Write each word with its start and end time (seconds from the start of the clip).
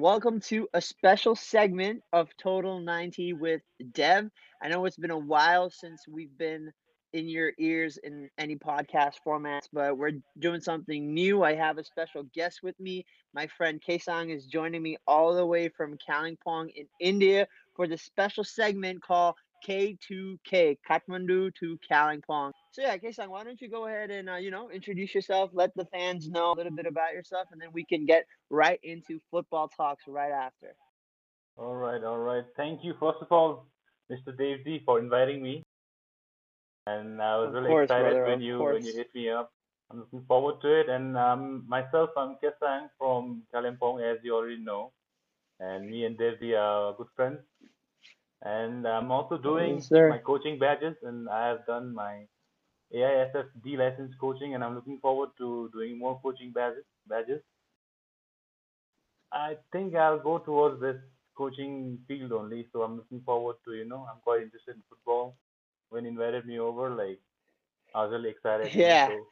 welcome 0.00 0.40
to 0.40 0.66
a 0.72 0.80
special 0.80 1.36
segment 1.36 2.02
of 2.14 2.30
Total 2.42 2.80
90 2.80 3.34
with 3.34 3.60
Dev. 3.92 4.30
I 4.62 4.68
know 4.68 4.86
it's 4.86 4.96
been 4.96 5.10
a 5.10 5.18
while 5.18 5.68
since 5.68 6.08
we've 6.08 6.36
been 6.38 6.72
in 7.12 7.28
your 7.28 7.52
ears 7.58 7.98
in 8.02 8.30
any 8.38 8.56
podcast 8.56 9.16
formats, 9.26 9.68
but 9.70 9.98
we're 9.98 10.12
doing 10.38 10.62
something 10.62 11.12
new. 11.12 11.42
I 11.42 11.54
have 11.54 11.76
a 11.76 11.84
special 11.84 12.22
guest 12.34 12.60
with 12.62 12.80
me. 12.80 13.04
My 13.34 13.46
friend 13.58 13.78
Kaesang 13.86 14.34
is 14.34 14.46
joining 14.46 14.82
me 14.82 14.96
all 15.06 15.34
the 15.34 15.44
way 15.44 15.68
from 15.68 15.98
Kalimpong 15.98 16.70
in 16.74 16.86
India 16.98 17.46
for 17.76 17.86
the 17.86 17.98
special 17.98 18.42
segment 18.42 19.02
called 19.02 19.34
K2K, 19.66 20.78
Kathmandu 20.88 21.54
to 21.56 21.78
Kalimpong. 21.90 22.52
So 22.72 22.82
yeah, 22.82 22.96
Kaesang, 22.96 23.28
why 23.28 23.44
don't 23.44 23.60
you 23.60 23.68
go 23.68 23.86
ahead 23.86 24.10
and 24.10 24.28
uh, 24.30 24.36
you 24.36 24.50
know 24.50 24.70
introduce 24.70 25.14
yourself, 25.14 25.50
let 25.52 25.74
the 25.76 25.84
fans 25.86 26.28
know 26.28 26.52
a 26.52 26.54
little 26.54 26.72
bit 26.72 26.86
about 26.86 27.12
yourself, 27.12 27.48
and 27.52 27.60
then 27.60 27.70
we 27.72 27.84
can 27.84 28.06
get 28.06 28.26
right 28.50 28.80
into 28.82 29.20
football 29.30 29.68
talks 29.68 30.04
right 30.08 30.32
after. 30.32 30.74
All 31.56 31.74
right, 31.76 32.02
all 32.02 32.18
right. 32.18 32.44
Thank 32.56 32.84
you, 32.84 32.94
first 32.98 33.18
of 33.20 33.28
all, 33.30 33.66
Mr. 34.10 34.36
Dave 34.36 34.64
D, 34.64 34.82
for 34.84 34.98
inviting 34.98 35.42
me. 35.42 35.62
And 36.86 37.20
I 37.20 37.36
was 37.36 37.48
Of 37.48 37.54
really 37.54 37.68
course, 37.68 37.84
excited 37.84 38.14
brother, 38.14 38.30
when 38.30 38.40
you 38.40 38.58
when 38.62 38.84
you 38.84 38.92
hit 38.94 39.14
me 39.14 39.30
up. 39.30 39.52
I'm 39.90 39.98
looking 40.00 40.24
forward 40.26 40.60
to 40.62 40.80
it. 40.80 40.88
And 40.88 41.16
um, 41.16 41.64
myself, 41.68 42.10
I'm 42.16 42.36
Kesang 42.42 42.88
from 42.98 43.42
Kalimpong, 43.52 44.00
as 44.02 44.18
you 44.22 44.34
already 44.34 44.58
know. 44.62 44.92
And 45.60 45.90
me 45.90 46.04
and 46.04 46.16
Dave 46.16 46.40
D 46.40 46.54
are 46.54 46.94
good 46.94 47.08
friends. 47.16 47.38
And 48.42 48.86
I'm 48.86 49.10
also 49.10 49.36
doing 49.38 49.88
Yes, 49.90 50.08
my 50.08 50.18
coaching 50.18 50.58
badges, 50.58 50.96
and 51.02 51.28
I 51.28 51.48
have 51.48 51.66
done 51.66 51.94
my 51.94 52.26
AIFF 52.92 53.46
D 53.62 53.76
license 53.76 54.14
coaching, 54.20 54.54
and 54.54 54.62
I'm 54.64 54.74
looking 54.74 54.98
forward 55.00 55.30
to 55.38 55.70
doing 55.72 55.98
more 55.98 56.20
coaching 56.22 56.52
badges. 56.52 56.84
Badges. 57.06 57.42
I 59.32 59.56
think 59.72 59.94
I'll 59.94 60.18
go 60.20 60.38
towards 60.38 60.80
this 60.80 60.96
coaching 61.36 61.98
field 62.06 62.32
only. 62.32 62.66
So 62.72 62.82
I'm 62.82 62.96
looking 62.96 63.22
forward 63.22 63.56
to, 63.64 63.74
you 63.74 63.84
know, 63.84 64.06
I'm 64.10 64.20
quite 64.22 64.42
interested 64.42 64.76
in 64.76 64.82
football. 64.88 65.36
When 65.90 66.04
you 66.04 66.10
invited 66.10 66.46
me 66.46 66.58
over, 66.58 66.90
like 66.90 67.20
I 67.94 68.04
was 68.04 68.12
really 68.12 68.30
excited. 68.30 68.72
Yeah. 68.74 69.06
So 69.06 69.26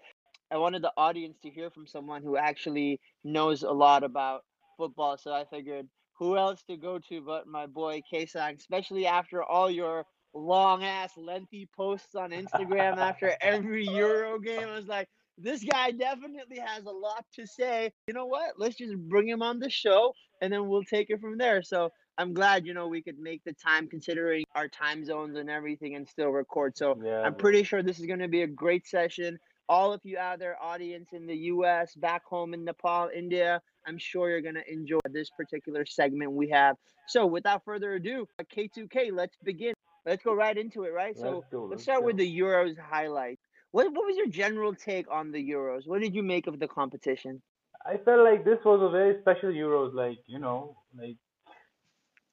I 0.50 0.56
wanted 0.56 0.82
the 0.82 0.92
audience 0.96 1.38
to 1.42 1.50
hear 1.50 1.70
from 1.70 1.86
someone 1.86 2.22
who 2.22 2.36
actually 2.36 3.00
knows 3.24 3.62
a 3.62 3.70
lot 3.70 4.02
about 4.04 4.44
football. 4.76 5.16
So 5.18 5.32
I 5.32 5.44
figured 5.44 5.88
who 6.18 6.36
else 6.36 6.62
to 6.68 6.76
go 6.76 6.98
to 7.08 7.20
but 7.20 7.46
my 7.46 7.66
boy 7.66 8.02
Kaesang, 8.12 8.58
especially 8.58 9.06
after 9.06 9.42
all 9.42 9.70
your 9.70 10.04
long 10.34 10.84
ass 10.84 11.12
lengthy 11.16 11.68
posts 11.76 12.14
on 12.14 12.30
Instagram 12.30 12.96
after 12.96 13.34
every 13.40 13.86
Euro 13.86 14.38
game. 14.38 14.68
I 14.68 14.74
was 14.74 14.86
like, 14.86 15.08
this 15.38 15.62
guy 15.62 15.92
definitely 15.92 16.58
has 16.58 16.84
a 16.84 16.90
lot 16.90 17.24
to 17.34 17.46
say. 17.46 17.92
You 18.08 18.14
know 18.14 18.26
what? 18.26 18.54
Let's 18.58 18.76
just 18.76 18.96
bring 18.96 19.28
him 19.28 19.42
on 19.42 19.60
the 19.60 19.70
show 19.70 20.12
and 20.42 20.52
then 20.52 20.68
we'll 20.68 20.84
take 20.84 21.10
it 21.10 21.20
from 21.20 21.38
there. 21.38 21.62
So 21.62 21.90
I'm 22.18 22.34
glad, 22.34 22.66
you 22.66 22.74
know, 22.74 22.88
we 22.88 23.00
could 23.00 23.18
make 23.18 23.42
the 23.44 23.54
time 23.54 23.86
considering 23.86 24.44
our 24.56 24.66
time 24.66 25.04
zones 25.04 25.36
and 25.36 25.48
everything 25.48 25.94
and 25.94 26.08
still 26.08 26.30
record. 26.30 26.76
So 26.76 26.98
yeah, 27.02 27.22
I'm 27.22 27.36
pretty 27.36 27.62
sure 27.62 27.82
this 27.82 28.00
is 28.00 28.06
going 28.06 28.18
to 28.18 28.28
be 28.28 28.42
a 28.42 28.48
great 28.48 28.86
session 28.86 29.38
all 29.68 29.92
of 29.92 30.00
you 30.04 30.18
out 30.18 30.38
there, 30.38 30.56
audience 30.62 31.10
in 31.12 31.26
the 31.26 31.36
US, 31.36 31.94
back 31.94 32.24
home 32.24 32.54
in 32.54 32.64
Nepal, 32.64 33.10
India, 33.14 33.60
I'm 33.86 33.98
sure 33.98 34.30
you're 34.30 34.40
going 34.40 34.54
to 34.54 34.72
enjoy 34.72 34.98
this 35.10 35.30
particular 35.30 35.84
segment 35.86 36.32
we 36.32 36.48
have. 36.50 36.76
So, 37.06 37.26
without 37.26 37.64
further 37.64 37.94
ado, 37.94 38.26
uh, 38.38 38.44
K2K, 38.54 39.12
let's 39.12 39.36
begin. 39.42 39.74
Let's 40.06 40.22
go 40.22 40.34
right 40.34 40.56
into 40.56 40.84
it, 40.84 40.92
right? 40.92 41.16
So, 41.16 41.38
Let's 41.38 41.46
go. 41.50 41.60
let's 41.62 41.70
Let's 41.70 41.82
start 41.82 42.04
with 42.04 42.16
the 42.16 42.38
Euros 42.38 42.78
highlights. 42.78 43.42
What, 43.72 43.86
what 43.92 44.06
was 44.06 44.16
your 44.16 44.28
general 44.28 44.74
take 44.74 45.10
on 45.10 45.30
the 45.32 45.50
Euros? 45.50 45.86
What 45.86 46.00
did 46.00 46.14
you 46.14 46.22
make 46.22 46.46
of 46.46 46.58
the 46.58 46.68
competition? 46.68 47.42
I 47.84 47.96
felt 48.04 48.24
like 48.24 48.44
this 48.44 48.58
was 48.64 48.80
a 48.82 48.90
very 48.90 49.20
special 49.20 49.50
Euros. 49.50 49.94
Like 49.94 50.18
you 50.26 50.38
know, 50.38 50.76
like 50.98 51.16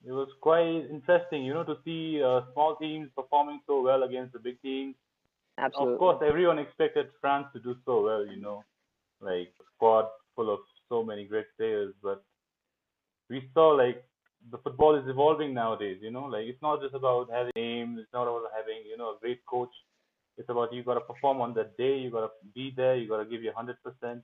it 0.05 0.11
was 0.11 0.27
quite 0.41 0.85
interesting, 0.89 1.43
you 1.43 1.53
know, 1.53 1.63
to 1.63 1.75
see 1.83 2.21
uh, 2.23 2.41
small 2.53 2.75
teams 2.75 3.09
performing 3.15 3.59
so 3.67 3.81
well 3.81 4.03
against 4.03 4.33
the 4.33 4.39
big 4.39 4.61
teams. 4.61 4.95
Of 5.57 5.97
course, 5.97 6.21
everyone 6.25 6.59
expected 6.59 7.07
France 7.21 7.47
to 7.53 7.59
do 7.59 7.75
so 7.85 8.03
well, 8.03 8.25
you 8.25 8.41
know, 8.41 8.63
like 9.21 9.53
squad 9.75 10.05
full 10.35 10.53
of 10.53 10.59
so 10.89 11.03
many 11.03 11.25
great 11.25 11.45
players. 11.57 11.93
But 12.03 12.23
we 13.29 13.49
saw 13.53 13.69
like 13.69 14.03
the 14.51 14.57
football 14.59 14.95
is 14.95 15.07
evolving 15.07 15.53
nowadays, 15.53 15.99
you 16.01 16.11
know, 16.11 16.25
like 16.25 16.45
it's 16.45 16.61
not 16.61 16.81
just 16.81 16.93
about 16.93 17.29
having 17.31 17.53
names, 17.55 17.99
it's 17.99 18.13
not 18.13 18.23
about 18.23 18.51
having, 18.55 18.83
you 18.89 18.97
know, 18.97 19.15
a 19.15 19.19
great 19.19 19.45
coach. 19.45 19.73
It's 20.37 20.49
about 20.49 20.73
you 20.73 20.83
gotta 20.83 21.01
perform 21.01 21.39
on 21.39 21.53
that 21.53 21.77
day, 21.77 21.97
you 21.97 22.11
gotta 22.11 22.29
be 22.53 22.73
there, 22.75 22.95
you 22.95 23.07
gotta 23.07 23.25
give 23.25 23.41
your 23.41 23.53
hundred 23.53 23.77
percent, 23.81 24.21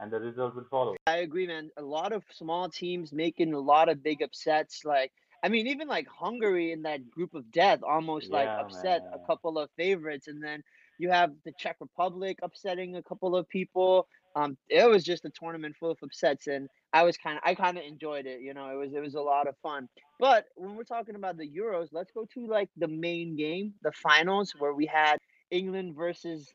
and 0.00 0.10
the 0.10 0.18
result 0.18 0.54
will 0.54 0.66
follow. 0.70 0.96
I 1.06 1.18
agree, 1.18 1.46
man. 1.46 1.70
A 1.76 1.82
lot 1.82 2.12
of 2.12 2.24
small 2.32 2.70
teams 2.70 3.12
making 3.12 3.52
a 3.52 3.58
lot 3.58 3.90
of 3.90 4.02
big 4.02 4.22
upsets. 4.22 4.84
Like, 4.84 5.12
I 5.44 5.48
mean, 5.50 5.68
even 5.68 5.88
like 5.88 6.08
Hungary 6.08 6.72
in 6.72 6.82
that 6.84 7.10
group 7.10 7.34
of 7.34 7.52
death 7.52 7.80
almost 7.84 8.32
like 8.32 8.52
Yeah, 8.52 8.58
upset 8.58 9.04
a 9.12 9.20
couple 9.20 9.58
of 9.58 9.70
favorites, 9.76 10.28
and 10.28 10.42
then 10.42 10.64
you 10.98 11.10
have 11.10 11.32
the 11.44 11.52
Czech 11.52 11.76
Republic 11.80 12.38
upsetting 12.42 12.96
a 12.96 13.02
couple 13.02 13.36
of 13.36 13.48
people. 13.48 14.08
Um, 14.36 14.58
it 14.68 14.88
was 14.88 15.04
just 15.04 15.26
a 15.26 15.30
tournament 15.30 15.76
full 15.78 15.92
of 15.92 15.98
upsets, 16.02 16.48
and 16.48 16.68
I 16.92 17.04
was 17.04 17.18
kind 17.18 17.38
of, 17.38 17.42
I 17.44 17.54
kind 17.54 17.78
of 17.78 17.84
enjoyed 17.84 18.26
it. 18.26 18.40
You 18.42 18.54
know, 18.54 18.70
it 18.70 18.76
was, 18.76 18.94
it 18.94 19.00
was 19.00 19.14
a 19.14 19.22
lot 19.22 19.48
of 19.48 19.56
fun. 19.62 19.88
But 20.20 20.46
when 20.56 20.76
we're 20.76 20.84
talking 20.84 21.16
about 21.16 21.36
the 21.38 21.48
Euros, 21.50 21.88
let's 21.92 22.12
go 22.12 22.26
to 22.34 22.46
like 22.46 22.70
the 22.76 22.88
main 22.88 23.36
game, 23.36 23.74
the 23.82 23.92
finals, 23.92 24.54
where 24.58 24.74
we 24.74 24.86
had 24.86 25.18
England 25.50 25.94
versus 25.96 26.54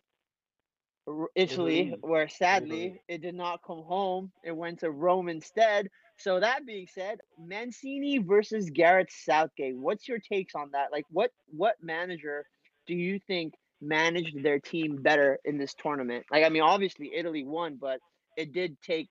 Italy, 1.35 1.93
where 2.01 2.27
sadly 2.29 3.01
it 3.07 3.21
did 3.21 3.35
not 3.35 3.63
come 3.65 3.83
home. 3.83 4.31
It 4.43 4.55
went 4.55 4.79
to 4.81 4.91
Rome 4.91 5.29
instead. 5.29 5.89
So 6.19 6.39
that 6.39 6.65
being 6.65 6.87
said, 6.93 7.19
Mancini 7.39 8.19
versus 8.19 8.69
Gareth 8.69 9.09
Southgate. 9.11 9.77
What's 9.77 10.07
your 10.07 10.19
takes 10.19 10.55
on 10.55 10.71
that? 10.73 10.91
Like, 10.91 11.05
what 11.11 11.31
what 11.51 11.75
manager 11.81 12.45
do 12.87 12.95
you 12.95 13.19
think 13.27 13.55
managed 13.81 14.43
their 14.43 14.59
team 14.59 15.01
better 15.01 15.39
in 15.45 15.57
this 15.57 15.73
tournament? 15.75 16.25
Like, 16.31 16.43
I 16.45 16.49
mean, 16.49 16.63
obviously 16.63 17.11
Italy 17.15 17.43
won, 17.45 17.77
but 17.81 18.01
it 18.37 18.53
did 18.53 18.81
take 18.81 19.09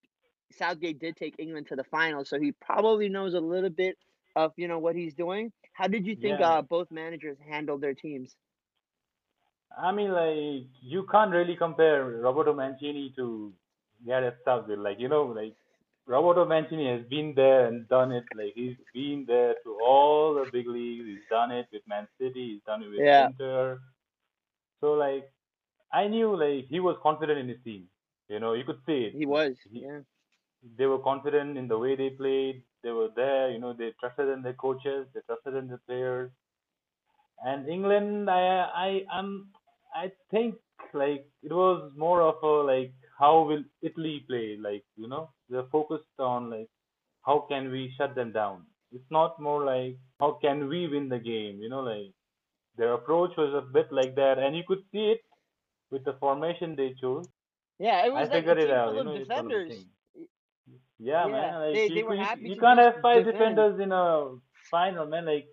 Southgate 0.52 0.98
did 1.00 1.16
take 1.16 1.36
England 1.38 1.68
to 1.68 1.76
the 1.76 1.84
final, 1.84 2.24
so 2.24 2.38
he 2.40 2.52
probably 2.52 3.08
knows 3.08 3.34
a 3.34 3.40
little 3.40 3.70
bit 3.70 3.96
of 4.36 4.52
you 4.56 4.68
know 4.68 4.78
what 4.78 4.96
he's 4.96 5.14
doing. 5.14 5.52
How 5.72 5.88
did 5.88 6.06
you 6.06 6.16
think 6.16 6.40
Yeah, 6.40 6.42
uh, 6.42 6.62
both 6.62 6.90
managers 6.90 7.38
handled 7.50 7.80
their 7.82 7.94
teams? 7.94 8.36
I 9.76 9.92
mean, 9.92 10.12
like 10.12 10.68
you 10.82 11.06
can't 11.10 11.32
really 11.32 11.56
compare 11.56 12.04
Roberto 12.04 12.54
Mancini 12.54 13.12
to 13.16 13.52
Gareth 14.06 14.36
Southgate. 14.44 14.78
Like 14.78 14.98
you 15.00 15.08
know, 15.08 15.24
like 15.24 15.54
Roberto 16.08 16.44
Mancini 16.46 16.88
has 16.90 17.06
been 17.08 17.34
there 17.36 17.66
and 17.68 17.88
done 17.88 18.12
it. 18.12 18.24
Like 18.36 18.54
he's 18.54 18.76
been 18.94 19.24
there 19.28 19.54
to 19.64 19.78
all 19.86 20.34
the 20.34 20.46
big 20.50 20.66
leagues. 20.66 21.04
He's 21.06 21.26
done 21.30 21.52
it 21.52 21.68
with 21.72 21.82
Man 21.88 22.08
City. 22.18 22.54
He's 22.54 22.62
done 22.66 22.82
it 22.82 22.88
with 22.88 23.00
Yeah, 23.00 23.28
Inter. 23.28 23.80
So 24.80 24.92
like 24.94 25.30
I 25.92 26.08
knew 26.08 26.34
like 26.36 26.66
he 26.68 26.80
was 26.80 26.96
confident 27.02 27.38
in 27.38 27.48
his 27.48 27.58
team. 27.64 27.88
You 28.28 28.40
know, 28.40 28.54
you 28.54 28.64
could 28.64 28.80
see 28.86 29.04
it. 29.08 29.12
he 29.14 29.26
was. 29.26 29.54
he, 29.70 29.80
Yeah. 29.86 30.00
they 30.78 30.86
were 30.86 30.98
confident 30.98 31.58
in 31.58 31.68
the 31.68 31.78
way 31.78 31.96
they 31.96 32.10
played. 32.10 32.62
They 32.82 32.90
were 32.92 33.08
there. 33.16 33.50
You 33.50 33.58
know, 33.58 33.72
they 33.74 33.92
trusted 34.00 34.28
in 34.28 34.42
their 34.42 34.54
coaches. 34.54 35.06
They 35.14 35.20
trusted 35.26 35.54
in 35.54 35.68
the 35.68 35.78
players. 35.86 36.30
And 37.44 37.68
England, 37.68 38.30
I 38.30 38.42
I 38.86 39.04
am 39.18 39.50
I 39.94 40.12
think 40.30 40.56
like 40.94 41.26
it 41.42 41.52
was 41.52 41.92
more 41.96 42.22
of 42.22 42.42
a 42.42 42.54
like 42.72 42.92
how 43.18 43.42
will 43.42 43.64
Italy 43.82 44.24
play? 44.28 44.56
Like 44.60 44.84
you 44.96 45.08
know 45.08 45.30
they're 45.48 45.70
focused 45.72 46.18
on 46.18 46.50
like 46.50 46.68
how 47.26 47.46
can 47.48 47.70
we 47.70 47.92
shut 47.96 48.14
them 48.14 48.32
down. 48.32 48.66
It's 48.92 49.10
not 49.10 49.40
more 49.40 49.64
like 49.64 49.98
how 50.20 50.38
can 50.42 50.68
we 50.68 50.88
win 50.88 51.08
the 51.08 51.18
game. 51.18 51.60
You 51.60 51.68
know 51.70 51.80
like 51.80 52.12
their 52.76 52.94
approach 52.94 53.32
was 53.36 53.54
a 53.54 53.62
bit 53.62 53.92
like 53.92 54.14
that, 54.16 54.38
and 54.38 54.56
you 54.56 54.62
could 54.66 54.82
see 54.92 55.06
it 55.16 55.22
with 55.90 56.04
the 56.04 56.14
formation 56.14 56.76
they 56.76 56.94
chose. 57.00 57.26
Yeah, 57.78 58.06
it 58.06 58.12
I 58.14 58.22
was 58.22 58.28
like 58.30 58.46
a 58.46 58.54
figured 58.54 58.58
it 58.58 58.66
team 58.66 58.76
out. 58.76 58.88
full 58.88 58.94
You 58.94 59.00
of 59.00 59.06
know 59.06 59.12
it's 59.14 59.28
one 59.34 59.46
of 59.46 59.52
the 59.52 59.58
defenders. 59.58 59.86
Yeah, 60.98 61.26
Yeah, 61.26 61.26
man. 61.26 61.60
Like 61.60 61.74
they 61.74 61.88
you 61.88 61.94
they 61.94 62.02
were 62.02 62.14
you, 62.14 62.24
happy 62.24 62.48
you 62.50 62.56
can't 62.60 62.78
have 62.80 62.94
five 63.02 63.24
defend. 63.24 63.36
defenders 63.38 63.80
in 63.80 63.92
a 63.92 64.36
final, 64.70 65.06
man. 65.06 65.26
Like 65.26 65.48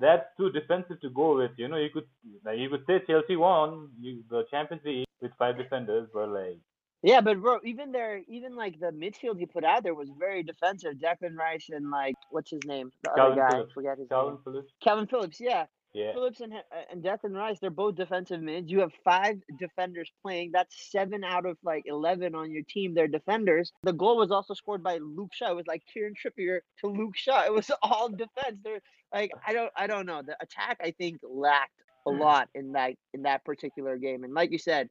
that's 0.00 0.26
too 0.36 0.50
defensive 0.50 1.00
to 1.02 1.10
go 1.10 1.36
with. 1.36 1.52
You 1.56 1.68
know, 1.68 1.76
you 1.76 1.90
could 1.92 2.08
like 2.44 2.58
you 2.58 2.68
could 2.70 2.84
say 2.86 3.00
Chelsea 3.06 3.36
won 3.36 3.90
you, 4.00 4.22
the 4.30 4.44
Champions 4.50 4.82
League 4.84 5.06
with 5.20 5.32
five 5.38 5.56
defenders, 5.58 6.08
but 6.12 6.28
like 6.28 6.58
Yeah, 7.02 7.20
but 7.22 7.40
bro, 7.40 7.58
even 7.64 7.92
their 7.92 8.20
even 8.28 8.56
like 8.56 8.78
the 8.78 8.90
midfield 8.92 9.38
he 9.38 9.46
put 9.46 9.64
out 9.64 9.82
there 9.82 9.94
was 9.94 10.10
very 10.18 10.42
defensive. 10.42 10.94
Declan 10.94 11.36
Rice 11.36 11.68
and 11.70 11.90
like 11.90 12.14
what's 12.30 12.50
his 12.50 12.64
name, 12.64 12.90
the 13.02 13.10
other 13.10 13.34
Calvin 13.34 13.38
guy, 13.38 13.46
I 13.46 13.50
Phillips, 13.52 13.72
forget 13.72 13.98
his 13.98 14.08
Calvin 14.08 14.34
name, 14.34 14.40
Phillips, 14.44 14.72
Calvin 14.82 15.06
Phillips. 15.06 15.40
Yeah, 15.40 15.64
yeah, 15.94 16.12
Phillips 16.12 16.40
and 16.40 16.52
uh, 16.52 16.58
and 16.90 17.02
Declan 17.02 17.34
Rice, 17.34 17.58
they're 17.58 17.70
both 17.70 17.96
defensive 17.96 18.42
mids. 18.42 18.70
You 18.70 18.80
have 18.80 18.92
five 19.02 19.40
defenders 19.58 20.12
playing. 20.20 20.50
That's 20.52 20.90
seven 20.92 21.24
out 21.24 21.46
of 21.46 21.56
like 21.64 21.84
eleven 21.86 22.34
on 22.34 22.50
your 22.50 22.64
team. 22.68 22.92
They're 22.94 23.08
defenders. 23.08 23.72
The 23.82 23.94
goal 23.94 24.18
was 24.18 24.30
also 24.30 24.52
scored 24.52 24.82
by 24.82 24.98
Luke 24.98 25.32
Shaw. 25.32 25.52
It 25.52 25.56
was 25.56 25.66
like 25.66 25.82
Kieran 25.92 26.12
Trippier 26.14 26.60
to 26.80 26.86
Luke 26.86 27.16
Shaw. 27.16 27.44
It 27.46 27.52
was 27.54 27.70
all 27.82 28.10
defense. 28.10 28.58
They're 28.62 28.82
like 29.12 29.32
I 29.46 29.54
don't 29.54 29.72
I 29.74 29.86
don't 29.86 30.04
know. 30.04 30.20
The 30.20 30.36
attack 30.42 30.78
I 30.84 30.90
think 30.90 31.20
lacked 31.22 31.72
a 32.06 32.10
lot 32.10 32.48
in 32.54 32.72
that 32.72 32.92
in 33.14 33.22
that 33.22 33.44
particular 33.44 33.96
game. 33.96 34.24
And 34.24 34.34
like 34.34 34.52
you 34.52 34.58
said, 34.58 34.88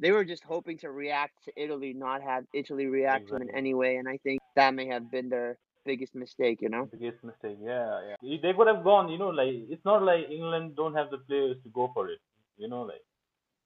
they 0.00 0.12
were 0.12 0.24
just 0.24 0.44
hoping 0.44 0.78
to 0.78 0.90
react 0.90 1.44
to 1.44 1.52
Italy, 1.56 1.92
not 1.94 2.22
have 2.22 2.44
Italy 2.52 2.86
react 2.86 3.28
to 3.28 3.34
them 3.34 3.42
in 3.48 3.54
any 3.54 3.74
way. 3.74 3.96
And 3.96 4.08
I 4.08 4.18
think 4.18 4.40
that 4.54 4.74
may 4.74 4.86
have 4.86 5.10
been 5.10 5.28
their 5.28 5.56
biggest 5.84 6.14
mistake, 6.14 6.60
you 6.60 6.68
know. 6.68 6.88
Biggest 6.92 7.22
mistake. 7.24 7.58
Yeah, 7.62 8.00
yeah. 8.08 8.16
They- 8.22 8.38
They 8.42 8.52
could 8.54 8.66
have 8.66 8.82
gone. 8.84 9.08
You 9.08 9.18
know, 9.18 9.30
like 9.30 9.54
it's 9.70 9.84
not 9.84 10.02
like 10.02 10.28
England 10.30 10.76
don't 10.76 10.94
have 10.94 11.10
the 11.10 11.18
players 11.18 11.56
to 11.62 11.68
go 11.70 11.90
for 11.94 12.08
it. 12.10 12.20
You 12.58 12.68
know, 12.68 12.82
like 12.82 13.04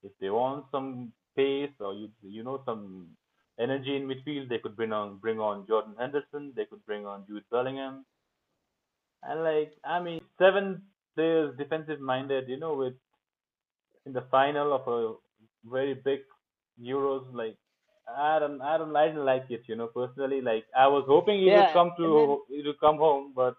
if 0.02 0.12
they 0.20 0.30
want 0.30 0.66
some 0.70 1.12
pace 1.36 1.72
or 1.80 1.94
you 1.94 2.10
you 2.22 2.42
know 2.42 2.62
some 2.64 3.16
energy 3.58 3.96
in 3.96 4.06
midfield, 4.06 4.48
they 4.48 4.58
could 4.58 4.76
bring 4.76 4.92
on 4.92 5.16
bring 5.18 5.38
on 5.40 5.66
Jordan 5.66 5.94
Henderson. 5.98 6.52
They 6.56 6.64
could 6.66 6.84
bring 6.86 7.06
on 7.06 7.24
Jude 7.26 7.44
Bellingham. 7.50 8.04
And 9.22 9.42
like 9.44 9.72
I 9.84 10.00
mean, 10.00 10.20
seven 10.38 10.82
players 11.14 11.56
defensive 11.56 12.00
minded. 12.00 12.48
You 12.48 12.56
know, 12.58 12.74
with 12.74 12.94
in 14.06 14.12
the 14.12 14.22
final 14.30 14.72
of 14.72 14.86
a 14.88 15.14
very 15.64 15.94
big 15.94 16.20
Euros, 16.80 17.24
like 17.34 17.56
I 18.16 18.38
don't, 18.38 18.60
I 18.62 18.78
don't, 18.78 18.94
I 18.96 19.08
didn't 19.08 19.24
like 19.24 19.46
it. 19.50 19.62
You 19.66 19.76
know, 19.76 19.88
personally, 19.88 20.40
like 20.40 20.64
I 20.76 20.86
was 20.88 21.04
hoping 21.08 21.40
he 21.40 21.48
Yeah, 21.48 21.66
would 21.66 21.72
come 21.72 21.92
and 22.02 22.14
then 22.16 22.30
to, 22.30 22.42
he 22.48 22.62
would 22.66 22.80
come 22.80 22.96
home, 22.98 23.32
but 23.34 23.56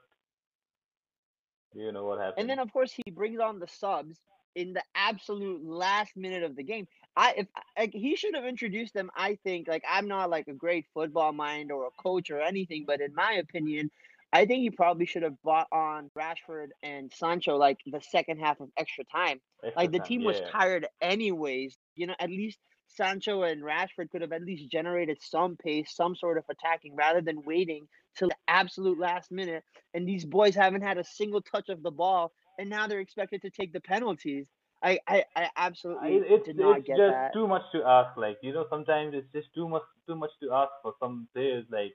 you 1.74 1.92
know 1.92 2.06
what 2.06 2.19
happened. 2.19 2.36
and 2.38 2.50
then 2.50 2.59
of 2.59 2.71
course 2.74 2.94
he 3.06 3.12
brings 3.12 3.39
on 3.39 3.59
the 3.59 3.68
subs 3.68 4.19
in 4.56 4.74
the 4.74 4.83
absolute 4.95 5.63
last 5.65 6.15
minute 6.15 6.44
of 6.44 6.56
the 6.56 6.63
game. 6.63 6.88
I 7.15 7.33
if 7.38 7.48
like 7.77 7.94
he 7.94 8.15
should 8.15 8.36
have 8.36 8.45
introduced 8.45 8.94
them. 8.94 9.09
I 9.15 9.38
think 9.44 9.68
like 9.68 9.83
I'm 9.89 10.07
not 10.07 10.30
like 10.30 10.47
a 10.47 10.54
great 10.54 10.86
football 10.94 11.33
mind 11.33 11.71
or 11.71 11.88
a 11.88 11.92
coach 12.01 12.30
or 12.31 12.42
anything, 12.42 12.83
but 12.86 13.01
in 13.01 13.13
my 13.15 13.33
opinion, 13.33 13.92
I 14.33 14.45
think 14.45 14.62
he 14.62 14.69
probably 14.72 15.06
should 15.06 15.24
have 15.24 15.42
brought 15.42 15.68
on 15.72 16.10
Rashford 16.18 16.68
and 16.83 17.12
Sancho 17.13 17.57
like 17.57 17.80
the 17.86 18.01
second 18.01 18.39
half 18.39 18.60
of 18.62 18.69
extra 18.78 19.04
time. 19.06 19.42
Extra 19.63 19.81
Like 19.81 19.92
the 19.92 20.00
time, 20.00 20.07
team 20.07 20.24
was 20.24 20.39
yeah, 20.39 20.50
tired 20.51 20.88
anyways. 21.01 21.78
You 21.95 22.07
know, 22.07 22.16
at 22.19 22.30
least 22.30 22.60
Sancho 22.88 23.44
and 23.44 23.62
Rashford 23.63 24.10
could 24.12 24.22
have 24.22 24.31
at 24.33 24.44
least 24.44 24.72
generated 24.72 25.18
some 25.22 25.57
pace, 25.57 25.95
some 25.95 26.16
sort 26.16 26.38
of 26.38 26.45
attacking 26.50 26.95
rather 26.95 27.22
than 27.22 27.44
waiting 27.44 27.88
till 28.18 28.30
the 28.30 28.36
absolute 28.48 29.00
last 29.00 29.31
minute. 29.31 29.63
And 29.94 30.07
these 30.07 30.25
boys 30.25 30.56
haven't 30.56 30.83
had 30.83 30.98
a 30.98 31.04
single 31.04 31.42
touch 31.42 31.69
of 31.69 31.83
the 31.83 31.92
ball, 31.92 32.31
and 32.57 32.69
now 32.69 32.88
they're 32.88 33.00
expected 33.00 33.42
to 33.44 33.50
take 33.50 33.74
the 33.74 33.81
penalties. 33.81 34.48
I, 34.83 35.00
I, 35.07 35.25
I 35.36 35.50
absolutely 35.57 36.18
it, 36.18 36.24
it's 36.28 36.45
did 36.45 36.57
not 36.57 36.80
it's 36.80 36.88
get 36.88 36.98
just 36.98 37.16
that. 37.16 37.33
too 37.33 37.48
much 37.48 37.63
to 37.74 37.83
ask. 37.83 38.18
Like 38.18 38.38
you 38.42 38.54
know, 38.54 38.66
sometimes 38.69 39.13
it's 39.13 39.31
just 39.31 39.54
too 39.54 39.68
much, 39.68 39.83
too 40.07 40.16
much 40.16 40.31
to 40.42 40.51
ask 40.54 40.72
for 40.81 40.94
some 41.00 41.28
players. 41.33 41.66
Like, 41.69 41.94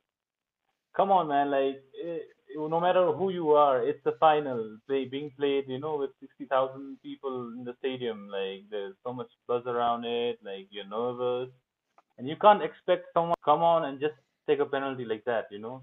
come 0.97 1.11
on, 1.11 1.29
man. 1.29 1.51
Like, 1.51 1.83
eh, 2.05 2.19
no 2.57 2.81
matter 2.81 3.13
who 3.13 3.31
you 3.31 3.51
are, 3.53 3.87
it's 3.87 4.03
the 4.05 4.13
final 4.19 4.79
play 4.87 5.05
being 5.05 5.31
played. 5.39 5.65
You 5.69 5.79
know, 5.81 5.97
with 5.99 6.11
sixty 6.21 6.47
thousand 6.47 6.99
people 7.03 7.53
in 7.59 7.65
the 7.65 7.75
stadium. 7.79 8.29
Like, 8.29 8.65
there's 8.71 8.95
so 9.05 9.13
much 9.13 9.31
buzz 9.47 9.63
around 9.67 10.05
it. 10.05 10.39
Like, 10.45 10.69
you're 10.71 10.89
nervous. 10.89 11.51
And 12.19 12.29
you 12.29 12.37
can't 12.37 12.63
expect 12.63 13.07
someone 13.15 13.37
to 13.37 13.45
come 13.45 13.63
on 13.63 13.85
and 13.85 14.01
just 14.01 14.15
take 14.49 14.59
a 14.61 14.67
penalty 14.67 15.05
like 15.05 15.25
that, 15.27 15.47
you 15.51 15.59
know? 15.59 15.83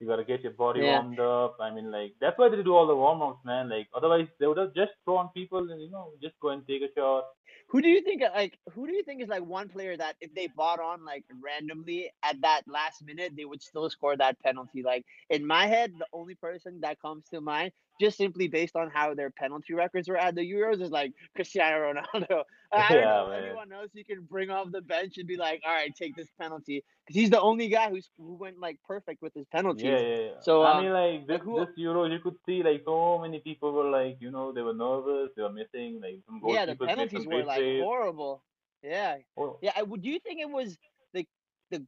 You 0.00 0.06
gotta 0.06 0.24
get 0.24 0.42
your 0.42 0.52
body 0.52 0.80
Yeah. 0.80 0.82
warmed 0.82 1.18
up. 1.20 1.56
I 1.60 1.70
mean, 1.70 1.90
like, 1.90 2.14
that's 2.20 2.38
why 2.38 2.48
they 2.48 2.62
do 2.62 2.74
all 2.74 2.86
the 2.86 2.96
warm 2.96 3.22
ups, 3.22 3.44
man. 3.44 3.68
Like, 3.68 3.88
otherwise, 3.94 4.28
they 4.38 4.46
would 4.46 4.58
have 4.58 4.74
just 4.74 4.92
thrown 5.04 5.28
people 5.34 5.70
and, 5.70 5.80
you 5.80 5.90
know, 5.90 6.12
just 6.22 6.38
go 6.40 6.50
and 6.50 6.66
take 6.66 6.82
a 6.82 6.92
shot. 6.94 7.24
Who 7.68 7.82
do 7.82 7.88
you 7.88 8.00
think 8.02 8.22
like 8.34 8.58
who 8.72 8.86
do 8.86 8.92
you 8.94 9.02
think 9.02 9.22
is 9.22 9.28
like 9.28 9.44
one 9.44 9.68
player 9.68 9.96
that 9.96 10.16
if 10.20 10.34
they 10.34 10.48
bought 10.48 10.80
on 10.80 11.04
like 11.04 11.24
randomly 11.42 12.10
at 12.22 12.40
that 12.42 12.62
last 12.66 13.04
minute 13.04 13.32
they 13.36 13.44
would 13.44 13.62
still 13.62 13.88
score 13.90 14.16
that 14.16 14.40
penalty? 14.40 14.82
Like 14.82 15.04
in 15.30 15.46
my 15.46 15.66
head, 15.66 15.92
the 15.98 16.06
only 16.12 16.34
person 16.34 16.80
that 16.80 17.00
comes 17.00 17.28
to 17.30 17.40
mind, 17.40 17.72
just 18.00 18.16
simply 18.16 18.48
based 18.48 18.76
on 18.76 18.90
how 18.90 19.14
their 19.14 19.30
penalty 19.30 19.74
records 19.74 20.08
were 20.08 20.16
at 20.16 20.34
the 20.34 20.42
Euros, 20.42 20.80
is 20.80 20.90
like 20.90 21.12
Cristiano 21.34 21.92
Ronaldo. 21.92 22.42
I 22.72 22.88
don't 22.90 22.98
Yeah, 22.98 23.04
know 23.04 23.28
man. 23.30 23.44
anyone 23.44 23.72
else 23.72 23.90
you 23.94 24.04
can 24.04 24.22
bring 24.22 24.50
off 24.50 24.70
the 24.70 24.82
bench 24.82 25.16
and 25.16 25.26
be 25.26 25.36
like, 25.36 25.62
all 25.66 25.72
right, 25.72 25.94
take 25.96 26.14
this 26.16 26.28
penalty 26.38 26.84
because 27.06 27.18
he's 27.18 27.30
the 27.30 27.40
only 27.40 27.68
guy 27.68 27.88
who's 27.88 28.10
who 28.18 28.34
went 28.34 28.60
like 28.60 28.78
perfect 28.86 29.22
with 29.22 29.32
his 29.32 29.46
penalties. 29.46 29.84
Yeah, 29.84 30.00
yeah, 30.00 30.16
yeah. 30.16 30.40
So, 30.40 30.62
I 30.64 30.76
um, 30.76 30.84
mean, 30.84 30.92
like 30.92 31.26
this 31.26 31.40
who? 31.40 31.58
this 31.58 31.74
Euro, 31.76 32.04
you 32.04 32.18
could 32.18 32.36
see 32.44 32.62
like 32.62 32.82
so 32.84 33.18
many 33.20 33.38
people 33.38 33.72
were 33.72 33.88
like, 33.88 34.18
you 34.20 34.30
know, 34.30 34.52
they 34.52 34.60
were 34.60 34.74
nervous, 34.74 35.30
they 35.34 35.42
were 35.42 35.52
missing, 35.52 36.00
like 36.02 36.20
some 36.26 36.40
goals. 36.40 36.54
Yeah, 36.54 36.66
the 36.66 36.76
penalties 36.76 37.26
were 37.26 37.42
like 37.42 37.60
saves. 37.60 37.82
horrible. 37.82 38.42
Yeah, 38.82 39.16
yeah. 39.62 39.72
I, 39.74 39.82
would 39.82 40.02
do 40.02 40.10
you 40.10 40.20
think 40.20 40.40
it 40.40 40.50
was 40.50 40.76
the 41.14 41.26
the 41.70 41.84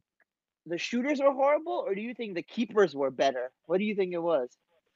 the 0.65 0.77
shooters 0.77 1.19
were 1.19 1.31
horrible, 1.31 1.83
or 1.85 1.95
do 1.95 2.01
you 2.01 2.13
think 2.13 2.35
the 2.35 2.43
keepers 2.43 2.95
were 2.95 3.11
better? 3.11 3.51
What 3.65 3.77
do 3.77 3.83
you 3.83 3.95
think 3.95 4.13
it 4.13 4.21
was? 4.21 4.49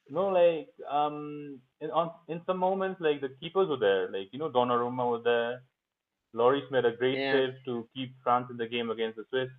No, 0.09 0.27
like 0.29 0.69
um, 0.89 1.59
in 1.81 1.91
on 1.91 2.11
in 2.27 2.41
some 2.45 2.57
moments, 2.57 3.01
like 3.01 3.21
the 3.21 3.29
keepers 3.41 3.67
were 3.69 3.77
there, 3.77 4.09
like 4.11 4.29
you 4.31 4.39
know, 4.39 4.49
Donnarumma 4.49 5.09
was 5.09 5.23
there. 5.23 5.63
Lloris 6.35 6.69
made 6.71 6.85
a 6.85 6.95
great 6.95 7.21
Yeah, 7.21 7.31
save 7.31 7.53
to 7.65 7.87
keep 7.95 8.15
France 8.23 8.47
in 8.51 8.57
the 8.57 8.67
game 8.67 8.89
against 8.91 9.17
the 9.17 9.25
Swiss. 9.29 9.49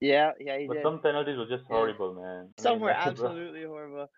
yeah, 0.00 0.32
yeah. 0.38 0.58
He 0.58 0.68
But 0.68 0.80
did. 0.80 0.92
some 0.92 1.00
penalties 1.00 1.38
were 1.38 1.46
just 1.46 1.64
Yeah, 1.68 1.92
horrible, 1.92 2.14
man. 2.14 2.54
I 2.62 2.70
some 2.70 2.80
were 2.80 2.90
absolutely 2.90 3.64
horrible. 3.64 4.08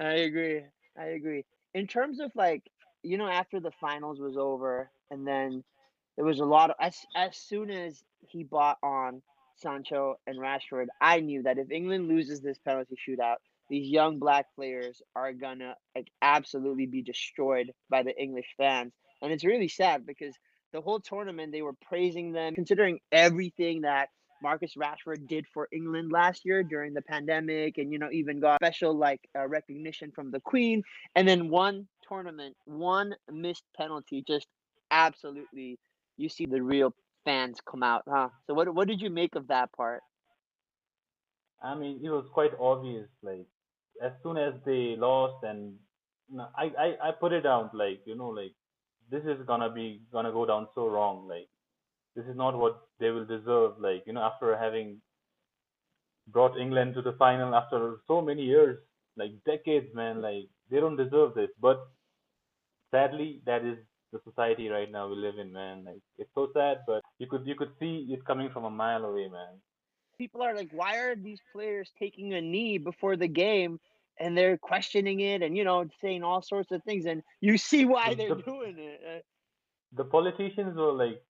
I 0.00 0.12
agree. 0.28 0.62
I 0.98 1.06
agree. 1.06 1.44
In 1.74 1.86
terms 1.86 2.20
of 2.20 2.32
like, 2.34 2.62
you 3.02 3.16
know, 3.18 3.28
after 3.28 3.60
the 3.60 3.72
finals 3.80 4.20
was 4.20 4.36
over, 4.36 4.90
and 5.10 5.26
then 5.26 5.64
there 6.16 6.24
was 6.24 6.40
a 6.40 6.44
lot 6.44 6.70
of 6.70 6.76
as 6.80 6.96
as 7.14 7.36
soon 7.36 7.70
as 7.70 8.04
he 8.28 8.44
bought 8.44 8.78
on 8.82 9.22
Sancho 9.56 10.16
and 10.26 10.38
Rashford, 10.38 10.86
I 11.00 11.20
knew 11.20 11.42
that 11.42 11.58
if 11.58 11.70
England 11.70 12.08
loses 12.08 12.40
this 12.40 12.58
penalty 12.58 12.96
shootout, 12.96 13.36
these 13.68 13.88
young 13.88 14.18
black 14.18 14.46
players 14.54 15.00
are 15.16 15.32
gonna 15.32 15.74
like 15.94 16.08
absolutely 16.22 16.86
be 16.86 17.02
destroyed 17.02 17.72
by 17.90 18.02
the 18.02 18.16
English 18.20 18.54
fans. 18.56 18.92
And 19.22 19.32
it's 19.32 19.44
really 19.44 19.68
sad 19.68 20.06
because 20.06 20.34
the 20.72 20.80
whole 20.80 21.00
tournament 21.00 21.52
they 21.52 21.62
were 21.62 21.76
praising 21.88 22.32
them, 22.32 22.54
considering 22.54 22.98
everything 23.12 23.82
that 23.82 24.08
Marcus 24.42 24.74
Rashford 24.76 25.26
did 25.26 25.46
for 25.54 25.68
England 25.72 26.12
last 26.12 26.44
year 26.44 26.62
during 26.62 26.92
the 26.92 27.02
pandemic, 27.02 27.78
and 27.78 27.90
you 27.92 27.98
know 27.98 28.10
even 28.12 28.40
got 28.40 28.58
special 28.60 28.96
like 28.96 29.20
uh, 29.38 29.46
recognition 29.48 30.12
from 30.14 30.30
the 30.30 30.40
Queen, 30.40 30.82
and 31.16 31.26
then 31.26 31.48
one 31.48 31.88
tournament, 32.06 32.54
one 32.66 33.14
missed 33.30 33.64
penalty, 33.76 34.22
just 34.26 34.46
absolutely 34.90 35.78
you 36.16 36.28
see 36.28 36.46
the 36.46 36.62
real 36.62 36.94
fans 37.24 37.58
come 37.68 37.82
out, 37.82 38.02
huh? 38.06 38.28
So 38.46 38.54
what 38.54 38.72
what 38.74 38.88
did 38.88 39.00
you 39.00 39.10
make 39.10 39.34
of 39.34 39.48
that 39.48 39.72
part? 39.72 40.02
I 41.62 41.74
mean, 41.74 42.00
it 42.04 42.10
was 42.10 42.26
quite 42.32 42.52
obvious. 42.60 43.08
Like 43.22 43.46
as 44.02 44.12
soon 44.22 44.36
as 44.36 44.54
they 44.64 44.96
lost, 44.98 45.44
and 45.44 45.74
I, 46.56 46.70
I, 46.78 47.08
I 47.08 47.12
put 47.12 47.32
it 47.32 47.42
down. 47.42 47.70
Like 47.74 48.00
you 48.06 48.16
know, 48.16 48.28
like 48.28 48.54
this 49.10 49.22
is 49.24 49.44
gonna 49.46 49.70
be 49.70 50.02
gonna 50.12 50.32
go 50.32 50.46
down 50.46 50.68
so 50.74 50.88
wrong. 50.88 51.28
Like 51.28 51.48
this 52.16 52.26
is 52.26 52.36
not 52.36 52.58
what 52.58 52.80
they 53.00 53.10
will 53.10 53.26
deserve. 53.26 53.78
Like 53.80 54.04
you 54.06 54.12
know, 54.14 54.22
after 54.22 54.56
having 54.56 55.00
brought 56.28 56.58
England 56.58 56.94
to 56.94 57.02
the 57.02 57.12
final 57.14 57.54
after 57.54 57.96
so 58.06 58.20
many 58.20 58.42
years, 58.44 58.78
like 59.16 59.32
decades, 59.44 59.94
man. 59.94 60.22
Like 60.22 60.48
they 60.70 60.80
don't 60.80 60.96
deserve 60.96 61.34
this. 61.34 61.50
But 61.60 61.78
sadly, 62.90 63.42
that 63.46 63.64
is 63.64 63.78
the 64.12 64.20
society 64.24 64.68
right 64.68 64.90
now 64.90 65.08
we 65.08 65.16
live 65.16 65.38
in, 65.38 65.52
man. 65.52 65.84
Like 65.84 66.02
it's 66.18 66.30
so 66.34 66.48
sad, 66.54 66.78
but 66.86 67.02
you 67.18 67.26
could 67.28 67.46
you 67.46 67.54
could 67.56 67.72
see 67.80 68.06
it 68.10 68.24
coming 68.24 68.50
from 68.52 68.64
a 68.64 68.70
mile 68.70 69.04
away, 69.04 69.28
man. 69.28 69.60
People 70.18 70.42
are 70.42 70.54
like, 70.54 70.70
why 70.72 70.98
are 70.98 71.14
these 71.16 71.40
players 71.52 71.90
taking 71.98 72.34
a 72.34 72.40
knee 72.40 72.78
before 72.78 73.16
the 73.16 73.28
game? 73.28 73.80
And 74.18 74.36
they're 74.36 74.58
questioning 74.58 75.20
it, 75.20 75.42
and 75.42 75.56
you 75.56 75.64
know, 75.64 75.86
saying 76.00 76.22
all 76.22 76.42
sorts 76.42 76.70
of 76.72 76.82
things, 76.84 77.06
and 77.06 77.22
you 77.40 77.56
see 77.58 77.84
why 77.84 78.14
The 78.14 78.16
they're 78.16 78.34
the 78.34 78.44
doing 78.44 78.78
it. 78.78 79.00
Uh, 79.06 79.20
the 79.92 80.04
politicians 80.04 80.76
were 80.76 80.92
like 80.92 81.22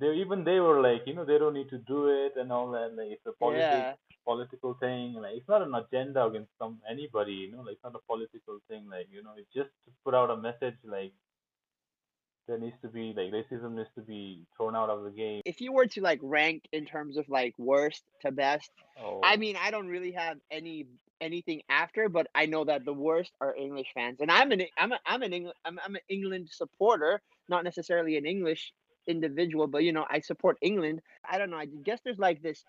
they 0.00 0.12
even 0.22 0.44
they 0.44 0.58
were 0.60 0.80
like 0.80 1.02
you 1.06 1.14
know 1.14 1.24
they 1.24 1.38
don't 1.38 1.54
need 1.54 1.68
to 1.70 1.78
do 1.78 2.08
it 2.08 2.36
and 2.36 2.52
all 2.52 2.70
that 2.70 2.94
like 2.96 3.08
it's 3.10 3.26
a 3.26 3.32
politics 3.32 3.88
Yeah, 3.88 3.96
political 4.24 4.74
thing 4.74 5.14
like 5.14 5.34
it's 5.36 5.48
not 5.48 5.62
an 5.62 5.74
agenda 5.74 6.24
against 6.24 6.50
some 6.58 6.80
anybody 6.88 7.32
you 7.44 7.50
know 7.52 7.60
like 7.62 7.74
it's 7.74 7.84
not 7.84 7.94
a 7.94 8.04
political 8.12 8.58
thing 8.68 8.88
like 8.88 9.08
you 9.10 9.22
know 9.22 9.34
it's 9.36 9.52
just 9.54 9.70
to 9.84 9.90
put 10.04 10.14
out 10.14 10.30
a 10.30 10.36
message 10.36 10.76
like 10.84 11.12
there 12.46 12.58
needs 12.58 12.76
to 12.82 12.88
be 12.88 13.14
like 13.16 13.32
racism 13.32 13.74
needs 13.74 13.88
to 13.94 14.02
be 14.02 14.44
thrown 14.56 14.76
out 14.76 14.90
of 14.90 15.04
the 15.04 15.10
game 15.10 15.40
if 15.44 15.60
you 15.60 15.72
were 15.72 15.86
to 15.86 16.00
like 16.00 16.18
rank 16.22 16.64
in 16.72 16.84
terms 16.84 17.16
of 17.16 17.28
like 17.28 17.54
worst 17.58 18.02
to 18.22 18.32
best, 18.32 18.70
I 18.98 19.34
oh 19.34 19.36
mean, 19.36 19.56
I 19.60 19.70
don't 19.70 19.88
really 19.88 20.12
have 20.12 20.38
any 20.50 20.86
anything 21.20 21.62
after, 21.68 22.08
but 22.08 22.26
I 22.34 22.46
know 22.46 22.64
that 22.64 22.84
the 22.84 22.92
worst 22.92 23.32
are 23.40 23.54
English 23.56 23.88
fans, 23.94 24.18
and 24.20 24.30
I'm 24.30 24.50
an 24.52 24.62
I'm 24.78 24.92
a, 24.92 24.98
I'm 25.06 25.22
an 25.22 25.32
England 25.32 25.56
I'm, 25.64 25.78
I'm 25.84 25.94
an 25.94 26.02
England 26.08 26.48
supporter, 26.50 27.20
not 27.48 27.64
necessarily 27.64 28.16
an 28.16 28.26
English 28.26 28.72
individual, 29.06 29.66
but 29.66 29.84
you 29.84 29.92
know, 29.92 30.06
I 30.08 30.20
support 30.20 30.56
England. 30.60 31.00
I 31.28 31.38
don't 31.38 31.50
know. 31.50 31.58
I 31.58 31.66
guess 31.66 32.00
there's 32.04 32.18
like 32.18 32.42
this 32.42 32.64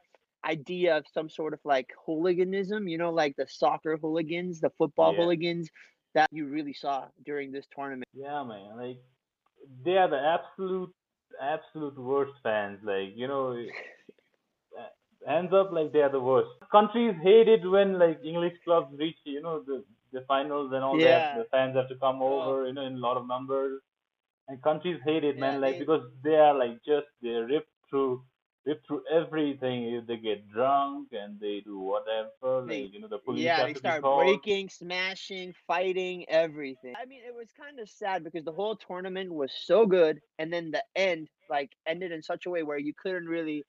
idea 0.45 0.97
of 0.97 1.05
some 1.13 1.29
sort 1.29 1.53
of 1.53 1.59
like 1.63 1.91
hooliganism, 2.05 2.87
you 2.87 2.97
know, 2.97 3.11
like 3.11 3.35
the 3.35 3.47
soccer 3.49 3.97
hooligans, 3.97 4.59
the 4.59 4.69
football 4.77 5.11
yeah 5.13 5.21
hooligans 5.21 5.69
that 6.13 6.29
you 6.31 6.47
really 6.47 6.73
saw 6.73 7.05
during 7.25 7.51
this 7.51 7.67
tournament. 7.75 8.05
yeah 8.13 8.41
man 8.43 8.77
like 8.77 8.97
they 9.83 9.97
are 9.97 10.09
the 10.09 10.19
absolute 10.19 10.93
absolute 11.41 11.97
worst 11.97 12.33
fans 12.43 12.79
like 12.83 13.09
you 13.15 13.27
know 13.27 13.55
uh, 14.79 14.89
hands 15.27 15.53
up 15.53 15.71
like 15.71 15.91
they 15.91 16.01
are 16.01 16.11
the 16.11 16.19
worst. 16.19 16.49
Countries 16.71 17.15
hate 17.23 17.47
it 17.47 17.65
when 17.69 17.97
like 17.99 18.19
English 18.23 18.53
clubs 18.63 18.93
reach 18.99 19.17
you 19.25 19.41
know 19.41 19.61
the 19.63 19.83
the 20.13 20.21
finals 20.27 20.71
and 20.73 20.83
all 20.83 20.99
that. 21.01 21.23
The 21.33 21.45
fans 21.51 21.75
have 21.75 21.89
to 21.89 21.97
come 21.97 22.21
Oh, 22.21 22.21
over 22.21 22.67
you 22.67 22.73
know 22.73 22.85
in 22.85 22.93
a 22.95 23.05
lot 23.07 23.17
of 23.17 23.27
numbers, 23.27 23.81
and 24.47 24.61
countries 24.63 24.99
hate 25.05 25.23
it 25.23 25.37
yeah. 25.37 25.39
man 25.39 25.61
like 25.61 25.77
They 25.77 25.79
because 25.79 26.03
they 26.23 26.35
are 26.35 26.55
like 26.57 26.77
just 26.85 27.07
they're 27.21 27.45
ripped 27.45 27.73
through 27.89 28.23
whip 28.65 28.83
through 28.87 29.03
everything. 29.11 29.93
If 29.95 30.07
they 30.07 30.17
get 30.17 30.49
drunk 30.49 31.09
and 31.11 31.39
they 31.39 31.61
do 31.61 31.79
whatever. 31.79 32.65
They 32.67 32.81
Like 32.83 32.93
you 32.93 32.99
know, 32.99 33.07
the 33.07 33.19
police 33.19 33.45
yeah, 33.45 33.63
they 33.63 33.73
start 33.73 34.03
breaking, 34.11 34.69
smashing, 34.69 35.53
fighting, 35.67 36.25
everything. 36.29 36.93
I 36.95 37.05
mean, 37.05 37.21
it 37.27 37.33
was 37.35 37.49
kind 37.59 37.79
of 37.79 37.89
sad 37.89 38.23
because 38.23 38.43
the 38.45 38.51
whole 38.51 38.75
tournament 38.75 39.33
was 39.33 39.51
so 39.65 39.85
good, 39.85 40.19
and 40.39 40.51
then 40.51 40.71
the 40.71 40.83
end 40.95 41.29
like 41.49 41.71
ended 41.87 42.11
in 42.11 42.21
such 42.23 42.45
a 42.45 42.49
way 42.49 42.63
where 42.63 42.77
you 42.77 42.93
couldn't 43.01 43.27
really 43.27 43.63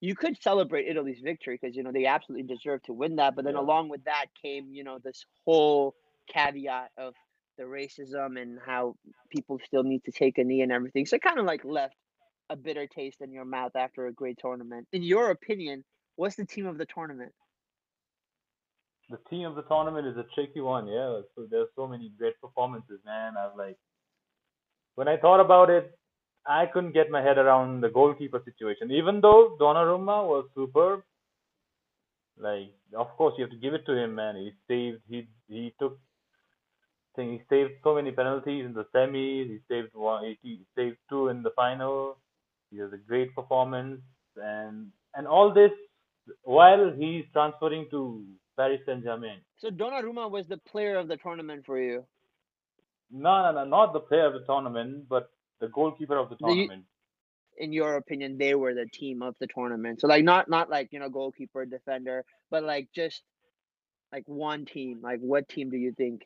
you 0.00 0.14
could 0.14 0.40
celebrate 0.42 0.88
Italy's 0.88 1.20
victory 1.22 1.58
because 1.60 1.76
you 1.76 1.82
know 1.82 1.92
they 1.92 2.06
absolutely 2.06 2.46
deserved 2.54 2.84
to 2.86 2.92
win 2.92 3.16
that, 3.16 3.34
but 3.36 3.44
then 3.44 3.54
Yeah, 3.54 3.60
along 3.60 3.88
with 3.88 4.04
that 4.04 4.26
came, 4.42 4.68
you 4.72 4.84
know, 4.84 4.98
this 5.02 5.24
whole 5.46 5.94
caveat 6.32 6.90
of 6.98 7.14
the 7.58 7.64
racism 7.64 8.40
and 8.40 8.58
how 8.64 8.94
people 9.30 9.58
still 9.64 9.82
need 9.84 10.02
to 10.04 10.12
take 10.12 10.38
a 10.38 10.44
knee 10.44 10.62
and 10.62 10.72
everything. 10.72 11.06
So 11.06 11.16
it 11.16 11.22
kind 11.22 11.38
of 11.38 11.46
like 11.46 11.64
left 11.64 11.96
a 12.52 12.56
bitter 12.56 12.86
taste 12.86 13.20
in 13.20 13.32
your 13.32 13.44
mouth 13.44 13.72
after 13.74 14.06
a 14.06 14.12
great 14.12 14.38
tournament. 14.38 14.86
In 14.92 15.02
your 15.02 15.30
opinion, 15.30 15.84
what's 16.16 16.36
the 16.36 16.44
team 16.44 16.66
of 16.66 16.78
the 16.78 16.86
tournament? 16.86 17.32
the 19.12 19.18
team 19.28 19.46
of 19.46 19.54
the 19.54 19.62
tournament 19.62 20.06
is 20.06 20.16
a 20.16 20.24
tricky 20.34 20.60
one. 20.60 20.86
Yeah, 20.86 21.20
so 21.34 21.46
there's 21.48 21.68
so 21.76 21.86
many 21.86 22.10
great 22.18 22.40
performances, 22.40 22.98
man. 23.04 23.34
I 23.38 23.46
was 23.46 23.54
like, 23.56 23.76
when 24.94 25.06
I 25.06 25.18
thought 25.18 25.40
about 25.40 25.70
it, 25.70 25.96
I 26.46 26.66
couldn't 26.66 26.94
get 26.94 27.10
my 27.10 27.22
head 27.22 27.38
around 27.38 27.82
the 27.82 27.90
goalkeeper 27.90 28.42
situation. 28.44 28.90
Even 28.90 29.20
though 29.20 29.56
Donnarumma 29.60 30.26
was 30.26 30.46
superb, 30.54 31.02
like 32.38 32.72
of 32.96 33.08
course 33.16 33.34
you 33.36 33.44
have 33.44 33.52
to 33.52 33.58
give 33.58 33.74
it 33.74 33.86
to 33.86 33.92
him, 33.92 34.14
man. 34.14 34.36
He 34.36 34.52
saved. 34.66 35.02
He 35.08 35.28
he 35.46 35.74
took. 35.78 35.98
I 37.14 37.16
think 37.16 37.32
he 37.32 37.54
saved 37.54 37.72
so 37.84 37.94
many 37.94 38.10
penalties 38.10 38.64
in 38.64 38.72
the 38.72 38.86
semis. 38.94 39.48
He 39.48 39.58
saved 39.68 39.94
one. 39.94 40.24
He 40.24 40.38
he 40.42 40.60
saved 40.74 40.96
two 41.10 41.28
in 41.28 41.42
the 41.42 41.50
final. 41.54 42.16
He 42.72 42.78
has 42.78 42.92
a 42.92 42.96
great 42.96 43.34
performance, 43.34 44.00
and 44.36 44.88
and 45.14 45.26
all 45.26 45.52
this 45.52 45.70
while 46.44 46.90
he's 46.98 47.24
transferring 47.32 47.86
to 47.90 48.24
Paris 48.56 48.80
Saint 48.86 49.04
Germain. 49.04 49.40
So 49.58 49.68
Donnarumma 49.68 50.30
was 50.30 50.46
the 50.48 50.56
player 50.58 50.96
of 50.96 51.08
the 51.08 51.16
tournament 51.18 51.64
for 51.66 51.78
you. 51.78 52.04
No, 53.10 53.42
no, 53.42 53.52
no, 53.52 53.64
not 53.64 53.92
the 53.92 54.00
player 54.00 54.26
of 54.26 54.32
the 54.32 54.44
tournament, 54.46 55.06
but 55.08 55.30
the 55.60 55.68
goalkeeper 55.68 56.16
of 56.16 56.30
the 56.30 56.36
The, 56.40 56.46
tournament. 56.46 56.84
in 57.58 57.72
your 57.72 57.96
opinion, 57.96 58.38
they 58.38 58.54
were 58.54 58.74
the 58.74 58.86
team 58.86 59.20
of 59.22 59.34
the 59.38 59.46
tournament. 59.54 60.00
So 60.00 60.08
like 60.08 60.24
not 60.24 60.48
not 60.48 60.70
like 60.70 60.88
you 60.92 60.98
know 61.00 61.10
goalkeeper, 61.10 61.66
defender, 61.66 62.24
but 62.50 62.62
like 62.64 62.88
just 62.94 63.22
like 64.12 64.24
one 64.26 64.64
team. 64.64 65.00
Like 65.02 65.20
what 65.20 65.48
team 65.48 65.68
do 65.70 65.76
you 65.76 65.92
think? 65.92 66.22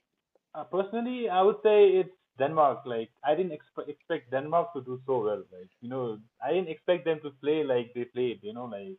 Uh, 0.54 0.64
personally, 0.64 1.28
I 1.28 1.42
would 1.42 1.56
say 1.62 1.88
it's 2.00 2.10
Denmark. 2.38 2.86
Like 2.86 3.10
I 3.24 3.34
didn't 3.34 3.52
expe- 3.58 3.88
expect 3.88 4.30
Denmark 4.30 4.72
to 4.74 4.82
do 4.82 5.00
so 5.06 5.22
well. 5.24 5.42
Like 5.52 5.70
you 5.80 5.88
know, 5.88 6.18
I 6.44 6.52
didn't 6.52 6.68
expect 6.70 7.04
them 7.04 7.20
to 7.22 7.30
play 7.42 7.64
like 7.64 7.92
they 7.94 8.04
played. 8.04 8.40
You 8.42 8.54
know, 8.54 8.66
like 8.66 8.96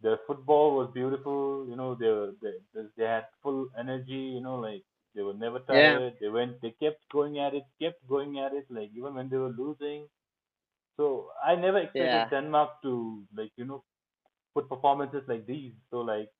their 0.00 0.18
football 0.26 0.76
was 0.76 0.90
beautiful. 0.92 1.66
You 1.68 1.76
know, 1.76 1.94
they 1.94 2.08
were, 2.08 2.32
they 2.42 2.54
they 2.96 3.04
had 3.04 3.26
full 3.42 3.68
energy. 3.78 4.24
You 4.36 4.40
know, 4.40 4.56
like 4.56 4.84
they 5.14 5.22
were 5.22 5.34
never 5.34 5.60
Yeah, 5.68 6.00
tired. 6.00 6.14
They 6.20 6.28
went, 6.28 6.60
they 6.62 6.72
kept 6.72 7.08
going 7.10 7.38
at 7.38 7.54
it, 7.54 7.64
kept 7.80 8.06
going 8.08 8.38
at 8.38 8.52
it. 8.54 8.66
Like 8.70 8.90
even 8.94 9.14
when 9.14 9.28
they 9.30 9.38
were 9.38 9.54
losing. 9.64 10.08
So 10.96 11.30
I 11.44 11.54
never 11.56 11.78
expected 11.78 12.28
yeah. 12.28 12.30
Denmark 12.30 12.82
to 12.82 13.26
like 13.36 13.52
you 13.56 13.64
know 13.64 13.84
put 14.54 14.68
performances 14.68 15.24
like 15.28 15.46
these. 15.46 15.74
So 15.90 16.00
like 16.00 16.30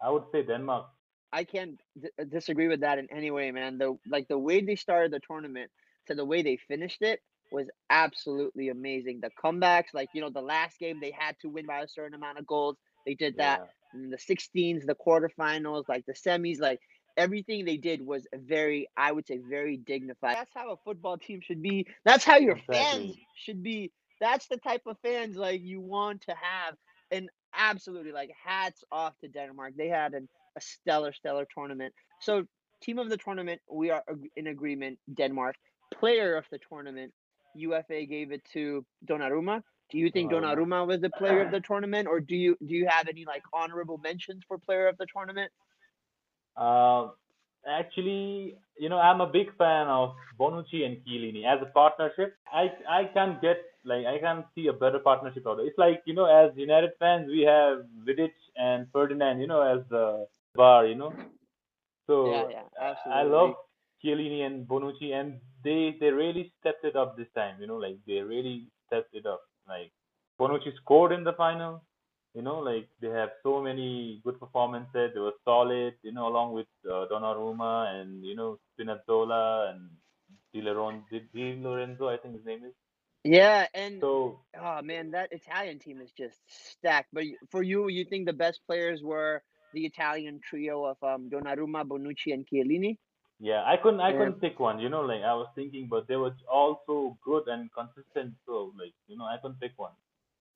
I 0.00 0.10
would 0.10 0.24
say 0.32 0.42
Denmark. 0.42 0.86
I 1.32 1.44
can't 1.44 1.80
d- 2.00 2.08
uh, 2.20 2.24
disagree 2.24 2.68
with 2.68 2.80
that 2.80 2.98
in 2.98 3.08
any 3.10 3.30
way, 3.30 3.50
man. 3.50 3.78
The 3.78 3.96
like 4.08 4.28
the 4.28 4.38
way 4.38 4.60
they 4.62 4.76
started 4.76 5.12
the 5.12 5.20
tournament 5.20 5.70
to 6.08 6.14
the 6.14 6.24
way 6.24 6.42
they 6.42 6.56
finished 6.68 7.02
it 7.02 7.20
was 7.50 7.68
absolutely 7.90 8.68
amazing. 8.68 9.20
The 9.20 9.30
comebacks, 9.42 9.94
like 9.94 10.08
you 10.14 10.20
know, 10.20 10.30
the 10.30 10.40
last 10.40 10.78
game 10.78 10.98
they 11.00 11.12
had 11.16 11.36
to 11.42 11.48
win 11.48 11.66
by 11.66 11.80
a 11.80 11.88
certain 11.88 12.14
amount 12.14 12.38
of 12.38 12.46
goals. 12.46 12.76
They 13.06 13.14
did 13.14 13.36
that. 13.38 13.60
Yeah, 13.94 14.00
In 14.02 14.10
the 14.10 14.18
16s, 14.18 14.84
the 14.86 14.94
quarterfinals, 14.94 15.84
like 15.88 16.04
the 16.06 16.14
semis, 16.14 16.60
like 16.60 16.80
everything 17.16 17.64
they 17.64 17.76
did 17.76 18.04
was 18.04 18.26
very, 18.34 18.88
I 18.96 19.12
would 19.12 19.26
say, 19.26 19.38
very 19.38 19.76
dignified. 19.76 20.36
That's 20.36 20.52
how 20.54 20.72
a 20.72 20.76
football 20.84 21.18
team 21.18 21.40
should 21.42 21.62
be. 21.62 21.86
That's 22.04 22.24
how 22.24 22.38
your 22.38 22.56
fans 22.56 23.16
should 23.36 23.62
be. 23.62 23.92
That's 24.20 24.46
the 24.48 24.56
type 24.58 24.82
of 24.86 24.96
fans 25.02 25.36
like 25.36 25.60
you 25.62 25.80
want 25.80 26.22
to 26.22 26.34
have. 26.40 26.74
And 27.10 27.28
absolutely, 27.54 28.12
like 28.12 28.30
hats 28.44 28.84
off 28.90 29.18
to 29.20 29.28
Denmark. 29.28 29.74
They 29.76 29.88
had 29.88 30.14
an, 30.14 30.28
a 30.58 30.60
stellar, 30.60 31.12
stellar 31.12 31.46
tournament. 31.54 31.92
So, 32.20 32.44
team 32.82 32.98
of 32.98 33.08
the 33.08 33.16
tournament, 33.16 33.60
we 33.70 33.90
are 33.90 34.02
in 34.36 34.48
agreement. 34.48 34.98
Denmark. 35.14 35.56
Player 35.98 36.36
of 36.36 36.44
the 36.52 36.58
tournament, 36.68 37.12
UEFA 37.56 38.08
gave 38.08 38.30
it 38.32 38.42
to 38.52 38.84
Donnarumma. 39.08 39.62
Do 39.90 39.98
you 39.98 40.10
think 40.10 40.30
Donnarumma. 40.30 40.56
Donnarumma 40.56 40.86
was 40.86 41.00
the 41.00 41.10
player 41.10 41.40
of 41.42 41.50
the 41.50 41.60
tournament, 41.60 42.06
or 42.08 42.20
do 42.20 42.36
you 42.36 42.56
do 42.66 42.74
you 42.74 42.86
have 42.86 43.08
any 43.08 43.24
like 43.24 43.42
honorable 43.54 43.98
mentions 43.98 44.42
for 44.46 44.58
player 44.58 44.86
of 44.86 44.98
the 44.98 45.06
tournament? 45.14 45.50
Uh, 46.56 47.08
actually, 47.66 48.58
you 48.78 48.88
know, 48.90 48.98
I'm 48.98 49.20
a 49.22 49.26
big 49.26 49.56
fan 49.56 49.86
of 49.86 50.14
Bonucci 50.38 50.84
and 50.84 50.98
Chiellini 51.06 51.44
as 51.46 51.60
a 51.62 51.70
partnership. 51.72 52.36
I 52.52 52.64
I 52.88 53.04
can't 53.14 53.40
get 53.40 53.58
like 53.84 54.04
I 54.06 54.18
can't 54.18 54.44
see 54.54 54.66
a 54.66 54.72
better 54.72 54.98
partnership 54.98 55.46
out. 55.46 55.58
It's 55.60 55.78
like 55.78 56.02
you 56.04 56.14
know, 56.14 56.26
as 56.26 56.56
United 56.56 56.90
fans, 56.98 57.28
we 57.28 57.42
have 57.42 57.84
Vidic 58.06 58.34
and 58.56 58.86
Ferdinand, 58.92 59.40
you 59.40 59.46
know, 59.46 59.62
as 59.62 59.80
the 59.88 60.26
bar, 60.58 60.86
you 60.86 60.96
know. 60.96 61.12
So 62.06 62.16
yeah, 62.46 62.64
uh, 62.80 62.94
I 63.10 63.22
love 63.24 63.52
absolutely. 63.52 63.58
Chiellini 64.04 64.42
and 64.46 64.66
Bonucci, 64.68 65.12
and 65.12 65.40
they 65.64 65.96
they 66.00 66.10
really 66.10 66.52
stepped 66.60 66.84
it 66.84 66.96
up 66.96 67.16
this 67.16 67.28
time. 67.34 67.60
You 67.60 67.66
know, 67.68 67.76
like 67.76 67.98
they 68.06 68.20
really 68.20 68.68
stepped 68.86 69.14
it 69.14 69.26
up. 69.26 69.42
Like 69.68 69.92
Bonucci 70.40 70.74
scored 70.82 71.12
in 71.12 71.24
the 71.24 71.32
final. 71.34 71.82
You 72.34 72.42
know, 72.42 72.58
like 72.60 72.88
they 73.00 73.08
have 73.08 73.30
so 73.42 73.60
many 73.62 74.20
good 74.24 74.38
performances. 74.40 75.12
They 75.14 75.20
were 75.20 75.38
solid. 75.44 75.94
You 76.02 76.12
know, 76.12 76.28
along 76.28 76.52
with 76.54 76.68
uh, 76.86 77.06
Donnarumma 77.12 78.00
and 78.00 78.24
you 78.24 78.36
know 78.36 78.58
Spinazzola 78.72 79.70
and 79.72 79.90
Di 80.52 80.62
Lorenzo, 80.62 81.20
Di 81.34 81.56
Lorenzo, 81.62 82.08
I 82.08 82.18
think 82.18 82.36
his 82.36 82.46
name 82.46 82.64
is. 82.64 82.74
Yeah, 83.24 83.66
and 83.74 84.04
So 84.04 84.40
oh 84.60 84.82
man, 84.82 85.10
that 85.12 85.32
Italian 85.32 85.78
team 85.78 86.00
is 86.00 86.12
just 86.12 86.40
stacked. 86.48 87.08
But 87.12 87.24
y- 87.24 87.36
for 87.50 87.62
you, 87.62 87.88
you 87.88 88.04
think 88.04 88.26
the 88.26 88.32
best 88.32 88.60
players 88.66 89.02
were 89.02 89.42
the 89.72 89.84
Italian 89.86 90.40
trio 90.48 90.84
of 90.84 90.96
um 91.02 91.30
Donnarumma, 91.30 91.84
Bonucci, 91.84 92.32
and 92.32 92.46
Chiellini? 92.46 92.98
yeah, 93.40 93.62
I 93.64 93.76
couldn't 93.76 94.00
I 94.00 94.12
couldn't 94.12 94.40
pick 94.40 94.58
one. 94.58 94.80
You 94.80 94.88
know, 94.88 95.02
like 95.02 95.22
I 95.22 95.34
was 95.34 95.48
thinking, 95.54 95.86
but 95.88 96.08
they 96.08 96.16
were 96.16 96.34
all 96.50 96.82
so 96.86 97.16
good 97.24 97.44
and 97.46 97.70
consistent. 97.72 98.34
So 98.46 98.72
like 98.78 98.94
you 99.06 99.16
know, 99.16 99.24
I 99.24 99.36
couldn't 99.40 99.60
pick 99.60 99.72
one. 99.76 99.92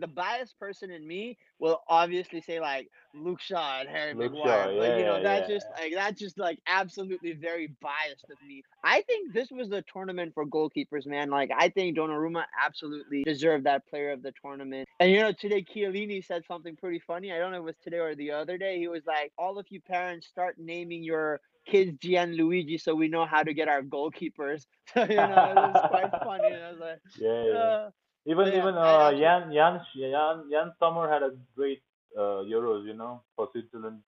The 0.02 0.08
biased 0.08 0.58
person 0.58 0.90
in 0.90 1.06
me 1.06 1.38
will 1.60 1.80
obviously 1.88 2.40
say 2.40 2.58
like 2.60 2.88
Luke 3.14 3.40
Shaw 3.40 3.80
and 3.80 3.88
Harry 3.88 4.14
Luke 4.14 4.32
Maguire, 4.32 4.64
Shaw, 4.64 4.76
but 4.76 4.98
you 4.98 5.04
know 5.04 5.16
yeah, 5.16 5.22
that's 5.22 5.48
yeah. 5.48 5.54
just 5.54 5.66
like 5.78 5.92
that's 5.94 6.20
just 6.20 6.38
like 6.38 6.58
absolutely 6.66 7.32
very 7.32 7.68
biased 7.80 8.24
of 8.24 8.36
me. 8.46 8.64
I 8.82 9.02
think 9.02 9.32
this 9.32 9.50
was 9.52 9.68
the 9.68 9.84
tournament 9.90 10.34
for 10.34 10.44
goalkeepers, 10.44 11.06
man. 11.06 11.30
Like 11.30 11.50
I 11.56 11.68
think 11.68 11.96
Donnarumma 11.96 12.44
absolutely 12.62 13.22
deserved 13.22 13.64
that 13.64 13.86
player 13.86 14.10
of 14.10 14.22
the 14.22 14.32
tournament. 14.42 14.88
And 14.98 15.12
you 15.12 15.20
know 15.20 15.32
today 15.32 15.64
Chiellini 15.64 16.26
said 16.26 16.42
something 16.46 16.74
pretty 16.74 17.00
funny. 17.06 17.32
I 17.32 17.38
don't 17.38 17.52
know 17.52 17.58
if 17.58 17.62
it 17.62 17.64
was 17.64 17.76
today 17.84 17.98
or 17.98 18.16
the 18.16 18.32
other 18.32 18.58
day. 18.58 18.78
He 18.78 18.88
was 18.88 19.06
like, 19.06 19.32
"All 19.38 19.58
of 19.58 19.66
you 19.70 19.80
parents 19.80 20.26
start 20.26 20.56
naming 20.58 21.02
your." 21.02 21.40
Kids 21.64 21.96
Gianluigi, 21.98 22.80
so 22.80 22.92
we 22.92 23.06
know 23.06 23.24
how 23.24 23.44
to 23.44 23.54
get 23.54 23.68
our 23.68 23.82
goalkeepers. 23.82 24.66
So 24.92 25.02
you 25.02 25.14
know 25.14 25.52
it 25.52 25.54
was 25.54 25.86
quite 25.90 26.10
funny. 26.24 26.54
And 26.54 26.64
I 26.64 26.70
was 26.72 26.80
like, 26.80 26.98
Yeah, 27.20 27.44
yeah. 27.44 27.52
uh, 27.52 27.90
Even 28.26 28.46
yeah, 28.48 28.58
even 28.58 28.74
uh 28.76 29.10
Jan 29.12 29.52
Jan 29.52 29.80
Jan 29.96 30.44
Jan 30.50 30.72
Sommer 30.78 31.10
had 31.10 31.22
a 31.22 31.32
great 31.56 31.82
uh 32.16 32.42
Euros, 32.46 32.86
you 32.86 32.94
know, 32.94 33.22
for 33.36 33.48
Switzerland. 33.52 34.00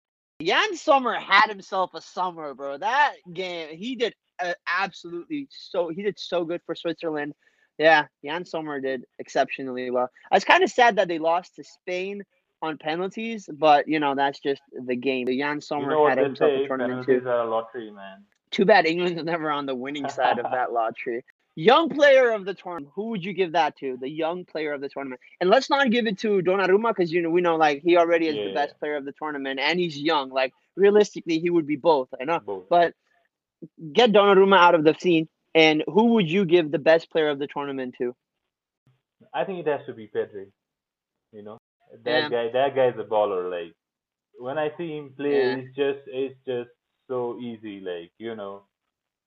Jan 0.43 0.77
Sommer 0.77 1.15
had 1.15 1.49
himself 1.49 1.95
a 1.95 2.01
summer, 2.01 2.55
bro. 2.55 2.79
That 2.79 3.15
game, 3.33 3.77
he 3.77 3.97
did 3.97 4.15
uh, 4.43 4.55
absolutely 4.67 5.49
so. 5.51 5.89
He 5.89 6.03
did 6.03 6.19
so 6.19 6.45
good 6.45 6.61
for 6.67 6.75
Switzerland. 6.75 7.35
Yeah, 7.79 8.07
Jan 8.25 8.45
Sommer 8.45 8.81
did 8.81 9.05
exceptionally 9.19 9.91
well. 9.91 10.09
I 10.31 10.37
was 10.37 10.45
kind 10.45 10.63
of 10.63 10.71
sad 10.71 10.97
that 10.97 11.09
they 11.09 11.19
lost 11.19 11.57
to 11.57 11.65
Spain 11.65 12.23
on 12.63 12.79
penalties, 12.79 13.49
but 13.53 13.89
you 13.89 13.99
know 14.01 14.15
that's 14.15 14.41
just 14.41 14.63
the 14.87 14.97
game. 14.97 15.27
Jan 15.27 15.57
You 15.57 15.61
Sommer 15.61 15.91
know 15.91 16.09
had 16.09 16.19
they 16.19 16.23
himself 16.23 16.51
a 16.53 16.67
tournament 16.67 17.07
too. 17.07 17.21
penalties 17.21 17.27
are 17.27 17.47
a 17.47 17.51
lottery, 17.51 17.91
man. 17.91 18.25
Too 18.51 18.65
bad 18.65 18.87
England's 18.87 19.25
never 19.25 19.51
on 19.51 19.67
the 19.67 19.75
winning 19.75 20.09
side 20.09 20.39
of 20.39 20.51
that 20.53 20.73
lottery. 20.73 21.25
Young 21.57 21.89
player 21.89 22.31
of 22.33 22.45
the 22.45 22.55
tournament. 22.55 22.93
Who 22.95 23.09
would 23.11 23.25
you 23.25 23.33
give 23.33 23.53
that 23.53 23.77
to? 23.79 23.97
The 24.01 24.09
young 24.09 24.45
player 24.45 24.73
of 24.73 24.81
the 24.81 24.89
tournament. 24.89 25.21
And 25.41 25.51
let's 25.51 25.71
not 25.71 25.91
give 25.91 26.07
it 26.07 26.19
to 26.21 26.41
Donnarumma 26.43 26.91
because 26.91 27.13
you 27.13 27.23
know 27.23 27.31
we 27.31 27.41
know 27.43 27.57
like 27.57 27.83
he 27.83 27.97
already 27.97 28.29
is 28.29 28.43
the 28.43 28.49
Yeah, 28.49 28.51
best 28.51 28.79
player 28.79 28.97
of 28.97 29.05
the 29.05 29.13
tournament 29.13 29.61
and 29.61 29.79
he's 29.79 29.97
young. 29.99 30.31
Like 30.31 30.53
realistically, 30.77 31.39
he 31.41 31.51
would 31.51 31.67
be 31.67 31.77
both. 31.77 32.09
I 32.21 32.25
know, 32.25 32.41
both. 32.41 32.67
but 32.69 32.95
get 33.93 34.13
Donnarumma 34.13 34.57
out 34.59 34.75
of 34.75 34.85
the 34.85 34.95
scene. 34.95 35.29
And 35.55 35.83
who 35.87 36.15
would 36.15 36.29
you 36.31 36.45
give 36.45 36.71
the 36.71 36.79
best 36.79 37.11
player 37.11 37.29
of 37.31 37.39
the 37.39 37.47
tournament 37.49 37.95
to? 37.99 38.15
I 39.35 39.45
think 39.45 39.61
it 39.61 39.71
has 39.71 39.85
to 39.87 39.95
be 39.95 40.09
Pedri, 40.09 40.51
you 41.33 41.43
know. 41.43 41.59
Yeah, 42.05 42.29
That 42.29 42.31
guy 42.31 42.51
that 42.53 42.75
guy's 42.75 42.99
a 42.99 43.05
baller. 43.05 43.51
Like 43.51 43.75
when 44.39 44.59
I 44.59 44.71
see 44.77 44.97
him 44.97 45.15
play, 45.17 45.39
yeah, 45.39 45.57
it's 45.59 45.75
just 45.77 46.01
it's 46.07 46.39
just 46.47 46.71
so 47.09 47.39
easy, 47.41 47.81
like, 47.81 48.13
you 48.19 48.35
know. 48.37 48.65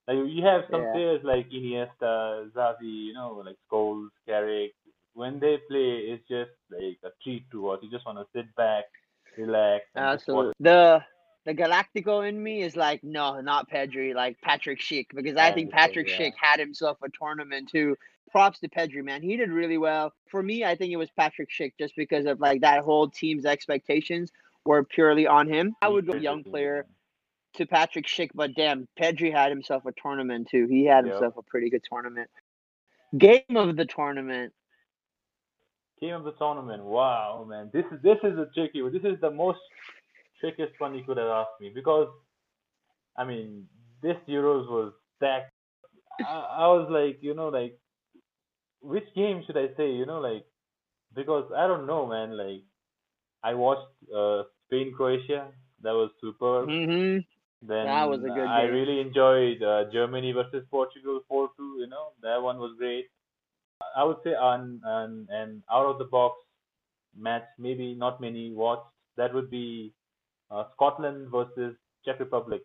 Like 0.08 0.16
you 0.26 0.42
have 0.42 0.62
some 0.70 0.82
yeah, 0.82 0.92
players 0.92 1.20
like 1.22 1.50
Iniesta, 1.50 2.50
Xavi, 2.52 3.06
you 3.08 3.12
know, 3.12 3.42
like 3.44 3.56
Scholes, 3.70 4.08
Carrick. 4.26 4.72
When 5.12 5.38
they 5.38 5.58
play, 5.68 6.08
it's 6.08 6.26
just 6.26 6.50
like 6.70 6.96
a 7.04 7.10
treat 7.22 7.44
to 7.50 7.68
us. 7.70 7.80
you 7.82 7.90
just 7.90 8.06
want 8.06 8.18
to 8.18 8.24
sit 8.34 8.46
back, 8.56 8.84
relax, 9.36 9.84
watch 9.94 10.04
Absolutely. 10.14 10.54
The 10.60 11.02
the 11.44 11.54
Galactico 11.54 12.26
in 12.26 12.42
me 12.42 12.62
is 12.62 12.74
like, 12.74 13.04
no, 13.04 13.40
not 13.40 13.70
Pedri, 13.70 14.14
like 14.14 14.40
Patrick 14.40 14.80
Schick, 14.80 15.06
because 15.14 15.36
I 15.36 15.52
think 15.52 15.70
Patrick 15.70 16.06
Schick, 16.06 16.18
yeah. 16.18 16.26
Schick 16.28 16.32
had 16.40 16.58
himself 16.58 16.98
a 17.02 17.08
tournament 17.10 17.68
too. 17.70 17.94
Props 18.30 18.60
to 18.60 18.68
Pedri, 18.68 19.04
man. 19.04 19.22
He 19.22 19.36
did 19.36 19.50
really 19.50 19.78
well. 19.78 20.12
For 20.30 20.42
me, 20.42 20.64
I 20.64 20.74
think 20.74 20.92
it 20.92 20.96
was 20.96 21.10
Patrick 21.18 21.50
Schick 21.50 21.72
just 21.78 21.94
because 21.96 22.24
of 22.24 22.40
like 22.40 22.62
that 22.62 22.82
whole 22.82 23.10
team's 23.10 23.44
expectations 23.44 24.32
were 24.64 24.84
purely 24.84 25.26
on 25.26 25.48
him. 25.48 25.74
I 25.82 25.88
would 25.88 26.06
go 26.06 26.14
young 26.14 26.44
player. 26.44 26.86
To 27.58 27.66
Patrick 27.66 28.06
Schick, 28.06 28.30
but 28.34 28.54
damn, 28.56 28.88
Pedri 29.00 29.32
had 29.32 29.50
himself 29.50 29.84
a 29.86 29.92
tournament 30.02 30.48
too. 30.50 30.66
He 30.70 30.86
had 30.86 31.04
Yep. 31.04 31.12
himself 31.12 31.36
a 31.36 31.42
pretty 31.42 31.70
good 31.70 31.82
tournament. 31.90 32.30
Game 33.18 33.56
of 33.56 33.76
the 33.76 33.86
tournament. 33.86 34.52
Game 36.00 36.14
of 36.14 36.24
the 36.24 36.32
tournament. 36.32 36.84
Wow, 36.84 37.46
man. 37.48 37.70
This 37.72 37.84
is 37.92 38.00
this 38.02 38.18
is 38.22 38.38
a 38.38 38.46
tricky. 38.54 38.82
This 38.90 39.04
is 39.04 39.20
the 39.20 39.30
most 39.30 39.58
trickiest 40.40 40.74
one 40.78 40.94
you 40.94 41.04
could 41.04 41.16
have 41.18 41.28
asked 41.28 41.60
me 41.60 41.70
because, 41.74 42.08
I 43.16 43.24
mean, 43.24 43.68
this 44.02 44.16
Euros 44.28 44.68
was 44.68 44.92
stacked. 45.16 45.52
I, 46.20 46.64
I 46.64 46.66
was 46.68 46.88
like, 46.90 47.18
you 47.22 47.34
know, 47.34 47.48
like, 47.48 47.78
which 48.80 49.04
game 49.14 49.42
should 49.46 49.56
I 49.56 49.68
say? 49.76 49.90
You 49.92 50.06
know, 50.06 50.20
like, 50.20 50.44
because 51.14 51.50
I 51.56 51.66
don't 51.66 51.86
know, 51.86 52.06
man. 52.06 52.36
Like, 52.36 52.62
I 53.42 53.54
watched 53.54 53.88
uh, 54.14 54.44
Spain 54.66 54.92
Croatia. 54.96 55.48
That 55.82 55.92
was 55.92 56.10
superb. 56.20 56.68
hmm 56.68 57.18
Then 57.60 57.86
That 57.86 58.08
was 58.08 58.20
a 58.20 58.28
good 58.28 58.46
I 58.46 58.62
game. 58.66 58.74
really 58.74 59.00
enjoyed 59.00 59.62
uh, 59.62 59.84
Germany 59.92 60.32
versus 60.32 60.64
Portugal 60.70 61.20
4-2. 61.30 61.48
You 61.80 61.86
know, 61.88 62.08
that 62.22 62.40
one 62.40 62.58
was 62.58 62.74
great. 62.78 63.06
I 63.96 64.04
would 64.04 64.18
say 64.24 64.34
an 64.38 64.80
an 64.84 65.26
an 65.30 65.62
out 65.70 65.86
of 65.86 65.98
the 65.98 66.04
box 66.04 66.36
match, 67.16 67.44
maybe 67.58 67.94
not 67.94 68.20
many 68.20 68.52
watched. 68.52 68.90
That 69.16 69.32
would 69.34 69.50
be 69.50 69.92
uh, 70.50 70.64
Scotland 70.74 71.28
versus 71.30 71.74
Czech 72.04 72.18
Republic. 72.20 72.62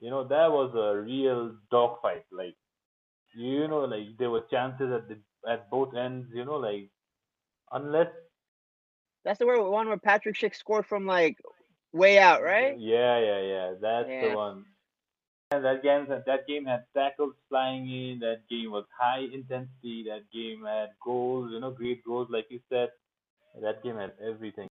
You 0.00 0.10
know, 0.10 0.24
that 0.24 0.50
was 0.50 0.72
a 0.74 1.00
real 1.00 1.54
dogfight. 1.70 2.24
Like, 2.32 2.56
you 3.36 3.68
know, 3.68 3.80
like 3.84 4.16
there 4.18 4.30
were 4.30 4.42
chances 4.50 4.92
at 4.92 5.08
the 5.08 5.18
at 5.50 5.68
both 5.70 5.94
ends. 5.94 6.28
You 6.32 6.44
know, 6.44 6.56
like 6.56 6.90
unless 7.72 8.08
That's 9.24 9.38
the 9.38 9.46
word- 9.46 9.68
one 9.70 9.88
where 9.88 9.96
Patrick 9.98 10.36
Schick 10.36 10.54
scored 10.56 10.86
from 10.86 11.06
like 11.06 11.38
way 11.92 12.18
out, 12.18 12.42
right? 12.42 12.78
Yeah, 12.78 13.18
yeah, 13.18 13.40
yeah. 13.40 13.74
That's 13.80 14.08
Yeah. 14.08 14.28
the 14.30 14.36
one. 14.36 14.64
And 15.52 15.64
that 15.66 15.82
game, 15.82 16.06
that, 16.08 16.46
game 16.46 16.64
had 16.64 16.84
tackles 16.94 17.34
flying 17.50 17.86
in. 17.90 18.20
That 18.20 18.48
game 18.48 18.70
was 18.70 18.86
high 18.98 19.18
intensity. 19.20 20.04
That 20.08 20.22
game 20.32 20.64
had 20.64 20.90
goals, 21.04 21.50
you 21.52 21.60
know, 21.60 21.70
great 21.70 22.02
goals, 22.04 22.28
like 22.30 22.46
you 22.48 22.60
said. 22.70 22.88
That 23.60 23.82
game 23.82 23.96
had 23.96 24.12
everything. 24.26 24.66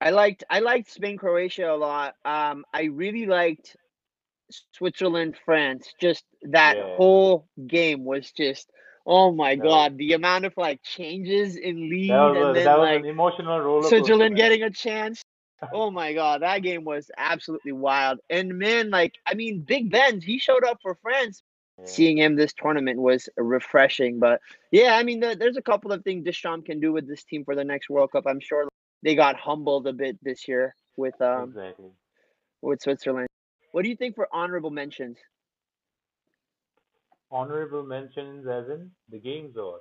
I 0.00 0.10
liked 0.10 0.44
I 0.50 0.60
liked 0.60 0.90
Spain 0.90 1.16
Croatia 1.16 1.70
a 1.72 1.74
lot. 1.76 2.14
Um, 2.24 2.64
I 2.72 2.84
really 2.84 3.26
liked 3.26 3.76
Switzerland 4.72 5.36
France. 5.44 5.92
Just 6.00 6.24
that 6.42 6.76
Yeah. 6.76 6.96
whole 6.96 7.48
game 7.66 8.04
was 8.04 8.30
just 8.30 8.70
oh 9.06 9.32
my 9.32 9.56
That 9.56 9.64
was- 9.64 9.72
god, 9.72 9.98
the 9.98 10.12
amount 10.12 10.44
of 10.44 10.56
like 10.56 10.80
changes 10.82 11.56
in 11.56 11.88
lead 11.88 12.10
That 12.10 12.20
was, 12.20 12.36
and 12.46 12.56
then 12.56 12.64
that 12.66 12.78
was 12.78 12.86
like 12.88 13.00
an 13.00 13.06
emotional 13.06 13.58
roller 13.60 13.82
coaster. 13.82 13.96
Switzerland 13.98 14.34
man. 14.34 14.36
getting 14.36 14.62
a 14.62 14.70
chance. 14.70 15.22
Oh 15.72 15.90
my 15.90 16.12
god, 16.12 16.42
that 16.42 16.62
game 16.62 16.84
was 16.84 17.10
absolutely 17.16 17.72
wild. 17.72 18.18
And 18.28 18.58
man, 18.58 18.90
like 18.90 19.14
I 19.26 19.34
mean, 19.34 19.62
Big 19.62 19.90
Ben, 19.90 20.20
he 20.20 20.38
showed 20.38 20.64
up 20.64 20.78
for 20.82 20.96
France. 20.96 21.42
Yeah. 21.78 21.84
Seeing 21.86 22.18
him 22.18 22.36
this 22.36 22.54
tournament 22.54 22.98
was 22.98 23.28
refreshing. 23.36 24.18
But 24.18 24.40
yeah, 24.70 24.96
I 24.96 25.02
mean, 25.02 25.20
there, 25.20 25.36
there's 25.36 25.58
a 25.58 25.62
couple 25.62 25.92
of 25.92 26.02
things 26.04 26.24
Deschamps 26.24 26.66
can 26.66 26.80
do 26.80 26.92
with 26.92 27.06
this 27.06 27.22
team 27.24 27.44
for 27.44 27.54
the 27.54 27.64
next 27.64 27.90
World 27.90 28.12
Cup. 28.12 28.24
I'm 28.26 28.40
sure 28.40 28.66
they 29.02 29.14
got 29.14 29.36
humbled 29.36 29.86
a 29.86 29.92
bit 29.92 30.18
this 30.22 30.48
year 30.48 30.74
with 30.96 31.20
um 31.20 31.50
exactly. 31.50 31.90
with 32.62 32.80
Switzerland. 32.80 33.28
What 33.72 33.82
do 33.82 33.90
you 33.90 33.96
think 33.96 34.14
for 34.14 34.28
honorable 34.32 34.70
mentions? 34.70 35.18
Honorable 37.30 37.82
mentions, 37.82 38.46
as 38.46 38.68
in 38.68 38.90
the 39.10 39.18
games, 39.18 39.56
or 39.56 39.80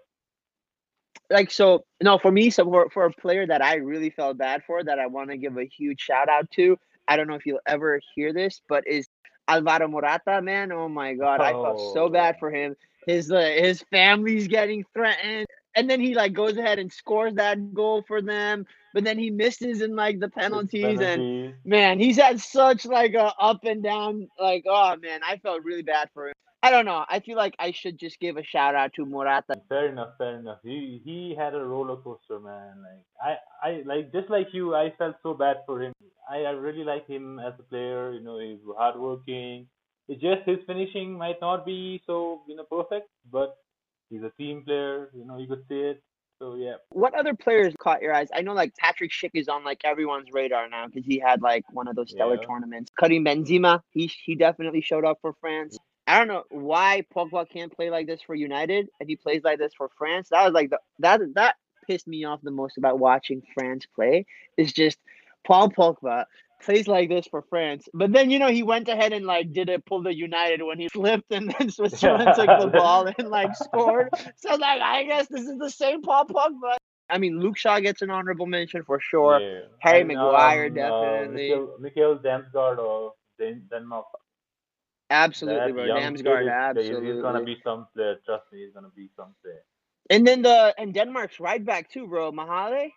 Like 1.29 1.51
so, 1.51 1.85
no, 2.01 2.17
for 2.17 2.31
me, 2.31 2.49
so 2.49 2.63
for, 2.65 2.89
for 2.89 3.05
a 3.05 3.11
player 3.11 3.45
that 3.47 3.61
I 3.63 3.75
really 3.75 4.09
felt 4.09 4.38
bad 4.38 4.63
for, 4.65 4.83
that 4.83 4.99
I 4.99 5.07
want 5.07 5.29
to 5.31 5.38
give 5.38 5.57
a 5.57 5.65
huge 5.65 5.99
shout 5.99 6.29
out 6.29 6.49
to. 6.51 6.77
I 7.07 7.15
don't 7.15 7.27
know 7.27 7.35
if 7.35 7.45
you'll 7.45 7.59
ever 7.67 7.99
hear 8.15 8.33
this, 8.33 8.61
but 8.67 8.83
is 8.88 9.07
Alvaro 9.47 9.88
Morata, 9.88 10.41
man. 10.41 10.71
Oh 10.71 10.88
my 10.89 11.13
god, 11.13 11.41
I 11.41 11.53
felt 11.55 11.79
so 11.79 12.07
Oh. 12.07 12.09
bad 12.09 12.38
for 12.39 12.51
him. 12.51 12.75
His 13.05 13.31
uh, 13.31 13.39
his 13.57 13.83
family's 13.91 14.47
getting 14.47 14.83
threatened, 14.93 15.47
and 15.75 15.89
then 15.89 15.99
he 15.99 16.15
like 16.15 16.33
goes 16.33 16.57
ahead 16.57 16.79
and 16.79 16.91
scores 16.91 17.35
that 17.35 17.63
goal 17.63 17.91
for 17.97 18.09
them, 18.11 18.55
but 18.83 18.93
then 18.93 19.07
he 19.07 19.21
misses 19.21 19.73
in 19.81 19.95
like 19.95 20.19
the 20.19 20.29
penalties, 20.29 20.99
and 21.01 21.23
man, 21.63 21.99
he's 21.99 22.17
had 22.17 22.39
such 22.39 22.85
like 22.85 23.13
a 23.13 23.33
up 23.39 23.63
and 23.63 23.83
down. 23.83 24.27
Like, 24.39 24.63
oh 24.67 24.95
man, 25.01 25.21
I 25.25 25.38
felt 25.38 25.63
really 25.63 25.83
bad 25.83 26.09
for 26.13 26.27
him. 26.29 26.33
I 26.65 26.71
don't 26.71 26.86
know. 26.86 27.06
I 27.08 27.19
feel 27.19 27.38
like 27.38 27.56
I 27.60 27.71
should 27.71 27.99
just 27.99 28.19
give 28.19 28.38
a 28.38 28.43
shout 28.43 28.73
out 28.73 28.93
to 28.95 29.06
Morata. 29.06 29.54
Mm, 29.56 29.67
fair 29.69 29.86
enough, 29.89 30.13
fair 30.17 30.39
enough. 30.39 30.58
He 30.63 30.99
he 31.06 31.36
had 31.38 31.54
a 31.54 31.63
roller 31.63 31.97
coaster, 31.97 32.39
man. 32.39 32.73
Like 32.88 33.06
I 33.21 33.67
I 33.67 33.84
like 33.86 34.12
just 34.12 34.32
like 34.32 34.47
you, 34.51 34.73
I 34.73 34.91
felt 34.97 35.15
so 35.21 35.36
bad 35.36 35.58
for 35.67 35.80
him. 35.84 35.93
I, 36.28 36.38
I 36.38 36.51
really 36.51 36.84
like 36.84 37.06
him 37.08 37.38
as 37.38 37.54
a 37.60 37.63
player. 37.63 38.13
You 38.13 38.21
know, 38.21 38.39
he's 38.39 38.58
hardworking. 38.75 39.67
It's 40.08 40.19
just 40.23 40.41
his 40.47 40.58
finishing 40.65 41.15
might 41.15 41.39
not 41.39 41.67
be 41.67 42.01
so 42.08 42.41
you 42.47 42.56
know 42.56 42.63
perfect, 42.63 43.10
but 43.32 43.58
he's 44.10 44.23
a 44.23 44.32
team 44.32 44.63
player. 44.65 45.10
You 45.13 45.25
know, 45.25 45.38
you 45.38 45.47
could 45.47 45.65
see 45.69 45.82
it. 45.91 46.01
So 46.39 46.56
yeah, 46.56 46.78
What 46.89 47.13
other 47.13 47.36
players 47.36 47.75
caught 47.80 48.01
your 48.01 48.13
eyes? 48.13 48.30
I 48.34 48.41
know 48.41 48.54
like 48.54 48.75
Patrick 48.78 49.12
Schick 49.12 49.32
is 49.36 49.47
on 49.47 49.63
like 49.63 49.82
everyone's 49.86 50.30
radar 50.34 50.67
now 50.67 50.88
because 50.88 51.06
he 51.06 51.19
had 51.19 51.43
like 51.43 51.63
one 51.71 51.88
of 51.88 51.95
those 51.95 52.10
stellar 52.10 52.39
Yeah. 52.41 52.47
tournaments. 52.47 52.91
Karim 52.99 53.23
Benzema, 53.23 53.82
he 53.91 54.08
he 54.25 54.34
definitely 54.36 54.82
showed 54.82 55.06
up 55.06 55.19
for 55.21 55.34
France. 55.39 55.78
I 56.08 56.18
don't 56.20 56.28
know 56.28 56.44
why 56.50 57.04
Pogba 57.15 57.50
can't 57.50 57.76
play 57.76 57.89
like 57.89 58.06
this 58.08 58.22
for 58.22 58.36
United 58.36 58.89
if 59.00 59.08
he 59.08 59.15
plays 59.15 59.44
like 59.44 59.58
this 59.58 59.74
for 59.74 59.89
France. 59.98 60.30
That 60.30 60.44
was 60.44 60.54
like 60.54 60.70
the 60.70 60.80
that 61.00 61.22
that 61.34 61.56
pissed 61.88 62.08
me 62.08 62.26
off 62.26 62.41
the 62.44 62.52
most 62.52 62.78
about 62.78 63.00
watching 63.00 63.41
France 63.54 63.86
play. 63.96 64.26
Is 64.58 64.72
just 64.72 65.00
Paul 65.46 65.70
Pogba 65.70 66.26
plays 66.62 66.88
like 66.88 67.10
this 67.10 67.28
for 67.28 67.41
France, 67.50 67.88
but 67.94 68.12
then 68.12 68.30
you 68.30 68.38
know 68.39 68.50
he 68.50 68.62
went 68.63 68.88
ahead 68.88 69.13
and 69.13 69.26
like 69.26 69.52
did 69.52 69.70
it 69.70 69.86
pull 69.86 70.04
the 70.04 70.13
United 70.13 70.62
when 70.63 70.80
he 70.80 70.89
slipped 70.94 71.32
and 71.32 71.54
then 71.58 71.70
Switzerland 71.72 72.32
took 72.36 72.48
the 72.60 72.68
ball 72.74 73.12
and 73.18 73.30
like 73.30 73.56
scored. 73.56 74.10
So 74.36 74.56
like 74.56 74.82
I 74.82 75.04
guess 75.06 75.28
this 75.28 75.48
is 75.48 75.58
the 75.58 75.70
same 75.72 76.02
Paul 76.04 76.26
Pogba. 76.26 76.76
I 77.10 77.18
mean 77.18 77.39
Luke 77.39 77.58
Shaw 77.58 77.80
gets 77.80 78.04
an 78.04 78.12
honorable 78.12 78.46
mention 78.46 78.84
for 78.84 79.00
sure. 79.00 79.39
yeah. 79.39 79.62
Harry 79.80 80.00
And, 80.02 80.10
Maguire, 80.10 80.68
um, 80.68 80.74
definitely. 80.74 81.52
Uh, 81.54 81.65
Mikhail, 81.80 82.20
Mikkel 82.20 82.24
Damsgaard 82.24 82.80
of 82.80 83.13
Den- 83.39 83.68
Denmark. 83.72 84.06
Absolutely, 85.10 85.68
That 85.68 85.74
bro. 85.74 85.86
young 85.86 86.15
Damsgaard, 86.15 86.52
absolutely. 86.52 87.13
He's 87.13 87.22
gonna 87.22 87.44
be 87.44 87.58
some 87.63 87.88
player. 87.94 88.15
Trust 88.26 88.46
me, 88.52 88.63
he's 88.65 88.74
gonna 88.74 88.89
be 88.96 89.10
some 89.15 89.36
player. 89.41 89.63
And 90.10 90.26
then 90.26 90.41
the 90.41 90.74
and 90.78 90.94
Denmark's 90.94 91.39
right 91.39 91.63
back 91.63 91.89
too, 91.89 92.08
bro. 92.08 92.32
Mæhle. 92.32 92.91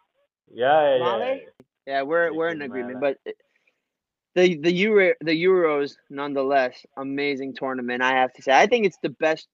Yeah, 0.53 0.97
yeah, 0.97 1.05
Mæhle? 1.05 1.41
yeah. 1.43 1.51
Yeah, 1.87 2.03
we're 2.03 2.33
we're 2.35 2.49
in 2.49 2.63
agreement. 2.63 3.01
man. 3.01 3.15
But 3.25 3.35
the 4.35 4.57
the 4.57 4.73
Euro 4.73 5.15
the 5.21 5.45
Euros, 5.45 5.97
nonetheless, 6.11 6.85
amazing 6.97 7.55
tournament. 7.55 8.03
I 8.03 8.13
have 8.13 8.33
to 8.35 8.43
say, 8.43 8.53
I 8.53 8.67
think 8.67 8.87
it's 8.87 8.99
the 9.03 9.11
best. 9.11 9.49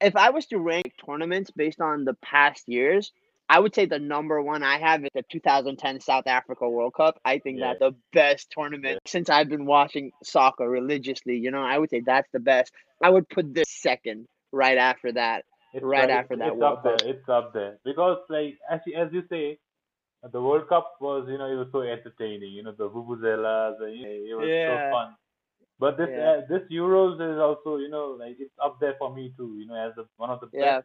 If 0.00 0.16
I 0.16 0.30
was 0.30 0.46
to 0.46 0.58
rank 0.58 0.92
tournaments 1.04 1.50
based 1.50 1.80
on 1.80 2.04
the 2.04 2.14
past 2.14 2.68
years, 2.68 3.12
I 3.50 3.58
would 3.58 3.74
say 3.74 3.84
the 3.84 3.98
number 3.98 4.40
one 4.40 4.62
I 4.62 4.78
have 4.78 5.02
is 5.04 5.10
the 5.12 5.24
2010 5.30 6.00
South 6.00 6.28
Africa 6.28 6.70
World 6.70 6.94
Cup. 6.94 7.20
I 7.24 7.40
think 7.40 7.58
Yeah. 7.58 7.74
that's 7.74 7.80
the 7.80 7.96
best 8.12 8.50
tournament 8.52 9.00
since 9.06 9.28
I've 9.28 9.48
been 9.48 9.66
watching 9.66 10.12
soccer 10.22 10.68
religiously. 10.70 11.36
You 11.36 11.50
know, 11.50 11.60
I 11.62 11.76
would 11.76 11.90
say 11.90 12.00
that's 12.06 12.30
the 12.32 12.38
best. 12.38 12.72
I 13.02 13.10
would 13.10 13.28
put 13.28 13.52
this 13.52 13.68
second 13.68 14.26
right 14.52 14.78
after 14.78 15.12
that. 15.12 15.44
It's 15.74 15.84
right 15.84 16.08
after 16.10 16.34
it's, 16.34 16.40
that 16.42 16.52
it's 16.52 16.62
World 16.62 16.78
up 16.78 16.82
Cup. 16.84 16.98
there. 17.00 17.10
It's 17.10 17.28
up 17.28 17.52
there 17.52 17.78
because, 17.84 18.18
like, 18.28 18.56
as 18.70 18.80
you, 18.86 18.94
as 18.94 19.08
you 19.12 19.24
say, 19.28 19.58
the 20.32 20.40
World 20.40 20.68
Cup 20.68 20.94
was, 21.00 21.26
you 21.28 21.38
know, 21.38 21.46
it 21.50 21.56
was 21.56 21.68
so 21.72 21.80
entertaining. 21.80 22.52
You 22.52 22.62
know, 22.62 22.72
the 22.72 22.88
vuvuzelas, 22.88 23.74
you 23.80 24.04
know, 24.04 24.10
it 24.30 24.36
was 24.38 24.48
Yeah. 24.48 24.66
so 24.66 24.94
fun. 24.94 25.16
But 25.78 25.96
this 25.98 26.08
Yeah. 26.10 26.30
uh, 26.30 26.40
this 26.48 26.62
Euros 26.70 27.14
is 27.20 27.38
also, 27.40 27.78
you 27.78 27.88
know, 27.88 28.10
like 28.18 28.36
it's 28.38 28.54
up 28.62 28.78
there 28.80 28.94
for 28.98 29.14
me 29.14 29.34
too. 29.36 29.56
You 29.58 29.66
know, 29.66 29.74
as 29.74 29.92
one 30.16 30.30
of 30.30 30.40
the 30.40 30.46
best 30.46 30.60
Yeah, 30.60 30.82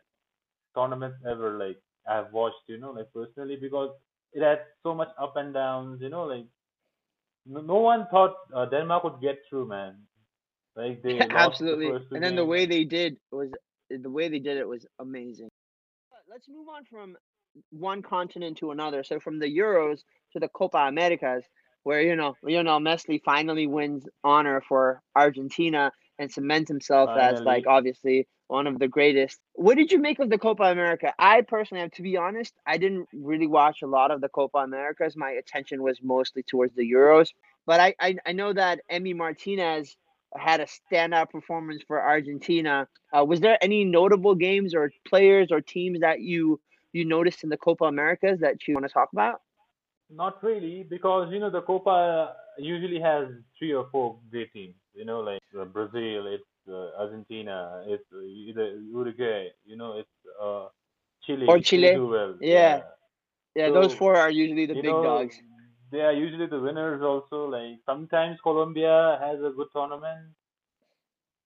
tournaments 0.76 1.18
ever. 1.30 1.58
Like 1.58 1.80
I've 2.08 2.32
watched, 2.32 2.64
you 2.68 2.78
know, 2.78 2.92
like 2.92 3.12
personally 3.14 3.58
because 3.60 3.90
it 4.34 4.44
had 4.44 4.60
so 4.84 4.94
much 4.94 5.10
up 5.20 5.36
and 5.38 5.54
downs. 5.54 6.02
You 6.02 6.10
know, 6.10 6.24
like 6.24 6.46
no, 7.46 7.62
no 7.62 7.76
one 7.76 8.08
thought 8.12 8.36
uh, 8.54 8.66
Denmark 8.66 9.04
would 9.04 9.22
get 9.22 9.40
through, 9.50 9.68
man. 9.68 9.96
Like 10.76 11.02
they 11.02 11.14
lost 11.20 11.30
the 11.30 11.36
absolutely. 11.36 11.90
first 11.90 12.06
And 12.12 12.24
then 12.24 12.36
the 12.36 12.46
way 12.46 12.66
they 12.66 12.84
did 12.84 13.18
was 13.32 13.50
the 13.90 14.10
way 14.10 14.28
they 14.28 14.40
did 14.40 14.58
it 14.58 14.68
was 14.68 14.86
amazing. 15.00 15.50
Let's 16.30 16.50
move 16.50 16.68
on 16.68 16.84
from 16.86 17.16
one 17.72 18.02
continent 18.02 18.58
to 18.58 18.72
another. 18.72 19.04
So 19.04 19.20
from 19.20 19.40
the 19.40 19.46
Euros 19.46 20.00
to 20.34 20.40
the 20.40 20.50
Copa 20.50 20.80
Americas, 20.80 21.46
where 21.84 22.02
you 22.02 22.16
know 22.16 22.36
Lionel 22.44 22.80
Messi 22.80 23.22
finally 23.24 23.68
wins 23.68 24.08
honor 24.24 24.62
for 24.68 25.02
Argentina, 25.16 25.92
and 26.20 26.32
cements 26.32 26.70
himself 26.70 27.10
as 27.18 27.42
like 27.42 27.66
obviously 27.68 28.28
one 28.48 28.68
of 28.68 28.80
the 28.80 28.88
greatest. 28.88 29.40
What 29.54 29.76
did 29.76 29.92
you 29.92 30.00
make 30.00 30.20
of 30.20 30.30
the 30.30 30.38
Copa 30.38 30.64
America? 30.64 31.14
I 31.18 31.42
personally, 31.42 31.82
have 31.82 31.92
to 31.92 32.02
be 32.02 32.18
honest, 32.18 32.54
I 32.66 32.78
didn't 32.78 33.08
really 33.14 33.48
watch 33.48 33.82
a 33.82 33.88
lot 33.88 34.12
of 34.12 34.22
the 34.22 34.30
Copa 34.30 34.60
Americas. 34.60 35.16
My 35.16 35.32
attention 35.32 35.82
was 35.82 36.00
mostly 36.02 36.44
towards 36.44 36.76
the 36.76 36.90
Euros, 36.90 37.30
but 37.66 37.80
I 37.80 37.96
I, 38.00 38.18
I 38.26 38.32
know 38.34 38.54
that 38.54 38.82
Emi 38.92 39.16
Martinez 39.16 39.96
had 40.38 40.60
a 40.60 40.66
standout 40.66 41.30
performance 41.30 41.82
for 41.88 42.02
Argentina. 42.02 42.88
Uh, 43.18 43.24
was 43.24 43.40
there 43.40 43.58
any 43.62 43.84
notable 43.84 44.36
games 44.36 44.76
or 44.76 44.92
players 45.08 45.52
or 45.52 45.62
teams 45.62 46.02
that 46.02 46.22
you 46.22 46.60
you 46.94 47.06
noticed 47.06 47.44
in 47.44 47.50
the 47.50 47.58
Copa 47.58 47.86
Americas 47.86 48.40
that 48.40 48.68
you 48.68 48.74
want 48.74 48.86
to 48.86 48.94
talk 48.94 49.10
about? 49.12 49.42
Not 50.10 50.44
really, 50.44 50.86
because 50.88 51.32
you 51.32 51.40
know 51.40 51.50
the 51.50 51.62
Copa 51.62 52.36
usually 52.58 53.00
has 53.00 53.28
three 53.58 53.74
or 53.74 53.88
four 53.92 54.18
great 54.30 54.54
teams. 54.54 54.76
You 54.94 55.04
know, 55.04 55.20
like 55.20 55.42
uh, 55.60 55.66
Brazil, 55.66 56.28
it's 56.28 56.44
uh, 56.68 56.92
Argentina, 57.02 57.84
it's 57.88 58.06
either 58.14 58.78
Uruguay. 58.92 59.50
You 59.66 59.78
know, 59.78 59.98
it's 59.98 60.10
uh, 60.42 60.68
Chile. 61.26 61.48
Or 61.48 61.60
Chile? 61.60 61.96
well. 61.96 62.36
Yeah, 62.40 62.78
Yeah. 62.78 62.82
yeah, 63.56 63.70
those 63.70 63.94
four 63.94 64.16
are 64.16 64.30
usually 64.30 64.66
the 64.66 64.76
big 64.76 65.02
know 65.02 65.02
dogs. 65.02 65.42
they 65.92 66.02
are 66.02 66.14
usually 66.14 66.48
the 66.48 66.60
winners 66.60 67.02
also. 67.02 67.46
Like 67.48 67.80
sometimes 67.86 68.40
Colombia 68.42 69.18
has 69.22 69.40
a 69.44 69.52
good 69.52 69.68
tournament, 69.74 70.34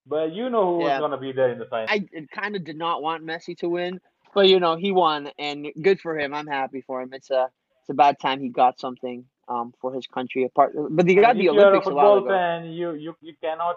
but 0.05 0.31
you 0.33 0.49
know 0.49 0.65
who 0.65 0.77
was 0.79 0.95
gonna 0.97 1.17
be 1.17 1.31
there 1.31 1.51
in 1.51 1.59
the 1.59 1.65
final. 1.65 1.87
I 1.87 2.05
kind 2.33 2.55
of 2.55 2.63
did 2.63 2.77
not 2.77 3.01
want 3.01 3.23
Messi 3.25 3.57
to 3.59 3.69
win, 3.69 3.99
but 4.33 4.47
you 4.47 4.59
know 4.59 4.75
he 4.75 4.91
won, 4.91 5.31
and 5.37 5.67
good 5.81 5.99
for 5.99 6.17
him. 6.17 6.33
I'm 6.33 6.47
happy 6.47 6.81
for 6.81 7.01
him. 7.01 7.13
It's 7.13 7.29
a 7.31 7.49
it's 7.81 7.89
about 7.89 8.19
time 8.19 8.41
he 8.41 8.49
got 8.49 8.79
something 8.79 9.25
um 9.47 9.73
for 9.81 9.93
his 9.93 10.07
country 10.07 10.43
apart. 10.45 10.73
But 10.91 11.07
he 11.07 11.15
got 11.15 11.37
the 11.37 11.47
if 11.47 11.51
you 11.51 11.61
are 11.61 11.75
a 11.75 11.81
Olympics 11.81 11.89
a 11.89 11.93
while 11.93 12.15
football 12.15 12.17
ago. 12.17 12.41
fan, 12.41 12.65
you 12.71 12.93
you 12.93 13.15
you 13.21 13.33
cannot 13.41 13.75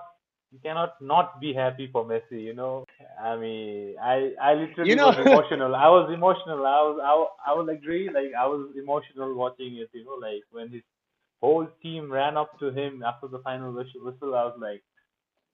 you 0.52 0.60
cannot 0.62 1.00
not 1.00 1.40
be 1.40 1.52
happy 1.54 1.88
for 1.92 2.04
Messi. 2.04 2.42
You 2.42 2.54
know, 2.54 2.84
I 3.22 3.36
mean, 3.36 3.96
I 4.02 4.32
I 4.40 4.54
You 4.80 4.94
literally 4.94 4.96
know, 4.96 5.10
was 5.10 5.18
emotional. 5.20 5.74
I 5.74 5.88
was 5.88 6.10
emotional. 6.12 6.66
I 6.66 6.80
was 6.88 7.00
I, 7.02 7.14
wa- 7.14 7.36
I 7.46 7.54
will 7.58 7.70
agree. 7.70 8.10
Like 8.10 8.32
I 8.38 8.46
was 8.46 8.70
emotional 8.76 9.34
watching 9.34 9.76
it. 9.76 9.90
You 9.94 10.04
know, 10.04 10.18
like 10.20 10.42
when 10.50 10.70
his 10.70 10.82
whole 11.40 11.66
team 11.82 12.10
ran 12.12 12.36
up 12.36 12.58
to 12.60 12.70
him 12.70 13.02
after 13.02 13.28
the 13.28 13.40
final 13.40 13.72
whistle. 13.72 14.04
whistle 14.04 14.34
I 14.34 14.44
was 14.44 14.58
like, 14.60 14.82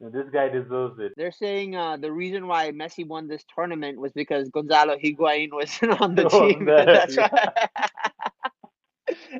this 0.01 0.29
guy 0.33 0.49
deserves 0.49 0.99
it. 1.01 1.13
they're 1.17 1.33
saying 1.33 1.77
uh 1.77 1.97
the 1.97 2.11
reason 2.13 2.47
why 2.47 2.71
Messi 2.71 3.07
won 3.07 3.29
this 3.29 3.45
tournament 3.55 3.99
was 3.99 4.13
because 4.13 4.49
Gonzalo 4.51 4.97
Higuain 4.97 5.51
wasn't 5.53 6.01
on 6.01 6.15
the 6.15 6.25
On 6.33 6.65
team. 6.65 6.67
that, 6.67 6.89
That's 6.93 7.17
why. 7.17 7.49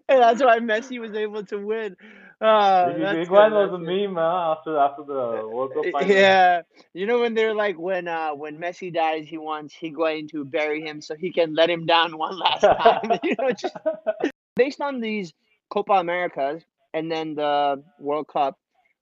And 0.09 0.23
that's 0.23 0.43
why 0.43 0.59
Messi 0.59 0.99
was 1.01 1.15
able 1.15 1.45
to 1.47 1.59
win. 1.59 1.97
Uh, 2.41 2.93
Hig- 2.93 3.01
that's 3.01 3.29
Higuain 3.29 3.51
good. 3.51 3.71
was 3.71 3.73
a 3.73 3.79
meme 3.79 4.15
huh, 4.15 4.55
after 4.57 4.79
after 4.79 5.03
the 5.03 5.49
World 5.49 5.75
Cup 5.75 5.87
Uh, 5.87 5.91
final. 5.91 6.17
Yeah, 6.17 6.63
you 6.95 7.07
know 7.07 7.19
when 7.19 7.35
they're 7.35 7.55
like 7.55 7.77
when 7.79 8.07
uh 8.07 8.31
when 8.33 8.59
Messi 8.59 8.95
dies, 8.95 9.27
he 9.27 9.39
wants 9.39 9.75
Higuain 9.75 10.29
to 10.31 10.45
bury 10.45 10.81
him 10.81 11.01
so 11.01 11.17
he 11.17 11.33
can 11.33 11.55
let 11.55 11.69
him 11.69 11.85
down 11.85 12.17
one 12.17 12.39
last 12.39 12.63
time. 12.63 13.19
You 13.25 13.35
know, 13.41 13.51
just 13.51 13.77
based 14.55 14.81
on 14.81 15.01
these 15.01 15.33
Copa 15.69 15.95
Americas 15.95 16.63
and 16.95 17.11
then 17.11 17.35
the 17.35 17.83
World 17.99 18.29
Cup, 18.29 18.57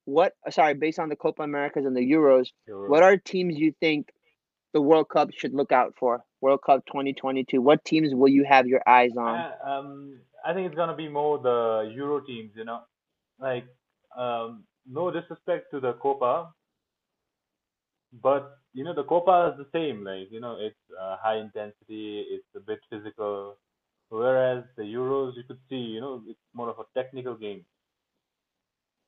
what 0.06 0.34
sorry, 0.48 0.72
based 0.72 0.98
on 0.98 1.10
the 1.10 1.16
Copa 1.16 1.42
Americas 1.42 1.84
and 1.84 1.94
the 1.94 2.00
Euros, 2.00 2.52
what 2.66 3.02
are 3.02 3.18
teams 3.18 3.58
you 3.58 3.74
think 3.80 4.12
the 4.72 4.80
World 4.80 5.10
Cup 5.10 5.30
should 5.36 5.52
look 5.52 5.72
out 5.72 5.94
for? 5.98 6.24
World 6.40 6.62
Cup 6.64 6.86
2022. 6.86 7.60
What 7.60 7.84
teams 7.84 8.14
will 8.14 8.28
you 8.28 8.44
have 8.44 8.66
your 8.66 8.82
eyes 8.86 9.14
on? 9.16 9.36
I 9.40 9.78
um 9.78 10.20
I 10.42 10.54
think 10.54 10.68
it's 10.68 10.76
gonna 10.76 10.96
be 10.96 11.08
more 11.08 11.38
the 11.38 11.92
Euro 11.94 12.20
teams, 12.20 12.52
you 12.56 12.64
know. 12.64 12.80
Like 13.40 13.66
um 14.16 14.64
no 14.86 15.10
disrespect 15.10 15.70
to 15.72 15.80
the 15.80 15.94
Copa, 15.94 16.52
but 18.22 18.58
you 18.72 18.84
know 18.84 18.94
the 18.94 19.04
Copa 19.04 19.52
is 19.52 19.58
the 19.64 19.70
same. 19.78 20.04
Like 20.04 20.30
you 20.30 20.40
know 20.40 20.56
it's 20.60 20.76
uh, 21.00 21.16
high 21.22 21.36
intensity, 21.38 22.24
it's 22.30 22.48
a 22.56 22.60
bit 22.60 22.80
physical. 22.90 23.56
Whereas 24.08 24.64
the 24.76 24.82
Euros, 24.82 25.36
you 25.36 25.42
could 25.46 25.58
see, 25.68 25.76
you 25.76 26.00
know, 26.00 26.22
it's 26.26 26.38
more 26.54 26.68
of 26.70 26.78
a 26.78 26.84
technical 26.94 27.34
game, 27.36 27.64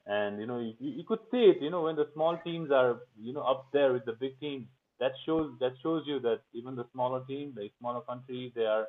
and 0.06 0.40
you 0.40 0.46
know 0.46 0.58
you, 0.58 0.74
you 0.78 1.04
could 1.04 1.20
see 1.30 1.44
it. 1.52 1.60
You 1.62 1.70
know 1.70 1.82
when 1.82 1.96
the 1.96 2.08
small 2.14 2.38
teams 2.44 2.70
are 2.70 3.00
you 3.20 3.32
know 3.32 3.42
up 3.42 3.66
there 3.72 3.92
with 3.92 4.04
the 4.04 4.12
big 4.12 4.38
teams, 4.40 4.66
that 5.00 5.12
shows 5.26 5.52
that 5.60 5.72
shows 5.82 6.02
you 6.06 6.20
that 6.20 6.40
even 6.52 6.74
the 6.76 6.86
smaller 6.92 7.22
teams, 7.26 7.54
the 7.54 7.68
smaller 7.78 8.00
countries, 8.02 8.52
they 8.54 8.64
are 8.66 8.86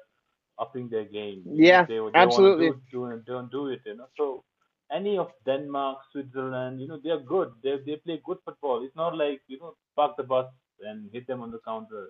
upping 0.60 0.90
their 0.90 1.06
game. 1.06 1.44
You 1.52 1.64
know, 1.64 1.68
Yeah, 1.68 1.88
they 1.88 2.00
they 2.14 2.26
absolutely. 2.26 2.58
do 2.58 2.80
do 2.92 3.22
don't 3.26 3.52
do 3.52 3.68
it. 3.68 3.82
You 3.86 3.98
know, 3.98 4.08
so 4.18 4.44
any 4.92 5.18
of 5.18 5.32
Denmark, 5.46 6.00
Switzerland, 6.12 6.82
you 6.82 6.88
know, 6.88 7.00
they 7.04 7.10
are 7.12 7.20
good. 7.36 7.54
They 7.64 7.78
they 7.86 7.98
play 7.98 8.22
good 8.24 8.38
football. 8.46 8.84
It's 8.86 8.96
not 8.96 9.16
like 9.18 9.42
you 9.48 9.60
know 9.60 9.76
park 9.96 10.16
the 10.18 10.24
bus 10.24 10.48
and 10.82 11.10
hit 11.12 11.28
them 11.28 11.42
on 11.42 11.52
the 11.52 11.60
counter. 11.66 12.06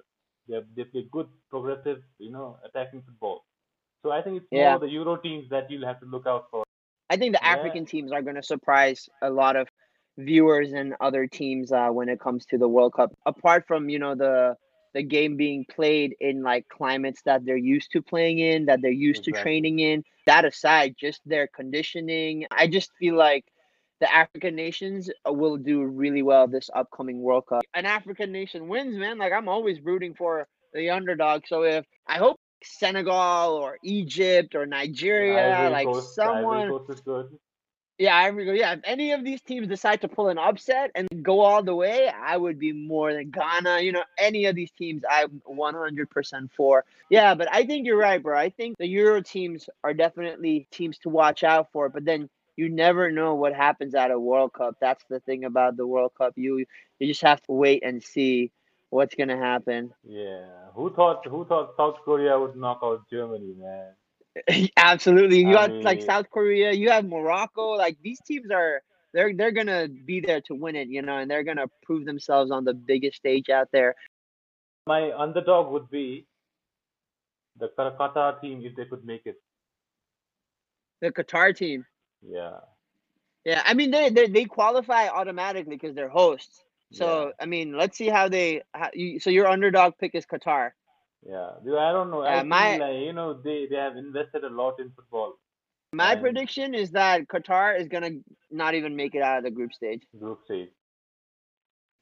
They 0.48 0.62
they 0.76 0.86
play 0.86 1.08
good, 1.12 1.28
progressive, 1.50 2.02
you 2.20 2.32
know, 2.32 2.58
attacking 2.66 3.04
football. 3.04 3.46
So 4.04 4.12
I 4.12 4.22
think 4.22 4.38
it's 4.42 4.52
more 4.54 4.78
Yeah. 4.78 4.80
the 4.80 4.90
Euro 5.00 5.18
teams 5.18 5.50
that 5.50 5.70
you'll 5.72 5.86
have 5.86 6.00
to 6.02 6.06
look 6.06 6.26
out 6.28 6.46
for. 6.52 6.64
I 7.10 7.18
think 7.18 7.34
the 7.34 7.44
Yeah, 7.44 7.46
African 7.46 7.86
teams 7.86 8.12
are 8.12 8.22
going 8.22 8.36
to 8.36 8.44
surprise 8.44 9.10
a 9.22 9.30
lot 9.30 9.56
of 9.56 9.68
viewers 10.18 10.74
and 10.74 10.96
other 11.00 11.28
teams 11.28 11.72
uh, 11.72 11.90
when 11.90 12.10
it 12.10 12.20
comes 12.20 12.46
to 12.48 12.58
the 12.58 12.68
World 12.68 12.94
Cup. 12.94 13.12
Apart 13.26 13.66
from 13.68 13.90
you 13.90 14.00
know 14.00 14.16
the 14.16 14.56
the 14.94 15.04
game 15.04 15.38
being 15.38 15.66
played 15.70 16.16
in 16.20 16.42
like 16.44 16.68
climates 16.70 17.22
that 17.24 17.46
they're 17.46 17.58
used 17.58 17.92
to 17.92 18.02
playing 18.02 18.40
in, 18.40 18.66
that 18.66 18.82
they're 18.82 18.92
used 18.92 19.24
to 19.26 19.32
training 19.32 19.80
in. 19.80 20.04
That 20.26 20.46
aside, 20.46 20.96
just 21.00 21.22
their 21.26 21.48
conditioning, 21.48 22.46
I 22.52 22.68
just 22.68 22.92
feel 23.00 23.16
like 23.16 23.46
the 24.00 24.14
African 24.14 24.56
nations 24.56 25.10
uh, 25.28 25.34
will 25.34 25.58
do 25.58 25.84
really 25.84 26.22
well 26.22 26.48
this 26.48 26.70
upcoming 26.74 27.22
World 27.22 27.46
Cup. 27.48 27.64
An 27.74 27.86
African 27.86 28.32
nation 28.32 28.68
wins, 28.68 28.98
man. 28.98 29.18
Like 29.18 29.34
I'm 29.34 29.50
always 29.50 29.82
rooting 29.82 30.14
for 30.16 30.48
the 30.74 30.90
underdog. 30.92 31.44
So 31.48 31.64
if 31.64 31.86
I 32.08 32.18
hope 32.18 32.38
Senegal 32.64 33.56
or 33.56 33.78
Egypt 33.84 34.56
or 34.56 34.66
Nigeria, 34.66 35.58
Ivory 35.58 35.70
like 35.72 35.88
Coast, 35.88 36.20
Ivory 36.20 36.36
someone 36.36 36.70
Coast 36.70 36.90
is 36.90 37.02
good. 37.02 37.28
yeah, 37.98 38.16
I 38.16 38.30
agree. 38.30 38.60
Yeah, 38.60 38.74
if 38.74 38.80
any 38.86 39.12
of 39.12 39.24
these 39.24 39.42
teams 39.42 39.68
decide 39.68 40.02
to 40.02 40.08
pull 40.08 40.30
an 40.30 40.38
upset 40.38 40.92
and 40.96 41.09
go 41.24 41.42
all 41.42 41.64
the 41.64 41.76
way, 41.76 42.10
I 42.10 42.36
would 42.38 42.60
be 42.60 42.72
more 42.72 43.14
than 43.14 43.32
Ghana. 43.32 43.82
You 43.82 43.92
know, 43.92 44.04
any 44.18 44.46
of 44.46 44.56
these 44.56 44.72
teams, 44.72 45.04
I'm 45.10 45.42
100% 45.48 46.50
for. 46.56 46.86
Yeah, 47.10 47.36
but 47.36 47.48
I 47.52 47.66
think 47.66 47.86
you're 47.86 47.98
right, 47.98 48.22
bro. 48.22 48.38
I 48.38 48.50
think 48.50 48.78
the 48.78 48.88
Euro 48.88 49.22
teams 49.22 49.70
are 49.84 49.94
definitely 49.94 50.68
teams 50.72 50.98
to 51.00 51.10
watch 51.10 51.44
out 51.44 51.72
for. 51.72 51.90
But 51.90 52.06
then 52.06 52.30
you 52.56 52.70
never 52.70 53.10
know 53.10 53.36
what 53.36 53.54
happens 53.54 53.96
at 53.96 54.12
a 54.12 54.20
World 54.20 54.54
Cup. 54.54 54.76
That's 54.82 55.04
the 55.10 55.20
thing 55.22 55.46
about 55.46 55.78
the 55.78 55.88
World 55.88 56.12
Cup. 56.18 56.34
You 56.36 56.66
you 57.00 57.08
just 57.08 57.22
have 57.22 57.42
to 57.44 57.54
wait 57.54 57.84
and 57.84 58.04
see 58.04 58.52
what's 58.90 59.16
gonna 59.16 59.38
happen. 59.38 59.94
Yeah. 60.04 60.46
Who 60.76 60.94
thought 60.94 61.26
who 61.26 61.46
thought 61.46 61.76
South 61.78 61.98
Korea 62.04 62.38
would 62.38 62.56
knock 62.56 62.80
out 62.84 63.10
Germany, 63.10 63.54
man? 63.58 64.70
Absolutely. 64.78 65.40
You 65.40 65.50
I 65.50 65.68
got 65.68 65.72
like 65.84 66.02
South 66.02 66.30
Korea, 66.30 66.72
you 66.74 66.90
have 66.92 67.06
Morocco. 67.06 67.72
Like 67.72 67.98
these 68.04 68.20
teams 68.22 68.52
are 68.52 68.82
they're 69.14 69.34
they're 69.34 69.52
gonna 69.52 69.88
be 69.88 70.20
there 70.20 70.42
to 70.42 70.56
win 70.56 70.76
it, 70.76 70.88
you 70.88 71.02
know, 71.02 71.18
and 71.18 71.30
they're 71.30 71.44
gonna 71.44 71.68
prove 71.84 72.06
themselves 72.06 72.52
on 72.52 72.64
the 72.66 72.74
biggest 72.74 73.18
stage 73.18 73.50
out 73.50 73.70
there. 73.72 73.96
my 74.88 75.12
underdog 75.14 75.72
would 75.72 75.90
be 75.90 76.26
the 77.60 77.70
Qa- 77.78 78.42
team 78.42 78.62
if 78.64 78.76
they 78.76 78.86
could 78.86 79.06
make 79.06 79.26
it. 79.26 79.36
The 81.02 81.12
Qatar 81.12 81.56
team. 81.56 81.86
Yeah. 82.22 82.60
Yeah, 83.46 83.62
I 83.66 83.74
mean 83.74 83.92
they 83.92 84.10
they, 84.10 84.28
they 84.28 84.46
qualify 84.46 85.08
automatically 85.08 85.76
because 85.76 85.96
they're 85.96 86.10
hosts. 86.10 86.64
Yeah. 86.92 86.98
So 86.98 87.34
I 87.40 87.46
mean, 87.46 87.78
let's 87.78 87.98
see 87.98 88.10
how 88.10 88.28
they. 88.30 88.64
How, 88.74 88.90
you, 88.94 89.20
so 89.20 89.30
your 89.30 89.48
underdog 89.48 89.94
pick 90.00 90.16
is 90.16 90.26
Qatar. 90.26 90.72
Yeah. 91.28 91.52
Dude, 91.64 91.78
I 91.78 91.92
don't 91.92 92.12
know. 92.12 92.22
I 92.22 92.40
Uh, 92.40 92.44
my 92.44 92.78
like, 92.78 93.00
you 93.06 93.14
know, 93.14 93.34
they, 93.34 93.68
they 93.70 93.76
have 93.76 93.98
invested 93.98 94.44
a 94.44 94.50
lot 94.50 94.80
in 94.80 94.92
football 94.92 95.34
my 95.94 96.14
and 96.14 96.22
prediction 96.22 96.74
is 96.74 96.92
that 96.92 97.28
Qatar 97.28 97.80
is 97.80 97.88
gonna 97.88 98.12
not 98.52 98.76
even 98.76 98.96
make 98.96 99.16
it 99.16 99.22
out 99.22 99.38
of 99.40 99.44
the 99.44 99.52
group 99.52 99.74
stage. 99.74 100.04
group 100.20 100.40
stage. 100.46 100.70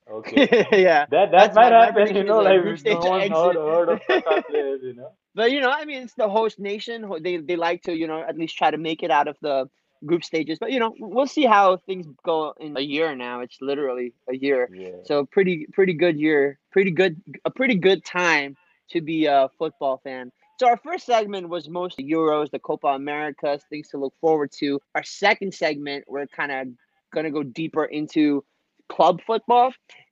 Okay. 0.10 0.48
yeah, 0.72 1.06
That 1.12 1.32
that 1.32 1.32
that's 1.32 1.56
might 1.56 1.74
happen, 1.74 2.16
you 2.16 2.24
know, 2.24 2.42
like 2.42 2.62
group 2.62 2.80
we- 2.86 2.92
no 2.94 3.02
heard, 3.02 3.22
exit. 3.24 3.56
heard 3.56 3.90
of 3.90 4.00
Qatar 4.10 4.46
players, 4.48 4.80
you 4.82 4.94
know. 4.94 5.12
But 5.36 5.52
you 5.52 5.60
know, 5.60 5.70
I 5.70 5.84
mean, 5.84 6.04
it's 6.04 6.14
the 6.14 6.30
host 6.30 6.60
nation. 6.60 7.12
They 7.22 7.38
they 7.38 7.58
like 7.58 7.84
to 7.84 7.94
you 7.96 8.08
know 8.08 8.22
at 8.22 8.38
least 8.38 8.58
try 8.58 8.72
to 8.72 8.78
make 8.78 9.04
it 9.04 9.12
out 9.12 9.28
of 9.28 9.36
the 9.42 9.70
group 10.06 10.24
stages. 10.24 10.60
But 10.60 10.72
you 10.72 10.80
know, 10.80 10.94
we'll 10.98 11.28
see 11.28 11.44
how 11.44 11.76
things 11.86 12.08
go 12.24 12.54
in 12.58 12.78
a 12.78 12.82
year 12.82 13.16
now. 13.18 13.42
It's 13.42 13.58
literally 13.62 14.14
a 14.30 14.36
year, 14.36 14.70
Yeah. 14.74 14.92
so 15.04 15.26
pretty 15.26 15.68
pretty 15.74 15.94
good 15.94 16.18
year, 16.18 16.58
pretty 16.72 16.92
good 16.92 17.22
a 17.44 17.52
pretty 17.52 17.76
good 17.76 18.06
time 18.06 18.56
to 18.92 19.02
be 19.02 19.26
a 19.26 19.50
football 19.60 20.00
fan. 20.06 20.32
So 20.60 20.68
our 20.68 20.78
first 20.78 21.06
segment 21.06 21.50
was 21.50 21.70
mostly 21.70 22.04
Euros, 22.04 22.50
the 22.50 22.60
Copa 22.60 22.88
Americas, 22.88 23.62
things 23.70 23.90
to 23.90 23.98
look 23.98 24.14
forward 24.20 24.52
to. 24.60 24.80
Our 24.96 25.04
second 25.04 25.54
segment, 25.54 26.06
we're 26.08 26.26
kind 26.28 26.52
of 26.52 26.68
gonna 27.14 27.32
go 27.32 27.44
deeper 27.44 27.86
into 27.86 28.44
club 28.90 29.22
football, 29.26 29.72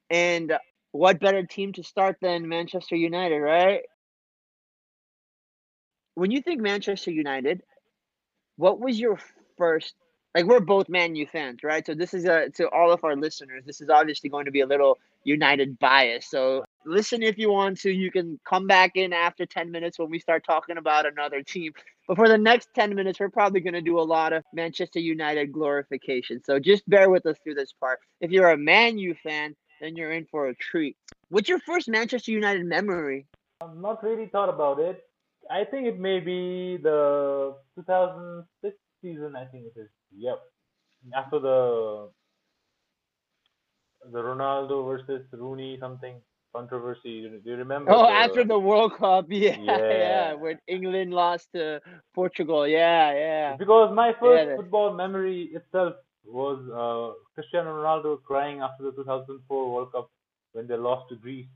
and 0.09 0.53
what 0.91 1.19
better 1.19 1.43
team 1.43 1.73
to 1.73 1.83
start 1.83 2.17
than 2.21 2.47
Manchester 2.47 2.95
United, 2.95 3.39
right? 3.39 3.81
When 6.13 6.31
you 6.31 6.41
think 6.41 6.61
Manchester 6.61 7.11
United, 7.11 7.63
what 8.57 8.79
was 8.79 8.99
your 8.99 9.19
first 9.57 9.95
like 10.35 10.45
we're 10.45 10.59
both 10.59 10.89
Man 10.89 11.15
U 11.15 11.25
fans, 11.25 11.63
right? 11.63 11.85
So 11.85 11.95
this 11.95 12.13
is 12.13 12.25
a 12.25 12.49
to 12.51 12.69
all 12.69 12.91
of 12.91 13.03
our 13.03 13.15
listeners. 13.15 13.63
This 13.65 13.81
is 13.81 13.89
obviously 13.89 14.29
going 14.29 14.45
to 14.45 14.51
be 14.51 14.61
a 14.61 14.67
little 14.67 14.99
United 15.23 15.79
bias. 15.79 16.27
So 16.29 16.65
listen 16.85 17.23
if 17.23 17.37
you 17.37 17.51
want 17.51 17.79
to. 17.81 17.91
You 17.91 18.11
can 18.11 18.39
come 18.47 18.67
back 18.67 18.91
in 18.95 19.13
after 19.13 19.45
ten 19.45 19.71
minutes 19.71 19.99
when 19.99 20.09
we 20.09 20.19
start 20.19 20.45
talking 20.45 20.77
about 20.77 21.05
another 21.05 21.41
team. 21.41 21.73
But 22.07 22.17
for 22.17 22.27
the 22.27 22.37
next 22.37 22.69
ten 22.75 22.93
minutes, 22.95 23.19
we're 23.19 23.29
probably 23.29 23.61
going 23.61 23.73
to 23.73 23.81
do 23.81 23.99
a 23.99 24.01
lot 24.01 24.33
of 24.33 24.43
Manchester 24.53 24.99
United 24.99 25.51
glorification. 25.51 26.41
So 26.43 26.59
just 26.59 26.87
bear 26.89 27.09
with 27.09 27.25
us 27.25 27.37
through 27.43 27.55
this 27.55 27.73
part. 27.73 27.99
If 28.21 28.31
you're 28.31 28.51
a 28.51 28.57
Man 28.57 28.97
U 28.97 29.15
fan, 29.23 29.55
then 29.81 29.95
you're 29.95 30.11
in 30.11 30.25
for 30.25 30.49
a 30.49 30.55
treat. 30.55 30.95
What's 31.29 31.49
your 31.49 31.59
first 31.59 31.89
Manchester 31.89 32.31
United 32.31 32.65
memory? 32.65 33.27
I've 33.61 33.75
not 33.75 34.03
really 34.03 34.27
thought 34.27 34.49
about 34.49 34.79
it. 34.79 35.03
I 35.49 35.63
think 35.63 35.87
it 35.87 35.99
may 35.99 36.19
be 36.19 36.77
the 36.81 37.55
2006 37.75 38.75
season. 39.01 39.35
I 39.35 39.45
think 39.45 39.65
it 39.65 39.79
is. 39.79 39.89
Yep. 40.17 40.39
After 41.15 41.39
the 41.39 42.09
the 44.11 44.21
Ronaldo 44.21 44.85
versus 44.85 45.25
Rooney 45.31 45.77
something 45.79 46.21
controversy. 46.55 47.13
Do 47.43 47.49
you 47.51 47.57
remember? 47.57 47.91
Oh, 47.91 48.05
the, 48.05 48.13
after 48.23 48.43
the 48.43 48.59
World 48.59 48.93
Cup, 48.97 49.25
yeah, 49.29 49.57
yeah, 49.59 49.89
Yeah. 50.05 50.33
when 50.33 50.57
England 50.67 51.11
lost 51.13 51.51
to 51.53 51.81
Portugal, 52.13 52.67
yeah, 52.67 53.13
yeah. 53.13 53.55
Because 53.57 53.93
my 53.93 54.09
first 54.21 54.49
the- 54.49 54.55
football 54.57 54.93
memory 54.93 55.39
itself 55.59 55.93
was 56.25 56.59
uh, 56.83 57.13
Cristiano 57.35 57.71
Ronaldo 57.79 58.21
crying 58.23 58.61
after 58.61 58.83
the 58.85 58.91
2004 58.91 59.73
World 59.73 59.91
Cup 59.91 60.09
when 60.53 60.67
they 60.67 60.77
lost 60.77 61.09
to 61.09 61.15
Greece. 61.15 61.47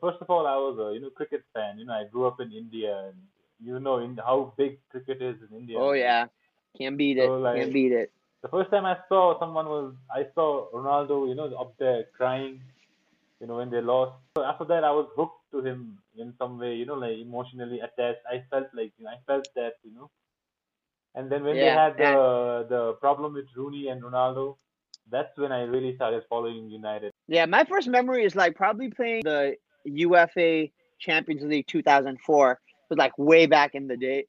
First 0.00 0.18
of 0.20 0.30
all, 0.30 0.46
I 0.46 0.56
was 0.56 0.76
a 0.78 0.94
you 0.94 1.00
know 1.00 1.10
cricket 1.10 1.42
fan. 1.54 1.78
You 1.78 1.86
know, 1.86 1.94
I 1.94 2.04
grew 2.12 2.26
up 2.26 2.40
in 2.40 2.52
India, 2.52 2.92
and 3.08 3.16
you 3.64 3.78
know 3.78 3.98
in 3.98 4.16
how 4.16 4.52
big 4.56 4.78
cricket 4.90 5.22
is 5.22 5.36
in 5.48 5.56
India. 5.56 5.78
Oh 5.78 5.92
yeah, 5.92 6.26
can't 6.78 6.96
beat 6.96 7.18
it, 7.18 7.26
So, 7.26 7.38
like- 7.38 7.56
can't 7.56 7.72
beat 7.72 7.92
it. 7.92 8.10
The 8.42 8.48
first 8.48 8.70
time 8.70 8.84
I 8.84 8.96
saw 9.08 9.38
someone 9.38 9.66
was 9.66 9.94
I 10.10 10.26
saw 10.34 10.66
Ronaldo, 10.74 11.28
you 11.28 11.34
know, 11.36 11.46
up 11.64 11.76
there 11.78 12.04
crying, 12.16 12.60
you 13.42 13.48
know, 13.48 13.56
when 13.58 13.70
they 13.70 13.82
lost. 13.82 14.14
So 14.38 14.44
after 14.44 14.64
that, 14.66 14.84
I 14.84 14.92
was 14.92 15.08
hooked 15.16 15.50
to 15.52 15.60
him 15.62 15.98
in 16.16 16.34
some 16.38 16.58
way, 16.58 16.76
you 16.76 16.86
know, 16.86 16.94
like 16.94 17.18
emotionally 17.18 17.80
attached. 17.80 18.20
I 18.30 18.44
felt 18.50 18.68
like, 18.74 18.94
you 18.98 19.04
know, 19.04 19.10
I 19.10 19.18
felt 19.26 19.46
that, 19.56 19.74
you 19.84 19.92
know. 19.94 20.10
And 21.14 21.30
then 21.30 21.44
when 21.44 21.58
they 21.60 21.66
Yeah, 21.66 21.74
had 21.80 21.98
the 21.98 22.66
the 22.68 22.94
problem 23.00 23.34
with 23.34 23.46
Rooney 23.56 23.88
and 23.88 24.02
Ronaldo, 24.02 24.56
that's 25.10 25.36
when 25.38 25.52
I 25.52 25.62
really 25.62 25.94
started 25.96 26.24
following 26.30 26.70
United. 26.70 27.12
Yeah, 27.28 27.46
my 27.46 27.64
first 27.64 27.88
memory 27.88 28.24
is 28.24 28.36
like 28.36 28.56
probably 28.56 28.90
playing 28.90 29.22
the 29.24 29.56
UEFA 29.88 30.72
Champions 31.00 31.42
League 31.42 31.66
2004. 31.68 32.52
It 32.52 32.58
was 32.90 32.98
like 32.98 33.16
way 33.18 33.46
back 33.46 33.74
in 33.74 33.88
the 33.88 33.96
day. 33.96 34.26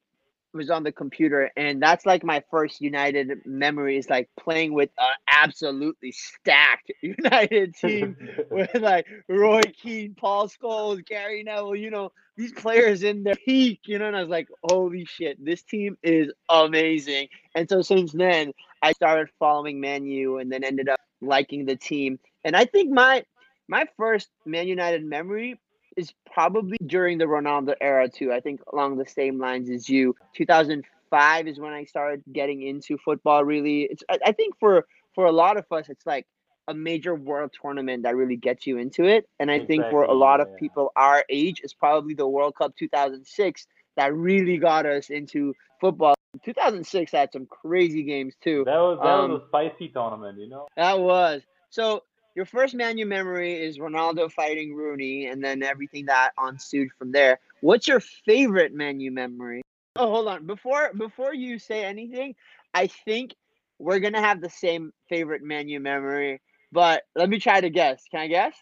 Was 0.53 0.69
on 0.69 0.83
the 0.83 0.91
computer, 0.91 1.49
and 1.57 1.81
that's 1.81 2.05
like 2.05 2.23
my 2.23 2.43
first 2.51 2.79
United 2.79 3.41
memory 3.45 3.97
is 3.97 4.09
like 4.09 4.29
playing 4.39 4.73
with 4.73 4.91
an 4.99 5.09
absolutely 5.27 6.11
stacked 6.11 6.91
United 7.01 7.75
team 7.75 8.15
with 8.51 8.73
like 8.75 9.07
Roy 9.27 9.61
Keane, 9.81 10.13
Paul 10.13 10.47
Scholes, 10.47 11.03
Gary 11.05 11.41
Neville, 11.41 11.75
you 11.75 11.89
know, 11.89 12.11
these 12.37 12.51
players 12.51 13.03
in 13.03 13.23
their 13.23 13.35
peak, 13.35 13.81
you 13.85 13.97
know, 13.97 14.05
and 14.05 14.15
I 14.15 14.21
was 14.21 14.29
like, 14.29 14.47
holy 14.63 15.05
shit, 15.05 15.43
this 15.43 15.63
team 15.63 15.97
is 16.03 16.31
amazing. 16.49 17.29
And 17.55 17.67
so 17.67 17.81
since 17.81 18.11
then, 18.11 18.53
I 18.81 18.91
started 18.93 19.29
following 19.39 19.79
Man 19.79 20.05
U 20.05 20.37
and 20.37 20.51
then 20.51 20.63
ended 20.63 20.89
up 20.89 20.99
liking 21.21 21.65
the 21.65 21.75
team. 21.75 22.19
And 22.43 22.55
I 22.55 22.65
think 22.65 22.91
my 22.91 23.23
my 23.67 23.85
first 23.97 24.29
Man 24.45 24.67
United 24.67 25.05
memory 25.05 25.59
is 25.97 26.13
probably 26.31 26.77
during 26.85 27.17
the 27.17 27.25
Ronaldo 27.25 27.75
era 27.81 28.09
too. 28.09 28.31
I 28.31 28.39
think 28.39 28.61
along 28.71 28.97
the 28.97 29.05
same 29.05 29.39
lines 29.39 29.69
as 29.69 29.89
you. 29.89 30.15
2005 30.35 31.47
is 31.47 31.59
when 31.59 31.73
I 31.73 31.85
started 31.85 32.23
getting 32.31 32.61
into 32.61 32.97
football. 32.97 33.43
Really, 33.43 33.83
it's 33.83 34.03
I, 34.09 34.19
I 34.27 34.31
think 34.31 34.57
for 34.59 34.85
for 35.15 35.25
a 35.25 35.31
lot 35.31 35.57
of 35.57 35.65
us, 35.71 35.89
it's 35.89 36.05
like 36.05 36.25
a 36.67 36.73
major 36.73 37.13
world 37.13 37.51
tournament 37.61 38.03
that 38.03 38.15
really 38.15 38.37
gets 38.37 38.65
you 38.65 38.77
into 38.77 39.03
it. 39.05 39.27
And 39.39 39.51
I 39.51 39.59
think 39.59 39.83
for 39.89 40.03
a 40.03 40.05
Exactly, 40.05 40.17
lot 40.17 40.39
of 40.41 40.47
yeah. 40.49 40.55
people 40.59 40.91
our 40.95 41.23
age, 41.29 41.59
it's 41.63 41.73
probably 41.73 42.13
the 42.13 42.27
World 42.27 42.55
Cup 42.55 42.75
2006 42.77 43.67
that 43.97 44.13
really 44.15 44.57
got 44.57 44.85
us 44.85 45.09
into 45.09 45.53
football. 45.79 46.15
2006 46.43 47.11
had 47.11 47.31
some 47.31 47.45
crazy 47.45 48.03
games 48.03 48.33
too. 48.41 48.63
That 48.65 48.77
was 48.77 48.97
that 49.03 49.07
Um, 49.07 49.31
was 49.31 49.41
a 49.43 49.47
spicy 49.47 49.89
tournament, 49.89 50.39
you 50.39 50.47
know. 50.49 50.67
That 50.75 50.99
was. 50.99 51.41
So 51.69 52.03
your 52.35 52.45
first 52.45 52.73
Man 52.73 52.97
U 52.97 53.05
memory 53.05 53.53
is 53.53 53.77
Ronaldo 53.77 54.31
fighting 54.31 54.75
Rooney 54.75 55.27
and 55.27 55.43
then 55.43 55.63
everything 55.63 56.05
that 56.07 56.31
ensued 56.43 56.89
from 56.97 57.11
there. 57.11 57.39
What's 57.61 57.87
your 57.87 57.99
favorite 57.99 58.73
Man 58.73 58.99
U 58.99 59.11
memory? 59.11 59.61
Oh, 59.95 60.09
hold 60.09 60.27
on. 60.27 60.45
Before 60.45 60.91
before 60.93 61.33
you 61.33 61.59
say 61.59 61.85
anything, 61.85 62.35
I 62.73 62.87
think 62.87 63.35
we're 63.79 63.99
gonna 63.99 64.21
have 64.21 64.41
the 64.41 64.49
same 64.49 64.91
favorite 65.09 65.43
Man 65.43 65.67
U 65.69 65.79
memory. 65.79 66.41
But 66.71 67.03
let 67.15 67.29
me 67.29 67.39
try 67.39 67.61
to 67.61 67.69
guess. 67.69 68.03
Can 68.09 68.19
I 68.21 68.27
guess? 68.27 68.55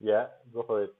Yeah, 0.00 0.26
go 0.52 0.62
for 0.62 0.82
it. 0.82 0.94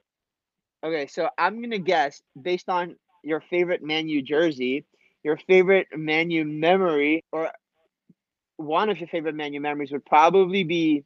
Okay, 0.85 1.09
so 1.09 1.29
I'm 1.37 1.61
gonna 1.61 1.79
guess 1.79 2.23
based 2.41 2.69
on 2.69 2.97
your 3.25 3.41
favorite 3.41 3.83
Man 3.83 4.09
U 4.09 4.23
jersey, 4.23 4.85
your 5.25 5.37
favorite 5.37 5.89
Man 5.97 6.31
U 6.31 6.45
memory, 6.45 7.25
or 7.33 7.51
one 8.57 8.89
of 8.89 8.99
your 8.99 9.09
favorite 9.09 9.35
Man 9.35 9.53
U 9.55 9.61
memories 9.61 9.91
would 9.91 10.05
probably 10.05 10.63
be 10.63 11.05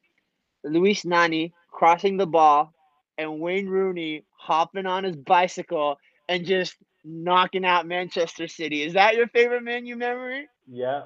Luis 0.64 1.04
Nani 1.04 1.52
crossing 1.70 2.16
the 2.16 2.26
ball 2.26 2.72
and 3.18 3.40
Wayne 3.40 3.68
Rooney 3.68 4.24
hopping 4.36 4.86
on 4.86 5.04
his 5.04 5.16
bicycle 5.16 5.98
and 6.28 6.44
just 6.46 6.76
knocking 7.04 7.64
out 7.64 7.86
Manchester 7.86 8.46
City. 8.48 8.82
Is 8.82 8.94
that 8.94 9.16
your 9.16 9.26
favorite 9.28 9.62
Man 9.62 9.86
U 9.86 9.96
memory? 9.96 10.48
Yeah, 10.68 11.02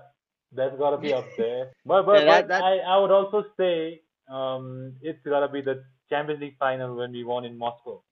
that's 0.53 0.77
gotta 0.77 0.99
be 0.99 1.13
up 1.13 1.27
there. 1.37 1.71
But 1.87 2.05
but, 2.07 2.19
Yeah, 2.21 2.25
that- 2.25 2.49
but 2.49 2.49
that- 2.49 2.63
I, 2.65 2.79
I 2.79 2.99
would 2.99 3.11
also 3.11 3.45
say 3.57 4.03
um 4.29 4.95
it's 5.03 5.25
gotta 5.25 5.49
be 5.49 5.61
the 5.63 5.85
Champions 6.11 6.41
League 6.41 6.57
final 6.59 6.97
when 6.97 7.13
we 7.13 7.25
won 7.25 7.45
in 7.45 7.57
Moscow. 7.59 8.03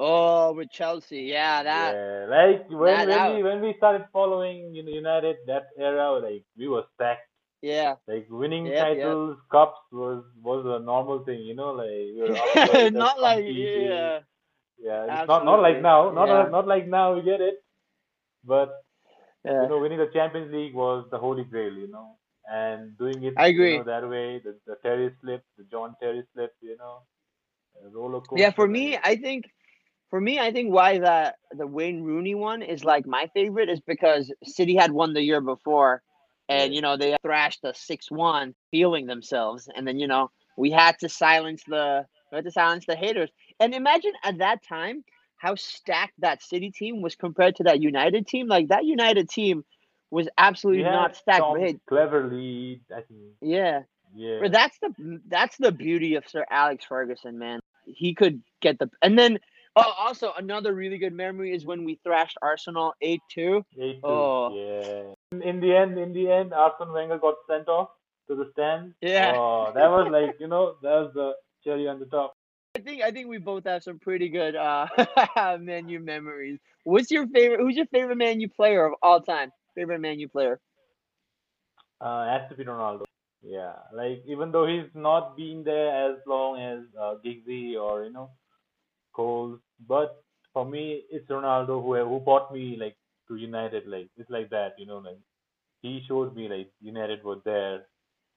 Oh, 0.00 0.52
with 0.52 0.70
Chelsea. 0.70 1.22
Yeah, 1.22 1.62
that 1.64 1.94
yeah, 1.94 2.26
like 2.28 2.70
when 2.70 2.86
that- 2.94 2.98
when 2.98 3.08
that- 3.08 3.34
we 3.36 3.42
when 3.42 3.60
we 3.60 3.74
started 3.78 4.06
following 4.12 4.74
United 4.74 5.36
that 5.46 5.68
era, 5.78 6.12
like 6.18 6.44
we 6.56 6.68
were 6.68 6.84
stacked. 6.94 7.27
Yeah. 7.62 7.96
Like 8.08 8.26
winning 8.30 8.74
Yep, 8.74 8.90
yep. 8.92 9.18
titles, 9.18 9.38
cups 9.50 9.78
was 9.92 10.24
was 10.42 10.64
a 10.66 10.84
normal 10.84 11.24
thing, 11.24 11.40
you 11.42 11.54
know. 11.54 11.70
Like 11.72 11.88
we 12.14 12.22
were 12.22 12.38
up 12.44 12.54
there 12.64 12.88
just 12.90 12.92
Not 12.92 13.18
uh, 13.20 13.20
like 13.20 13.44
competing. 13.44 13.88
yeah. 13.88 14.20
yeah, 14.78 15.06
it's 15.12 15.26
not 15.26 15.44
not 15.44 15.60
like 15.60 15.80
now, 15.80 16.10
not 16.10 16.28
Yeah. 16.28 16.48
not 16.50 16.66
like 16.66 16.86
now. 16.88 17.14
We 17.14 17.22
get 17.22 17.40
it, 17.40 17.56
but 18.44 18.70
Yeah. 19.44 19.52
you 19.58 19.68
know, 19.68 19.78
winning 19.80 19.98
the 19.98 20.10
Champions 20.12 20.52
League 20.52 20.74
was 20.74 21.06
the 21.10 21.18
holy 21.18 21.44
grail, 21.44 21.72
you 21.72 21.88
know, 21.88 22.16
and 22.46 22.96
doing 22.98 23.24
it, 23.24 23.34
I 23.36 23.48
agree. 23.48 23.74
you 23.74 23.78
know, 23.78 23.84
that 23.84 24.08
way, 24.08 24.40
the, 24.40 24.58
the 24.66 24.76
Terry 24.82 25.10
slip, 25.20 25.44
the 25.56 25.64
John 25.64 25.94
Terry 26.00 26.24
slip, 26.32 26.54
you 26.60 26.76
know, 26.76 27.02
roller 27.92 28.20
coaster. 28.20 28.34
Yeah, 28.34 28.50
for 28.50 28.66
me, 28.66 28.98
I 29.02 29.16
think 29.16 29.44
for 30.10 30.20
me, 30.20 30.38
I 30.38 30.52
think 30.52 30.72
why 30.72 30.98
that 30.98 31.36
the 31.52 31.66
Wayne 31.66 32.02
Rooney 32.02 32.34
one 32.34 32.62
is 32.62 32.84
like 32.84 33.06
my 33.06 33.28
favorite 33.34 33.68
is 33.68 33.80
because 33.80 34.32
City 34.44 34.76
had 34.76 34.92
won 34.92 35.12
the 35.14 35.22
year 35.22 35.40
before, 35.40 36.02
and 36.48 36.74
you 36.74 36.80
know 36.80 36.96
they 36.96 37.16
thrashed 37.22 37.64
us 37.64 37.78
six 37.80 38.10
one, 38.10 38.54
feeling 38.70 39.06
themselves, 39.06 39.68
and 39.74 39.86
then 39.86 39.98
you 39.98 40.06
know 40.06 40.30
we 40.56 40.70
had 40.70 40.98
to 41.00 41.08
silence 41.08 41.62
the 41.66 42.06
we 42.30 42.36
had 42.36 42.44
to 42.44 42.50
silence 42.50 42.84
the 42.86 42.96
haters. 42.96 43.30
And 43.60 43.74
imagine 43.74 44.12
at 44.24 44.38
that 44.38 44.62
time 44.66 45.04
how 45.36 45.54
stacked 45.54 46.14
that 46.18 46.42
City 46.42 46.70
team 46.70 47.00
was 47.00 47.14
compared 47.14 47.56
to 47.56 47.64
that 47.64 47.80
United 47.80 48.26
team. 48.26 48.48
Like 48.48 48.68
that 48.68 48.84
United 48.84 49.28
team 49.28 49.64
was 50.10 50.28
absolutely 50.38 50.84
had 50.84 50.92
not 50.92 51.16
stacked. 51.16 51.40
Tom 51.40 51.56
Cleverley, 51.90 52.80
I 52.90 53.02
think, 53.02 53.20
yeah, 53.40 53.82
yeah, 54.14 54.38
but 54.40 54.52
that's 54.52 54.78
the 54.80 55.20
that's 55.28 55.56
the 55.58 55.72
beauty 55.72 56.14
of 56.16 56.26
Sir 56.26 56.44
Alex 56.50 56.84
Ferguson, 56.84 57.38
man. 57.38 57.60
He 57.84 58.14
could 58.14 58.42
get 58.60 58.78
the 58.78 58.90
and 59.02 59.18
then 59.18 59.38
oh 59.76 59.94
also 59.98 60.32
another 60.36 60.74
really 60.74 60.98
good 60.98 61.12
memory 61.12 61.54
is 61.54 61.64
when 61.64 61.84
we 61.84 62.00
thrashed 62.02 62.36
Arsenal 62.42 62.94
eight 63.00 63.20
two. 63.30 63.64
eight 63.80 64.00
two, 64.00 64.06
Oh. 64.06 64.54
yeah. 64.54 65.14
In, 65.32 65.60
the 65.60 65.76
end, 65.76 65.98
in 65.98 66.12
the 66.12 66.30
end, 66.30 66.54
Arsene 66.54 66.92
Wenger 66.92 67.18
got 67.18 67.34
sent 67.48 67.68
off 67.68 67.90
to 68.28 68.34
the 68.34 68.48
stand. 68.52 68.94
Yeah. 69.02 69.34
Oh, 69.36 69.72
that 69.74 69.90
was 69.90 70.08
like, 70.10 70.36
you 70.40 70.48
know, 70.48 70.76
that 70.82 70.88
was 70.88 71.10
the 71.14 71.32
cherry 71.62 71.86
on 71.86 71.98
the 71.98 72.06
top. 72.06 72.34
I 72.76 72.80
think 72.80 73.02
I 73.02 73.10
think 73.10 73.28
we 73.28 73.38
both 73.38 73.64
have 73.64 73.82
some 73.82 73.98
pretty 73.98 74.28
good 74.28 74.54
uh 74.54 74.86
Man 75.60 75.88
U 75.88 76.00
memories. 76.00 76.58
What's 76.84 77.10
your 77.10 77.26
favorite? 77.26 77.60
Who's 77.60 77.76
your 77.76 77.86
favorite 77.86 78.16
Man 78.16 78.40
U 78.40 78.48
player 78.48 78.86
of 78.86 78.94
all 79.02 79.20
time? 79.20 79.50
Favorite 79.74 80.00
Man 80.00 80.20
U 80.20 80.28
player? 80.28 80.60
Uh, 82.00 82.26
has 82.26 82.48
to 82.50 82.56
be 82.56 82.64
Ronaldo. 82.64 83.04
Yeah, 83.42 83.72
like 83.92 84.22
even 84.26 84.52
though 84.52 84.66
he's 84.66 84.90
not 84.94 85.36
been 85.36 85.62
there 85.64 86.10
as 86.10 86.18
long 86.26 86.60
as 86.60 86.80
uh, 87.00 87.14
Giggsy 87.24 87.76
or 87.76 88.04
you 88.04 88.12
know 88.12 88.30
Scholes, 89.16 89.58
but 89.86 90.22
for 90.52 90.64
me 90.64 91.02
it's 91.10 91.28
Ronaldo 91.28 91.82
who 91.82 91.96
who 92.08 92.20
brought 92.20 92.52
me 92.52 92.76
like 92.78 92.96
to 93.28 93.36
United. 93.36 93.86
Like 93.86 94.10
it's 94.16 94.30
like 94.30 94.50
that, 94.50 94.74
you 94.78 94.86
know, 94.86 94.98
like 94.98 95.18
he 95.82 96.02
showed 96.08 96.34
me 96.34 96.48
like 96.48 96.70
United 96.80 97.22
were 97.24 97.40
there 97.44 97.86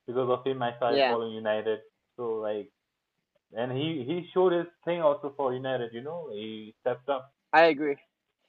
because 0.07 0.29
of 0.29 0.45
him. 0.45 0.61
I 0.61 0.75
started 0.77 1.03
Yeah. 1.03 1.07
following 1.07 1.33
United. 1.33 1.79
So 2.17 2.35
like, 2.39 2.71
and 3.53 3.71
he 3.71 4.03
he 4.05 4.29
showed 4.33 4.53
his 4.53 4.67
thing 4.85 5.01
also 5.01 5.33
for 5.35 5.53
United. 5.53 5.93
You 5.93 6.01
know, 6.03 6.29
he 6.31 6.75
stepped 6.81 7.09
up. 7.09 7.33
I 7.53 7.63
agree. 7.63 7.97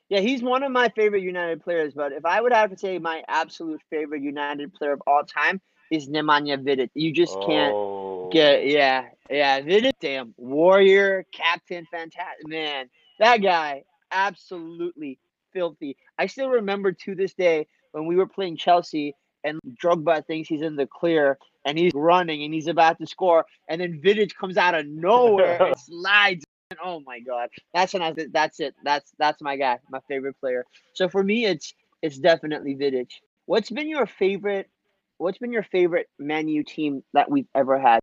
Yeah, 0.08 0.20
he's 0.20 0.42
one 0.42 0.62
of 0.62 0.72
my 0.72 0.88
favorite 0.90 1.22
United 1.22 1.62
players. 1.62 1.94
But 1.94 2.12
if 2.12 2.24
I 2.24 2.40
would 2.40 2.52
have 2.52 2.70
to 2.70 2.78
say 2.78 2.98
my 2.98 3.22
absolute 3.28 3.80
favorite 3.90 4.22
United 4.22 4.68
player 4.68 4.88
of 4.88 4.96
all 5.06 5.18
time 5.18 5.60
is 5.90 6.08
Nemanja 6.08 6.56
Vidic. 6.58 6.90
You 6.94 7.12
just 7.12 7.40
can't 7.40 7.76
Oh, 7.76 8.30
get. 8.30 8.66
Yeah, 8.66 9.08
yeah, 9.30 9.60
Vidic, 9.60 9.92
damn 10.00 10.34
warrior, 10.36 11.24
captain, 11.32 11.86
fantastic 11.90 12.46
man. 12.46 12.88
That 13.18 13.38
guy, 13.42 13.84
absolutely 14.10 15.18
filthy. 15.52 15.96
I 16.18 16.26
still 16.26 16.48
remember 16.48 16.92
to 16.92 17.14
this 17.14 17.34
day 17.34 17.66
when 17.92 18.06
we 18.06 18.16
were 18.16 18.26
playing 18.26 18.56
Chelsea 18.56 19.14
and 19.44 19.58
Drogba 19.82 20.24
thinks 20.26 20.48
he's 20.48 20.62
in 20.62 20.76
the 20.76 20.86
clear 20.86 21.38
and 21.64 21.78
he's 21.78 21.92
running 21.94 22.42
and 22.44 22.52
he's 22.54 22.66
about 22.66 22.98
to 22.98 23.06
score, 23.06 23.44
and 23.68 23.80
then 23.80 24.00
Vidic 24.04 24.34
comes 24.34 24.56
out 24.56 24.74
of 24.74 24.86
nowhere 24.86 25.62
and 25.62 25.78
slides. 25.86 26.44
And 26.70 26.78
oh 26.82 27.00
my 27.04 27.20
god, 27.20 27.50
that's 27.74 27.92
when 27.92 28.02
I 28.02 28.14
that's 28.32 28.60
it. 28.60 28.74
That's 28.82 29.12
that's 29.18 29.42
my 29.42 29.56
guy, 29.56 29.78
my 29.90 30.00
favorite 30.08 30.38
player. 30.40 30.64
So 30.94 31.08
for 31.08 31.22
me, 31.22 31.44
it's 31.44 31.74
it's 32.02 32.18
definitely 32.18 32.74
Vidic. 32.74 33.08
What's 33.46 33.70
been 33.70 33.88
your 33.88 34.06
favorite? 34.06 34.70
What's 35.18 35.38
been 35.38 35.52
your 35.52 35.62
favorite 35.62 36.08
Man 36.18 36.48
U 36.48 36.64
team 36.64 37.04
that 37.12 37.30
we've 37.30 37.48
ever 37.54 37.78
had? 37.78 38.00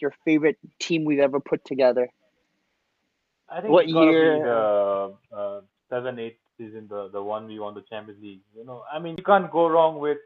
Your 0.00 0.12
favorite 0.24 0.56
team 0.78 1.04
we've 1.04 1.18
ever 1.18 1.40
put 1.40 1.64
together? 1.64 2.08
I 3.48 3.60
think 3.60 3.72
What 3.72 3.84
it's 3.84 3.92
year? 3.92 4.36
be 4.36 4.42
the 4.42 5.14
uh, 5.36 5.60
seven, 5.88 6.18
eight 6.18 6.38
season, 6.60 6.86
the 6.88 7.02
the 7.16 7.22
one 7.22 7.46
we 7.46 7.58
won 7.58 7.74
the 7.74 7.84
Champions 7.90 8.22
League. 8.22 8.42
You 8.56 8.64
know, 8.68 8.78
I 8.92 8.98
mean, 8.98 9.14
you 9.18 9.24
can't 9.24 9.50
go 9.50 9.68
wrong 9.68 9.98
with 9.98 10.18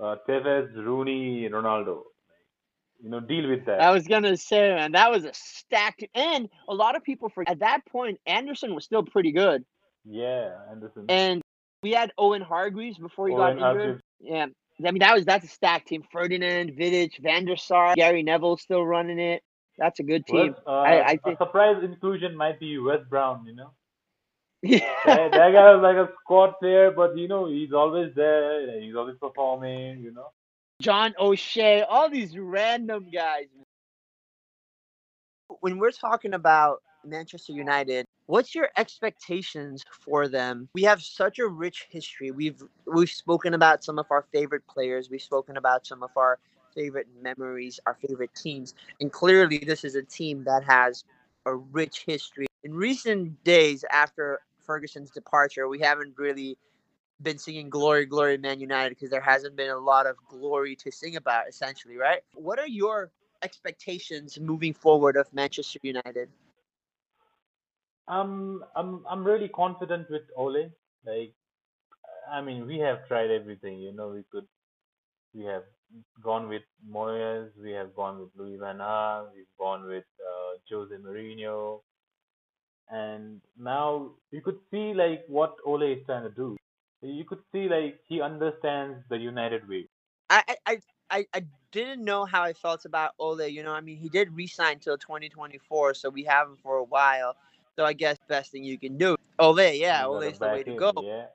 uh, 0.00 0.16
Tevez, 0.28 0.74
Rooney, 0.74 1.48
Ronaldo. 1.48 1.96
You 3.02 3.10
know, 3.10 3.20
deal 3.20 3.48
with 3.48 3.64
that. 3.66 3.80
I 3.80 3.90
was 3.90 4.06
gonna 4.06 4.36
say, 4.36 4.74
man, 4.74 4.92
that 4.92 5.10
was 5.10 5.24
a 5.24 5.32
stacked. 5.34 6.04
And 6.14 6.48
a 6.68 6.74
lot 6.74 6.96
of 6.96 7.02
people 7.02 7.28
forget 7.28 7.52
at 7.52 7.58
that 7.60 7.80
point, 7.86 8.18
Anderson 8.26 8.74
was 8.76 8.84
still 8.84 9.02
pretty 9.02 9.32
good, 9.32 9.64
yeah, 10.04 10.52
Anderson. 10.70 11.06
and 11.08 11.42
we 11.82 11.90
had 11.92 12.12
Owen 12.16 12.42
Hargreaves 12.42 12.98
before 12.98 13.26
he 13.28 13.34
Owen 13.34 13.58
got 13.58 13.72
injured. 13.72 14.00
Hargreaves. 14.00 14.02
Yeah, 14.20 14.46
I 14.86 14.90
mean 14.92 15.00
that 15.00 15.14
was 15.14 15.24
that's 15.24 15.44
a 15.44 15.48
stacked 15.48 15.88
team. 15.88 16.04
Ferdinand, 16.12 16.72
Vidic, 16.78 17.18
Van 17.20 17.44
der 17.44 17.56
Sar, 17.56 17.94
Gary 17.96 18.22
Neville 18.22 18.56
still 18.56 18.84
running 18.86 19.18
it. 19.18 19.42
That's 19.78 19.98
a 19.98 20.04
good 20.04 20.24
team. 20.26 20.54
Uh, 20.66 20.70
I- 20.70 20.96
I 20.98 21.10
a 21.12 21.18
think- 21.18 21.38
surprise 21.38 21.82
inclusion 21.82 22.36
might 22.36 22.60
be 22.60 22.78
Wes 22.78 23.00
Brown. 23.10 23.44
You 23.46 23.56
know, 23.56 23.70
Yeah. 24.62 24.78
that, 25.06 25.32
that 25.32 25.52
guy 25.52 25.74
was 25.74 25.82
like 25.82 25.96
a 25.96 26.08
squad 26.20 26.52
player, 26.60 26.92
but 26.92 27.16
you 27.18 27.26
know, 27.26 27.48
he's 27.48 27.72
always 27.72 28.14
there. 28.14 28.80
He's 28.80 28.94
always 28.94 29.16
performing. 29.20 30.00
You 30.00 30.12
know. 30.12 30.28
John 30.80 31.14
O'Shea, 31.18 31.82
all 31.82 32.08
these 32.08 32.36
random 32.38 33.08
guys. 33.12 33.46
When 35.60 35.78
we're 35.78 35.90
talking 35.90 36.34
about 36.34 36.82
Manchester 37.04 37.52
United, 37.52 38.06
what's 38.26 38.54
your 38.54 38.70
expectations 38.76 39.84
for 40.00 40.28
them? 40.28 40.68
We 40.74 40.82
have 40.82 41.02
such 41.02 41.38
a 41.38 41.46
rich 41.46 41.88
history. 41.90 42.30
We've 42.30 42.62
we've 42.86 43.10
spoken 43.10 43.54
about 43.54 43.84
some 43.84 43.98
of 43.98 44.06
our 44.10 44.26
favorite 44.32 44.66
players. 44.66 45.10
We've 45.10 45.22
spoken 45.22 45.56
about 45.56 45.86
some 45.86 46.02
of 46.02 46.10
our 46.16 46.38
favorite 46.74 47.08
memories, 47.20 47.78
our 47.86 47.98
favorite 48.06 48.34
teams, 48.34 48.74
and 49.00 49.12
clearly 49.12 49.58
this 49.58 49.84
is 49.84 49.94
a 49.94 50.02
team 50.02 50.44
that 50.44 50.64
has 50.64 51.04
a 51.46 51.54
rich 51.54 52.04
history. 52.06 52.46
In 52.64 52.74
recent 52.74 53.42
days 53.44 53.84
after 53.90 54.40
Ferguson's 54.64 55.10
departure, 55.10 55.68
we 55.68 55.80
haven't 55.80 56.14
really 56.18 56.56
been 57.22 57.38
singing 57.38 57.70
glory 57.70 58.04
glory 58.04 58.36
man 58.36 58.58
united 58.58 58.90
because 58.90 59.08
there 59.08 59.20
hasn't 59.20 59.54
been 59.54 59.70
a 59.70 59.78
lot 59.78 60.06
of 60.06 60.16
glory 60.28 60.74
to 60.74 60.90
sing 60.90 61.14
about 61.14 61.46
essentially 61.48 61.96
right 61.96 62.22
what 62.34 62.58
are 62.58 62.66
your 62.66 63.12
expectations 63.42 64.40
moving 64.40 64.74
forward 64.74 65.16
of 65.16 65.32
manchester 65.32 65.78
united 65.82 66.28
Um, 68.08 68.64
I'm 68.74 69.04
I'm 69.08 69.24
really 69.24 69.48
confident 69.48 70.10
with 70.10 70.22
Ole. 70.36 70.70
Like, 71.06 71.34
I 72.30 72.40
mean, 72.40 72.66
we 72.66 72.78
have 72.78 73.06
tried 73.06 73.30
everything. 73.30 73.78
You 73.78 73.92
know, 73.92 74.08
we 74.08 74.24
could, 74.30 74.46
we 75.34 75.44
have 75.44 75.62
gone 76.22 76.48
with 76.48 76.62
Moyes, 76.88 77.50
we 77.62 77.70
have 77.72 77.94
gone 77.94 78.18
with 78.18 78.30
Louis 78.36 78.56
Van 78.56 78.78
Gaal, 78.78 79.26
we've 79.34 79.54
gone 79.58 79.86
with 79.86 80.04
uh, 80.20 80.58
Jose 80.68 80.94
Mourinho, 80.94 81.80
and 82.90 83.40
now 83.58 84.10
you 84.30 84.40
could 84.40 84.58
see 84.70 84.92
like 84.94 85.24
what 85.28 85.56
Ole 85.64 85.82
is 85.82 86.04
trying 86.06 86.24
to 86.24 86.30
do. 86.30 86.56
You 87.02 87.24
could 87.24 87.40
see 87.52 87.68
like 87.68 88.00
he 88.08 88.20
understands 88.20 88.98
the 89.08 89.16
United 89.16 89.68
way. 89.68 89.88
I, 90.30 90.42
I- 90.66 90.78
I 91.10 91.26
I, 91.34 91.44
didn't 91.72 92.04
know 92.04 92.24
how 92.24 92.42
I 92.42 92.52
felt 92.54 92.84
about 92.86 93.12
Ole. 93.18 93.46
You 93.46 93.62
know, 93.62 93.72
I 93.72 93.80
mean, 93.80 93.96
he 93.98 94.08
did 94.08 94.34
resign 94.34 94.78
till 94.78 94.96
2024, 94.96 95.94
so 95.94 96.08
we 96.08 96.22
have 96.24 96.48
him 96.48 96.56
for 96.62 96.76
a 96.76 96.84
while. 96.84 97.36
So 97.76 97.84
I 97.84 97.92
guess 97.92 98.18
best 98.28 98.50
thing 98.52 98.64
you 98.64 98.78
can 98.78 98.96
do. 98.96 99.16
Ole, 99.38 99.74
yeah, 99.74 100.06
Ole's 100.06 100.38
the 100.38 100.48
way 100.48 100.62
to 100.62 100.74
go. 100.74 100.92
Yeah. 100.96 101.26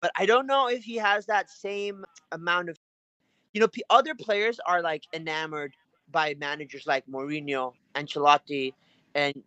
but 0.00 0.10
I 0.16 0.26
don't 0.26 0.46
know 0.46 0.68
if 0.68 0.84
he 0.84 0.96
has 0.96 1.26
that 1.26 1.50
same 1.50 2.04
amount 2.32 2.68
of, 2.68 2.78
you 3.52 3.60
know, 3.60 3.68
p- 3.68 3.84
other 3.90 4.14
players 4.14 4.60
are 4.66 4.82
like 4.82 5.04
enamored 5.12 5.74
by 6.10 6.34
managers 6.38 6.86
like 6.86 7.06
Mourinho, 7.06 7.72
Ancelotti, 7.94 8.74
and 9.14 9.42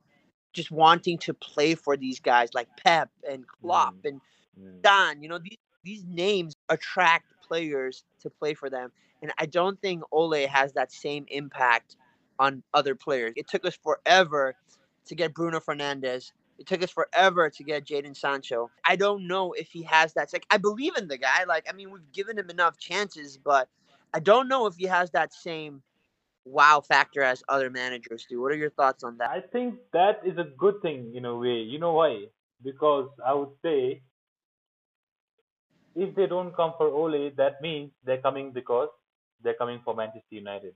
just 0.54 0.72
wanting 0.72 1.18
to 1.20 1.34
play 1.34 1.76
for 1.76 1.98
these 1.98 2.20
guys 2.20 2.54
like 2.54 2.68
Pep 2.84 3.10
and 3.30 3.46
Klopp 3.48 3.96
Mm. 3.96 4.06
and 4.10 4.22
Mm. 4.60 4.82
Don. 4.82 5.24
You 5.24 5.30
know, 5.30 5.40
these 5.40 5.58
these 5.84 6.04
names 6.06 6.56
attract 6.70 7.34
players 7.42 8.04
to 8.20 8.30
play 8.30 8.54
for 8.54 8.70
them, 8.70 8.92
and 9.22 9.32
I 9.38 9.46
don't 9.46 9.82
think 9.82 10.04
Ole 10.12 10.48
has 10.48 10.74
that 10.74 10.92
same 10.92 11.26
impact 11.30 11.96
on 12.38 12.64
other 12.74 12.96
players. 12.96 13.34
It 13.38 13.48
took 13.48 13.66
us 13.66 13.76
forever 13.76 14.56
to 15.06 15.16
get 15.16 15.34
Bruno 15.34 15.60
Fernandes. 15.60 16.32
It 16.58 16.68
took 16.68 16.84
us 16.84 16.92
forever 16.92 17.50
to 17.50 17.64
get 17.64 17.86
Jadon 17.86 18.16
Sancho. 18.16 18.70
I 18.86 18.98
don't 18.98 19.28
know 19.28 19.54
if 19.54 19.72
he 19.72 19.84
has 19.84 20.14
that. 20.14 20.32
Like, 20.34 20.46
I 20.52 20.58
believe 20.58 20.98
in 20.98 21.08
the 21.08 21.18
guy. 21.18 21.46
Like, 21.46 21.66
I 21.70 21.74
mean, 21.74 21.92
we've 21.92 22.12
given 22.12 22.38
him 22.38 22.50
enough 22.50 22.78
chances, 22.78 23.38
but 23.38 23.70
I 24.14 24.20
don't 24.20 24.48
know 24.50 24.66
if 24.66 24.76
he 24.76 24.86
has 24.86 25.12
that 25.12 25.34
same 25.34 25.82
wow 26.50 26.82
factor 26.82 27.22
as 27.22 27.44
other 27.48 27.70
managers 27.70 28.26
do. 28.30 28.42
What 28.42 28.52
are 28.52 28.58
your 28.58 28.72
thoughts 28.72 29.04
on 29.04 29.18
that? 29.18 29.30
I 29.30 29.42
think 29.42 29.76
that 29.94 30.22
is 30.26 30.38
a 30.38 30.48
good 30.58 30.82
thing 30.82 31.14
in 31.16 31.26
a 31.26 31.36
way. 31.36 31.58
You 31.58 31.80
know 31.80 31.94
why? 31.94 32.26
Because 32.64 33.10
I 33.26 33.34
would 33.34 33.54
say 33.62 34.02
if 35.96 36.16
they 36.16 36.28
don't 36.28 36.56
come 36.56 36.74
for 36.78 36.88
Ole, 36.88 37.32
that 37.38 37.62
means 37.62 37.92
they're 38.06 38.22
coming 38.22 38.52
because 38.52 38.90
they're 39.44 39.56
coming 39.56 39.82
for 39.84 39.96
Manchester 39.96 40.36
United. 40.36 40.74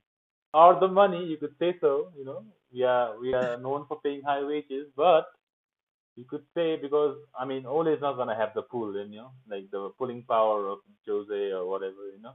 Or 0.53 0.79
the 0.79 0.87
money, 0.87 1.25
you 1.25 1.37
could 1.37 1.55
say 1.59 1.75
so, 1.81 2.11
you 2.17 2.25
know. 2.25 2.43
We 2.73 2.83
are 2.83 3.19
we 3.19 3.33
are 3.33 3.57
known 3.57 3.85
for 3.87 3.99
paying 4.03 4.21
high 4.25 4.43
wages, 4.43 4.87
but 4.95 5.25
you 6.15 6.25
could 6.25 6.43
say 6.55 6.75
because 6.75 7.17
I 7.39 7.45
mean 7.45 7.65
Ole 7.65 7.87
is 7.87 8.01
not 8.01 8.17
gonna 8.17 8.35
have 8.35 8.53
the 8.55 8.63
pull, 8.63 8.93
you 8.93 9.17
know, 9.17 9.31
like 9.49 9.69
the 9.71 9.89
pulling 9.97 10.23
power 10.23 10.69
of 10.69 10.79
Jose 11.07 11.51
or 11.51 11.67
whatever, 11.67 12.09
you 12.15 12.21
know. 12.21 12.33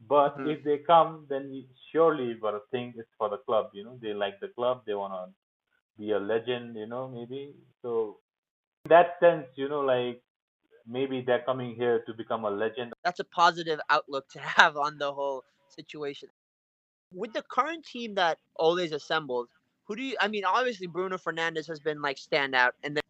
But 0.00 0.36
Mhm. 0.38 0.50
if 0.52 0.64
they 0.64 0.78
come, 0.78 1.26
then 1.28 1.52
you, 1.52 1.64
surely 1.90 2.26
you've 2.26 2.40
got 2.40 2.52
to 2.52 2.60
think 2.70 2.96
it's 2.96 3.08
for 3.18 3.28
the 3.28 3.38
club. 3.38 3.70
You 3.72 3.84
know, 3.84 3.98
they 4.00 4.12
like 4.12 4.40
the 4.40 4.48
club. 4.48 4.84
They 4.86 4.94
wanna 4.94 5.32
be 5.98 6.12
a 6.12 6.18
legend. 6.18 6.76
You 6.76 6.86
know, 6.86 7.08
maybe. 7.08 7.54
So 7.82 8.20
in 8.84 8.90
that 8.90 9.18
sense, 9.20 9.46
you 9.56 9.68
know, 9.68 9.80
like 9.80 10.22
maybe 10.86 11.22
they're 11.22 11.42
coming 11.42 11.74
here 11.74 12.02
to 12.06 12.14
become 12.14 12.44
a 12.44 12.50
legend. 12.50 12.92
That's 13.02 13.20
a 13.20 13.24
positive 13.24 13.80
outlook 13.90 14.28
to 14.30 14.38
have 14.60 14.76
on 14.76 14.98
the 14.98 15.12
whole 15.12 15.44
situation. 15.68 16.28
With 17.12 17.32
the 17.32 17.42
current 17.42 17.84
team 17.84 18.14
that 18.16 18.38
Ole's 18.56 18.92
assembled, 18.92 19.48
who 19.84 19.96
do 19.96 20.02
you? 20.02 20.16
I 20.20 20.28
mean, 20.28 20.44
obviously 20.44 20.86
Bruno 20.86 21.16
Fernandes 21.16 21.66
has 21.68 21.80
been 21.80 22.02
like 22.02 22.18
standout, 22.18 22.72
and 22.82 22.96
then 22.96 23.02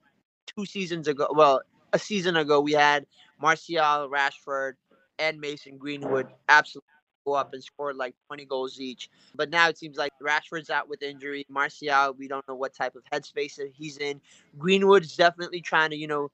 two 0.46 0.66
seasons 0.66 1.08
ago, 1.08 1.28
well, 1.32 1.62
a 1.92 1.98
season 1.98 2.36
ago, 2.36 2.60
we 2.60 2.72
had 2.72 3.06
Martial, 3.40 4.08
Rashford, 4.08 4.74
and 5.18 5.40
Mason 5.40 5.78
Greenwood 5.78 6.28
absolutely 6.48 6.88
go 7.26 7.34
up 7.34 7.52
and 7.52 7.62
scored 7.62 7.96
like 7.96 8.14
20 8.28 8.44
goals 8.44 8.80
each. 8.80 9.10
But 9.34 9.50
now 9.50 9.68
it 9.68 9.76
seems 9.76 9.96
like 9.96 10.12
Rashford's 10.22 10.70
out 10.70 10.88
with 10.88 11.02
injury. 11.02 11.44
Martial, 11.48 12.14
we 12.14 12.28
don't 12.28 12.46
know 12.48 12.54
what 12.54 12.74
type 12.74 12.94
of 12.94 13.02
headspace 13.12 13.60
he's 13.74 13.98
in. 13.98 14.20
Greenwood's 14.58 15.16
definitely 15.16 15.60
trying 15.60 15.90
to, 15.90 15.96
you 15.96 16.06
know, 16.06 16.30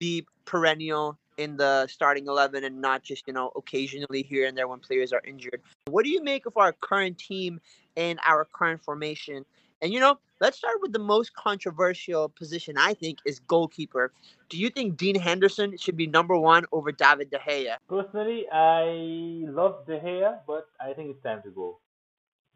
be 0.00 0.26
perennial 0.44 1.18
in 1.38 1.56
the 1.56 1.86
starting 1.86 2.26
11 2.26 2.64
and 2.64 2.80
not 2.80 3.02
just, 3.02 3.24
you 3.26 3.32
know, 3.32 3.52
occasionally 3.54 4.22
here 4.22 4.46
and 4.46 4.58
there 4.58 4.66
when 4.66 4.80
players 4.80 5.12
are 5.12 5.22
injured. 5.24 5.62
What 5.86 6.04
do 6.04 6.10
you 6.10 6.22
make 6.22 6.46
of 6.46 6.56
our 6.56 6.72
current 6.72 7.16
team 7.16 7.60
and 7.96 8.18
our 8.26 8.44
current 8.44 8.82
formation? 8.82 9.44
And, 9.80 9.92
you 9.92 10.00
know, 10.00 10.18
let's 10.40 10.58
start 10.58 10.76
with 10.80 10.92
the 10.92 10.98
most 10.98 11.34
controversial 11.34 12.28
position, 12.28 12.76
I 12.78 12.94
think, 12.94 13.18
is 13.24 13.38
goalkeeper. 13.40 14.12
Do 14.48 14.58
you 14.58 14.70
think 14.70 14.96
Dean 14.96 15.16
Henderson 15.18 15.76
should 15.76 15.96
be 15.96 16.06
number 16.06 16.36
one 16.36 16.64
over 16.72 16.92
David 16.92 17.30
De 17.30 17.38
Gea? 17.38 17.76
Personally, 17.88 18.46
I 18.52 19.44
love 19.50 19.86
De 19.86 19.98
Gea, 19.98 20.40
but 20.46 20.68
I 20.80 20.92
think 20.94 21.10
it's 21.10 21.22
time 21.22 21.42
to 21.42 21.50
go. 21.50 21.80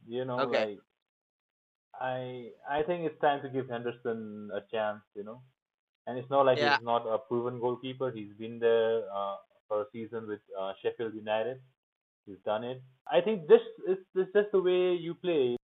You 0.07 0.25
know, 0.25 0.45
Okay. 0.45 0.64
like 0.70 0.81
I 2.01 2.51
I 2.68 2.83
think 2.83 3.05
it's 3.07 3.20
time 3.20 3.43
to 3.43 3.49
give 3.49 3.68
Henderson 3.68 4.51
a 4.55 4.61
chance. 4.70 5.03
You 5.14 5.25
know, 5.25 5.43
and 6.07 6.18
it's 6.18 6.31
not 6.31 6.47
like 6.47 6.59
Yeah. 6.59 6.77
he's 6.77 6.85
not 6.85 7.07
a 7.07 7.18
proven 7.18 7.61
goalkeeper. 7.61 8.11
He's 8.11 8.33
been 8.39 8.59
there 8.59 9.03
uh, 9.14 9.37
for 9.68 9.83
a 9.83 9.87
season 9.93 10.27
with 10.27 10.41
uh, 10.59 10.73
Sheffield 10.83 11.14
United. 11.14 11.61
He's 12.27 12.39
done 12.45 12.64
it. 12.64 12.83
I 13.11 13.20
think 13.20 13.49
this 13.49 13.62
is 13.89 13.99
this 14.14 14.29
just 14.35 14.53
the 14.53 14.61
way 14.62 14.95
you 14.95 15.14
play. 15.14 15.57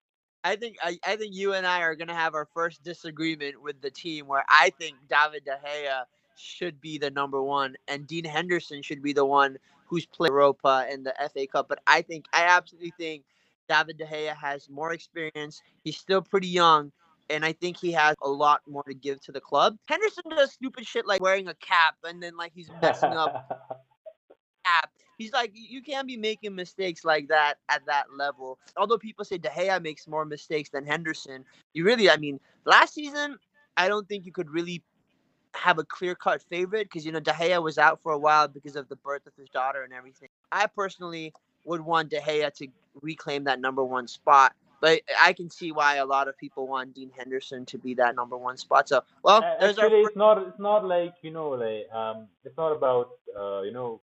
I 0.47 0.55
think 0.55 0.77
I, 0.81 0.97
I 1.05 1.17
think 1.17 1.35
you 1.35 1.55
and 1.55 1.67
I 1.67 1.81
are 1.81 1.97
gonna 1.97 2.15
have 2.15 2.37
our 2.37 2.47
first 2.55 2.85
disagreement 2.85 3.61
with 3.61 3.81
the 3.83 3.91
team 3.91 4.29
where 4.29 4.45
I 4.49 4.71
think 4.79 4.95
David 5.09 5.45
De 5.45 5.59
Gea 5.65 6.05
should 6.37 6.81
be 6.81 6.99
the 6.99 7.11
number 7.11 7.43
one 7.43 7.75
and 7.89 8.07
Dean 8.07 8.25
Henderson 8.25 8.81
should 8.81 9.03
be 9.03 9.13
the 9.13 9.25
one 9.25 9.59
who's 9.87 10.07
played 10.07 10.31
Europa 10.31 10.87
and 10.89 11.05
the 11.05 11.15
FA 11.35 11.49
Cup. 11.49 11.69
But 11.69 11.81
I 11.89 12.01
think 12.03 12.27
I 12.33 12.45
absolutely 12.45 12.93
think 12.97 13.25
David 13.69 13.99
De 13.99 14.07
Gea 14.07 14.37
has 14.37 14.69
more 14.71 14.93
experience. 14.93 15.63
He's 15.83 15.97
still 15.97 16.23
pretty 16.23 16.49
young, 16.49 16.93
and 17.29 17.45
I 17.45 17.53
think 17.53 17.77
he 17.77 17.91
has 17.93 18.15
a 18.23 18.29
lot 18.29 18.61
more 18.69 18.85
to 18.85 18.95
give 18.95 19.21
to 19.23 19.33
the 19.33 19.41
club. 19.41 19.77
Henderson 19.89 20.25
does 20.31 20.53
stupid 20.53 20.87
shit 20.87 21.09
like 21.09 21.21
wearing 21.21 21.49
a 21.49 21.55
cap 21.55 21.97
and 22.05 22.23
then 22.23 22.37
like 22.37 22.53
he's 22.55 22.71
messing 22.81 23.11
up 23.11 23.49
cap. 24.65 24.91
He's 25.17 25.33
like 25.33 25.53
you 25.55 25.83
can't 25.83 26.07
be 26.07 26.17
making 26.17 26.55
mistakes 26.55 27.05
like 27.05 27.29
that 27.29 27.55
at 27.69 27.85
that 27.87 28.07
level. 28.17 28.59
Although 28.77 28.99
people 28.99 29.25
say 29.25 29.39
De 29.39 29.49
Gea 29.49 29.83
makes 29.83 30.07
more 30.07 30.25
mistakes 30.25 30.71
than 30.71 30.87
Henderson, 30.87 31.45
you 31.73 31.85
really 31.85 32.11
I 32.11 32.17
mean 32.17 32.41
last 32.65 32.95
season 32.95 33.39
I 33.77 33.89
don't 33.89 34.09
think 34.09 34.27
you 34.27 34.33
could 34.33 34.51
really 34.51 34.83
have 35.55 35.79
a 35.79 35.85
clear 35.85 36.15
cut 36.15 36.43
favorite 36.43 36.85
because 36.85 37.05
you 37.05 37.13
know 37.13 37.21
De 37.21 37.33
Gea 37.33 37.63
was 37.63 37.79
out 37.79 38.01
for 38.03 38.13
a 38.13 38.19
while 38.19 38.49
because 38.49 38.77
of 38.77 38.89
the 38.89 38.97
birth 38.97 39.27
of 39.27 39.33
his 39.37 39.49
daughter 39.49 39.83
and 39.83 39.93
everything. 39.93 40.29
I 40.53 40.67
personally 40.67 41.33
would 41.65 41.81
want 41.81 42.11
De 42.11 42.21
Gea 42.21 42.53
to 42.55 42.69
reclaim 43.03 43.45
that 43.45 43.61
number 43.61 43.85
one 43.85 44.09
spot. 44.09 44.55
But 44.81 45.01
I 45.21 45.33
can 45.33 45.49
see 45.49 45.73
why 45.73 45.97
a 45.97 46.05
lot 46.05 46.29
of 46.29 46.37
people 46.37 46.67
want 46.67 46.95
Dean 46.95 47.11
Henderson 47.17 47.65
to 47.67 47.79
be 47.79 47.95
that 47.95 48.15
number 48.15 48.37
one 48.37 48.59
spot. 48.59 48.89
So, 48.89 49.03
well, 49.23 49.41
there's 49.59 49.79
Actually, 49.79 50.01
our 50.03 50.07
it's 50.09 50.17
not. 50.17 50.47
It's 50.47 50.59
not 50.59 50.85
like 50.85 51.15
you 51.23 51.31
know, 51.31 51.51
like 51.51 51.91
um, 51.93 52.27
it's 52.45 52.57
not 52.59 52.73
about 52.73 53.13
uh, 53.35 53.63
you 53.63 53.73
know, 53.73 54.01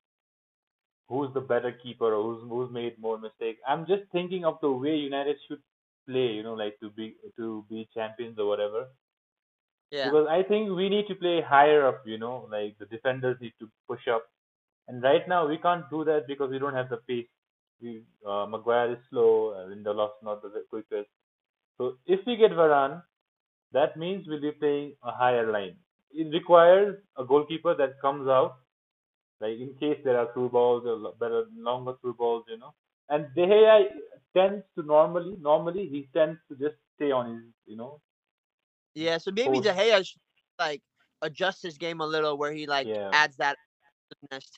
who's 1.13 1.33
the 1.33 1.41
better 1.53 1.71
keeper 1.83 2.13
or 2.13 2.23
who's 2.23 2.43
who's 2.49 2.71
made 2.79 2.99
more 3.07 3.17
mistakes. 3.19 3.61
I'm 3.67 3.85
just 3.87 4.03
thinking 4.11 4.45
of 4.45 4.59
the 4.61 4.71
way 4.71 4.95
United 4.95 5.37
should 5.47 5.61
play. 6.07 6.27
You 6.39 6.43
know, 6.43 6.55
like 6.55 6.79
to 6.81 6.89
be 6.91 7.15
to 7.37 7.65
be 7.69 7.87
champions 7.95 8.39
or 8.39 8.47
whatever. 8.47 8.87
yeah. 9.91 10.11
Because 10.11 10.27
I 10.29 10.43
think 10.43 10.71
we 10.75 10.89
need 10.89 11.07
to 11.07 11.15
play 11.15 11.41
higher 11.41 11.85
up. 11.87 12.03
You 12.05 12.17
know, 12.17 12.47
like 12.51 12.77
the 12.79 12.85
defenders 12.85 13.37
need 13.41 13.53
to 13.59 13.69
push 13.87 14.07
up, 14.07 14.25
and 14.87 15.01
right 15.03 15.27
now 15.27 15.47
we 15.47 15.57
can't 15.57 15.89
do 15.89 16.03
that 16.05 16.27
because 16.27 16.51
we 16.51 16.59
don't 16.59 16.73
have 16.81 16.89
the 16.89 16.97
pace. 17.09 17.27
We 17.81 18.03
uh, 18.27 18.45
Maguire 18.47 18.93
is 18.93 18.99
slow. 19.09 19.49
Uh, 19.57 19.67
Lindelof's 19.73 20.21
not 20.23 20.41
the 20.41 20.63
quickest. 20.69 21.09
So 21.77 21.97
if 22.05 22.25
we 22.25 22.37
get 22.37 22.51
Varane, 22.51 23.01
that 23.73 23.97
means 23.97 24.27
we'll 24.27 24.41
be 24.41 24.51
playing 24.51 24.95
a 25.03 25.11
higher 25.11 25.51
line. 25.51 25.75
It 26.11 26.31
requires 26.33 26.97
a 27.17 27.25
goalkeeper 27.25 27.75
that 27.75 28.01
comes 28.01 28.27
out, 28.27 28.57
like 29.41 29.59
in 29.59 29.73
case 29.79 29.99
there 30.03 30.17
are 30.17 30.31
through 30.33 30.49
balls 30.49 30.83
or 30.85 30.95
lo- 30.95 31.15
better 31.19 31.45
longer 31.55 31.93
through 32.01 32.13
balls, 32.15 32.45
you 32.47 32.57
know. 32.57 32.73
And 33.09 33.27
De 33.35 33.45
Gea 33.45 33.85
tends 34.35 34.63
to 34.77 34.83
normally, 34.83 35.35
normally 35.39 35.87
he 35.89 36.09
tends 36.13 36.39
to 36.49 36.55
just 36.55 36.75
stay 36.95 37.11
on 37.11 37.31
his, 37.33 37.43
you 37.65 37.77
know, 37.77 38.01
Yeah, 38.95 39.17
so 39.17 39.31
maybe 39.31 39.59
post. 39.59 39.61
De 39.61 39.71
Gea 39.71 40.05
should 40.05 40.21
like 40.59 40.81
adjust 41.21 41.63
his 41.63 41.77
game 41.77 42.01
a 42.01 42.05
little 42.07 42.37
where 42.37 42.51
he 42.53 42.65
like 42.67 42.89
Yeah. 42.89 43.11
adds 43.11 43.37
that 43.37 43.57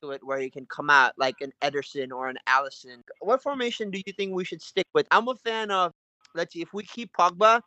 to 0.01 0.11
it 0.11 0.23
where 0.23 0.39
he 0.39 0.49
can 0.49 0.65
come 0.65 0.89
out 0.89 1.13
like 1.17 1.35
an 1.41 1.51
Ederson 1.61 2.11
or 2.11 2.27
an 2.29 2.37
Alisson. 2.47 3.01
What 3.19 3.41
formation 3.41 3.91
do 3.91 4.01
you 4.05 4.13
think 4.13 4.33
we 4.33 4.43
should 4.45 4.61
stick 4.61 4.85
with? 4.93 5.07
I'm 5.11 5.27
a 5.27 5.35
fan 5.35 5.71
of 5.71 5.91
let's 6.35 6.53
see 6.53 6.61
if 6.61 6.73
we 6.73 6.83
keep 6.83 7.11
Pogba, 7.17 7.61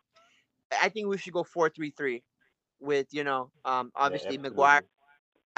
I 0.83 0.89
think 0.89 1.09
we 1.09 1.19
should 1.19 1.33
go 1.33 1.45
4-3-3 1.45 2.23
with, 2.81 3.07
you 3.13 3.25
know, 3.25 3.51
um 3.65 3.91
Yeah, 4.03 4.33
obviously 4.35 4.39
Maguire. 4.39 4.83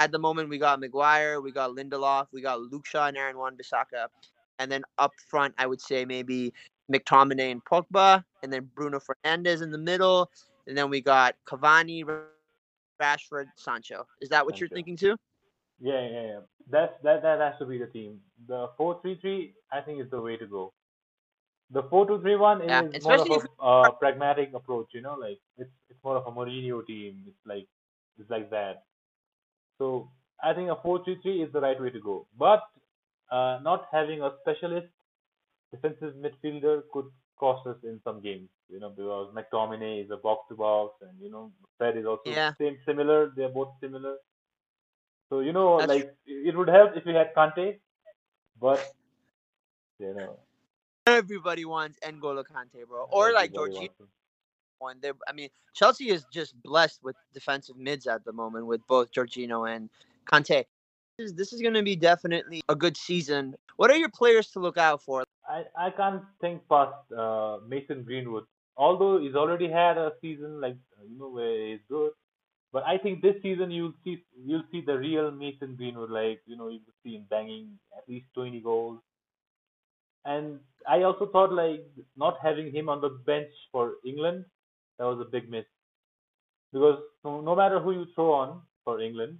At 0.01 0.11
the 0.11 0.17
moment 0.17 0.49
we 0.49 0.57
got 0.57 0.79
Maguire, 0.79 1.41
we 1.41 1.51
got 1.51 1.69
Lindelof, 1.71 2.25
we 2.33 2.41
got 2.41 2.59
Luke 2.59 2.87
Shaw 2.87 3.07
and 3.07 3.17
Aaron 3.17 3.37
Wan 3.37 3.55
Bissaka. 3.55 4.07
And 4.57 4.71
then 4.71 4.81
up 4.97 5.11
front 5.29 5.53
I 5.59 5.67
would 5.67 5.79
say 5.79 6.05
maybe 6.05 6.53
McTominay 6.91 7.51
and 7.51 7.63
Pogba, 7.63 8.23
and 8.41 8.51
then 8.51 8.69
Bruno 8.73 8.99
Fernandes 8.99 9.61
in 9.61 9.69
the 9.69 9.77
middle, 9.77 10.31
and 10.65 10.75
then 10.75 10.89
we 10.89 11.01
got 11.01 11.35
Cavani, 11.47 12.03
Rashford, 12.03 13.45
Sancho. 13.55 14.07
Is 14.21 14.29
that 14.29 14.43
what 14.45 14.59
you're 14.59 14.69
thinking 14.69 14.97
too? 14.97 15.15
Yeah, 15.79 16.01
yeah, 16.01 16.25
yeah. 16.31 16.39
That's 16.69 16.93
that 17.03 17.21
that 17.21 17.39
has 17.39 17.59
to 17.59 17.65
be 17.65 17.77
the 17.77 17.87
team. 17.87 18.19
The 18.47 18.69
four 18.77 18.99
three 19.01 19.19
three, 19.21 19.53
I 19.71 19.81
think, 19.81 20.01
is 20.01 20.09
the 20.09 20.21
way 20.21 20.37
to 20.37 20.47
go. 20.47 20.73
The 21.71 21.83
four 21.83 22.07
two 22.07 22.19
three 22.21 22.35
one 22.35 22.61
Yeah, 22.67 22.81
is 22.93 23.03
more 23.03 23.21
of 23.21 23.29
a 23.29 23.63
uh, 23.63 23.91
pragmatic 23.91 24.53
approach. 24.53 24.87
You 24.93 25.01
know, 25.01 25.15
like 25.15 25.39
it's 25.57 25.69
it's 25.89 25.99
more 26.03 26.17
of 26.17 26.25
a 26.25 26.31
Mourinho 26.31 26.85
team. 26.85 27.23
It's 27.27 27.45
like 27.45 27.67
it's 28.19 28.29
like 28.29 28.49
that. 28.49 28.83
So 29.77 30.09
I 30.43 30.53
think 30.53 30.69
a 30.69 30.75
4-3-3 30.75 31.47
is 31.47 31.53
the 31.53 31.61
right 31.61 31.79
way 31.81 31.89
to 31.89 31.99
go. 31.99 32.27
But 32.37 32.61
uh, 33.31 33.59
not 33.63 33.87
having 33.91 34.21
a 34.21 34.31
specialist 34.41 34.87
defensive 35.71 36.13
midfielder 36.15 36.81
could 36.93 37.05
cost 37.39 37.65
us 37.67 37.77
in 37.83 37.99
some 38.03 38.21
games. 38.21 38.49
You 38.69 38.79
know, 38.79 38.89
because 38.89 39.33
McTominay 39.35 40.05
is 40.05 40.11
a 40.11 40.17
box 40.17 40.45
to 40.49 40.55
box, 40.55 40.95
and 41.01 41.11
you 41.21 41.29
know 41.29 41.51
Fred 41.77 41.97
is 41.97 42.05
also 42.05 42.31
Yeah. 42.31 42.53
same 42.59 42.77
similar. 42.85 43.31
They're 43.35 43.49
both 43.49 43.73
similar. 43.81 44.17
So 45.29 45.39
you 45.39 45.53
know, 45.53 45.77
That's 45.79 45.89
like 45.89 46.15
it 46.25 46.55
would 46.57 46.69
help 46.69 46.95
if 46.95 47.05
we 47.05 47.13
had 47.13 47.33
Kante, 47.35 47.79
but 48.59 48.79
you 49.99 50.13
know, 50.13 50.39
Everybody 51.07 51.65
wants 51.65 51.99
N'Golo 51.99 52.43
Kante, 52.45 52.87
bro, 52.87 53.07
or 53.11 53.31
like 53.33 53.53
everybody 53.53 53.79
Jorginho. 53.79 54.07
One, 54.81 54.99
They're- 54.99 55.13
I 55.27 55.31
mean, 55.31 55.49
Chelsea 55.73 56.09
is 56.09 56.25
just 56.33 56.59
blessed 56.63 57.03
with 57.03 57.15
defensive 57.33 57.77
mids 57.77 58.07
at 58.07 58.25
the 58.25 58.33
moment 58.33 58.65
with 58.65 58.85
both 58.87 59.11
Jorginho 59.11 59.69
and 59.73 59.89
Kante. 60.25 60.65
This 61.17 61.29
is, 61.29 61.33
this 61.35 61.53
is 61.53 61.61
going 61.61 61.75
to 61.75 61.83
be 61.83 61.95
definitely 61.95 62.63
a 62.67 62.75
good 62.75 62.97
season. 62.97 63.55
What 63.77 63.91
are 63.91 63.95
your 63.97 64.09
players 64.09 64.49
to 64.51 64.59
look 64.59 64.77
out 64.79 65.03
for? 65.03 65.23
I 65.47 65.65
I 65.77 65.91
can't 65.91 66.23
think 66.39 66.67
past 66.67 66.95
uh, 67.15 67.57
Mason 67.67 68.03
Greenwood. 68.03 68.45
Although 68.75 69.19
he's 69.19 69.35
already 69.35 69.69
had 69.69 69.97
a 69.97 70.13
season 70.21 70.59
like 70.59 70.77
you 71.07 71.17
know 71.19 71.29
where 71.29 71.67
he's 71.67 71.81
good, 71.87 72.11
but 72.73 72.83
I 72.83 72.97
think 72.97 73.21
this 73.21 73.35
season 73.43 73.69
you'll 73.69 73.93
see 74.03 74.23
you'll 74.45 74.63
see 74.71 74.81
the 74.81 74.97
real 74.97 75.29
Mason 75.29 75.75
Greenwood. 75.75 76.09
Like 76.09 76.41
you 76.47 76.55
know 76.55 76.69
you 76.69 76.79
will 76.85 76.97
see 77.03 77.15
him 77.17 77.25
banging 77.29 77.77
at 77.95 78.07
least 78.07 78.25
20 78.33 78.61
goals. 78.61 78.99
And 80.25 80.59
I 80.87 81.03
also 81.03 81.27
thought 81.27 81.53
like 81.53 81.85
not 82.15 82.37
having 82.41 82.71
him 82.71 82.89
on 82.89 83.01
the 83.01 83.09
bench 83.09 83.51
for 83.71 83.95
England 84.05 84.45
that 85.01 85.07
was 85.07 85.19
a 85.19 85.29
big 85.31 85.49
miss 85.49 85.65
because 86.71 86.99
no, 87.25 87.41
no 87.41 87.55
matter 87.55 87.79
who 87.79 87.91
you 87.91 88.05
throw 88.13 88.33
on 88.33 88.61
for 88.83 89.01
England, 89.01 89.39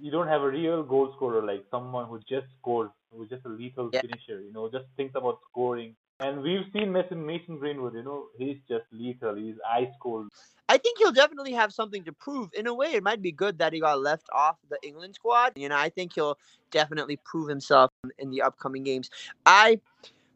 you 0.00 0.12
don't 0.12 0.28
have 0.28 0.42
a 0.42 0.48
real 0.48 0.84
goal 0.84 1.12
scorer 1.16 1.42
like 1.44 1.64
someone 1.72 2.06
who 2.06 2.20
just 2.20 2.46
scores, 2.60 2.90
who's 3.12 3.28
just 3.28 3.44
a 3.44 3.48
lethal 3.48 3.90
Yeah. 3.92 4.00
finisher. 4.00 4.40
You 4.40 4.52
know, 4.52 4.70
just 4.70 4.84
thinks 4.96 5.16
about 5.16 5.40
scoring. 5.50 5.96
And 6.20 6.40
we've 6.40 6.66
seen 6.72 6.92
Mason 6.92 7.26
Mason 7.26 7.58
Greenwood. 7.58 7.94
You 7.94 8.04
know, 8.04 8.26
he's 8.38 8.58
just 8.68 8.84
lethal. 8.92 9.34
He's 9.34 9.56
ice 9.68 9.92
cold. 10.00 10.28
I 10.68 10.78
think 10.78 10.98
he'll 10.98 11.12
definitely 11.12 11.52
have 11.52 11.72
something 11.72 12.04
to 12.04 12.12
prove. 12.12 12.50
In 12.54 12.68
a 12.68 12.74
way, 12.74 12.92
it 12.94 13.02
might 13.02 13.20
be 13.20 13.32
good 13.32 13.58
that 13.58 13.72
he 13.72 13.80
got 13.80 14.00
left 14.00 14.28
off 14.32 14.56
the 14.70 14.78
England 14.86 15.16
squad. 15.16 15.52
You 15.56 15.68
know, 15.68 15.76
I 15.76 15.88
think 15.88 16.14
he'll 16.14 16.38
definitely 16.70 17.18
prove 17.24 17.48
himself 17.48 17.90
in 18.18 18.30
the 18.30 18.42
upcoming 18.42 18.84
games. 18.84 19.10
I 19.44 19.80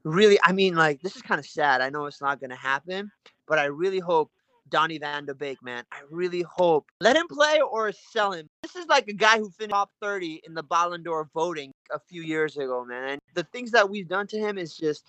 really, 0.04 0.38
I 0.42 0.52
mean, 0.52 0.74
like, 0.74 1.00
this 1.02 1.16
is 1.16 1.22
kind 1.22 1.38
of 1.38 1.46
sad. 1.46 1.80
I 1.80 1.90
know 1.90 2.06
it's 2.06 2.20
not 2.20 2.40
going 2.40 2.50
to 2.50 2.56
happen, 2.56 3.10
but 3.46 3.58
I 3.58 3.64
really 3.66 3.98
hope 3.98 4.30
Donny 4.70 4.98
van 4.98 5.24
de 5.26 5.34
Beek, 5.34 5.62
man. 5.62 5.84
I 5.92 6.00
really 6.10 6.42
hope. 6.42 6.90
Let 7.00 7.16
him 7.16 7.26
play 7.28 7.60
or 7.60 7.92
sell 7.92 8.32
him. 8.32 8.48
This 8.62 8.76
is 8.76 8.86
like 8.86 9.08
a 9.08 9.12
guy 9.12 9.38
who 9.38 9.50
finished 9.50 9.70
top 9.70 9.90
30 10.02 10.42
in 10.44 10.54
the 10.54 10.62
Ballon 10.62 11.02
d'Or 11.02 11.28
voting 11.34 11.72
a 11.92 11.98
few 11.98 12.22
years 12.22 12.56
ago, 12.56 12.84
man. 12.84 13.10
And 13.10 13.20
the 13.34 13.44
things 13.44 13.70
that 13.72 13.88
we've 13.88 14.08
done 14.08 14.26
to 14.28 14.38
him 14.38 14.58
is 14.58 14.76
just. 14.76 15.04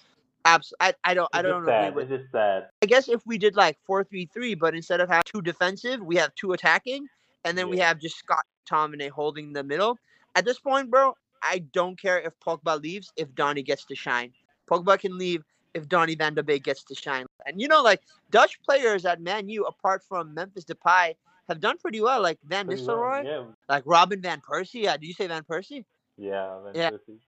Abs- 0.46 0.74
I, 0.80 0.94
I 1.04 1.14
don't 1.14 1.30
I 1.34 1.40
It's 1.40 1.50
don't 1.50 1.68
agree 1.68 1.90
with 1.92 2.10
It's 2.10 2.22
just 2.22 2.32
sad. 2.32 2.70
I 2.82 2.86
guess 2.86 3.10
if 3.10 3.22
we 3.26 3.38
did 3.38 3.58
like 3.58 3.78
four 3.86 4.06
three 4.06 4.30
three, 4.34 4.56
but 4.56 4.74
instead 4.74 5.02
of 5.02 5.10
having 5.10 5.24
two 5.26 5.42
defensive, 5.42 6.02
we 6.02 6.16
have 6.16 6.34
two 6.36 6.54
attacking, 6.54 7.08
and 7.44 7.58
then 7.58 7.68
we 7.68 7.78
have 7.80 8.00
just 8.00 8.18
Scott 8.18 8.46
McTominay 8.66 9.10
holding 9.10 9.52
the 9.52 9.66
middle. 9.66 9.98
At 10.36 10.46
this 10.46 10.60
point, 10.60 10.90
bro, 10.90 11.14
I 11.44 11.60
don't 11.74 12.00
care 12.00 12.20
if 12.20 12.34
Pogba 12.40 12.82
leaves 12.82 13.12
if 13.18 13.36
Donny 13.36 13.64
gets 13.64 13.84
to 13.86 13.96
shine. 13.96 14.32
Pogba 14.70 15.00
can 15.00 15.18
leave 15.18 15.44
if 15.74 15.88
Donny 15.88 16.16
van 16.16 16.34
de 16.34 16.44
Beek 16.44 16.64
gets 16.64 16.84
to 16.84 16.96
shine. 16.96 17.26
And 17.46 17.62
you 17.62 17.68
know, 17.68 17.82
like 17.82 18.02
Dutch 18.32 18.62
players 18.62 19.06
at 19.06 19.22
Man 19.22 19.50
U, 19.50 19.66
apart 19.66 20.04
from 20.08 20.34
Memphis 20.34 20.66
Depay, 20.66 21.16
have 21.48 21.60
done 21.60 21.78
pretty 21.78 22.02
well. 22.02 22.22
Like 22.22 22.40
Van 22.44 22.66
Pretty 22.66 22.86
well. 22.86 22.98
Nistelrooy, 22.98 23.26
Yeah, 23.26 23.44
like 23.68 23.84
Robin 23.86 24.22
van 24.22 24.42
Persie. 24.42 24.84
Yeah, 24.84 24.98
did 24.98 25.08
you 25.08 25.14
say 25.14 25.28
Van 25.28 25.44
Persie? 25.44 25.86
yeah. 26.18 26.60
Van 26.64 26.74
Yeah. 26.76 26.90
Persie. 26.92 27.20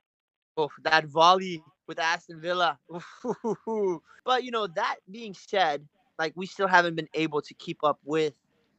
Oh, 0.58 0.70
that 0.84 1.06
volley 1.06 1.64
with 1.88 2.00
Aston 2.00 2.42
Villa. 2.42 2.78
But 4.26 4.44
you 4.44 4.52
know, 4.52 4.68
that 4.68 4.98
being 5.10 5.34
said, 5.34 5.88
like 6.20 6.34
we 6.36 6.46
still 6.46 6.68
haven't 6.68 6.96
been 6.96 7.10
able 7.14 7.42
to 7.42 7.54
keep 7.56 7.84
up 7.84 8.00
with 8.04 8.34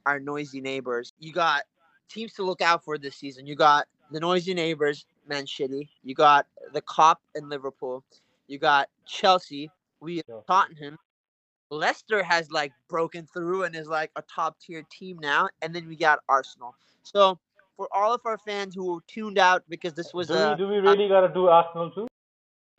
our 0.06 0.20
noisy 0.20 0.60
neighbors. 0.60 1.12
You 1.18 1.32
got 1.32 1.62
teams 2.08 2.34
to 2.34 2.42
look 2.44 2.60
out 2.60 2.84
for 2.84 2.98
this 2.98 3.16
season. 3.16 3.46
You 3.46 3.54
got 3.56 3.86
the 4.10 4.20
noisy 4.20 4.54
neighbors, 4.54 5.06
Man 5.26 5.46
City. 5.46 5.88
You 6.04 6.14
got 6.14 6.46
the 6.72 6.80
Cop 6.82 7.20
in 7.34 7.48
Liverpool. 7.48 8.04
You 8.52 8.58
got 8.58 8.90
Chelsea. 9.06 9.70
We. 10.00 10.20
Tottenham. 10.46 10.98
Leicester 11.70 12.22
has 12.22 12.50
like 12.50 12.70
broken 12.86 13.26
through 13.32 13.62
and 13.64 13.74
is 13.74 13.88
like 13.88 14.10
a 14.16 14.22
top 14.22 14.58
tier 14.60 14.84
team 14.92 15.18
now. 15.22 15.48
And 15.62 15.74
then 15.74 15.88
we 15.88 15.96
got 15.96 16.18
Arsenal. 16.28 16.74
So 17.02 17.38
for 17.78 17.88
all 17.94 18.12
of 18.12 18.20
our 18.26 18.36
fans 18.36 18.74
who 18.74 19.00
tuned 19.06 19.38
out 19.38 19.62
because 19.70 19.94
this 19.94 20.12
was 20.12 20.28
do 20.28 20.34
a 20.34 20.50
we 20.50 20.56
do 20.56 20.68
we 20.68 20.76
really 20.80 21.08
gotta 21.08 21.32
do 21.32 21.48
Arsenal 21.48 21.90
too? 21.92 22.06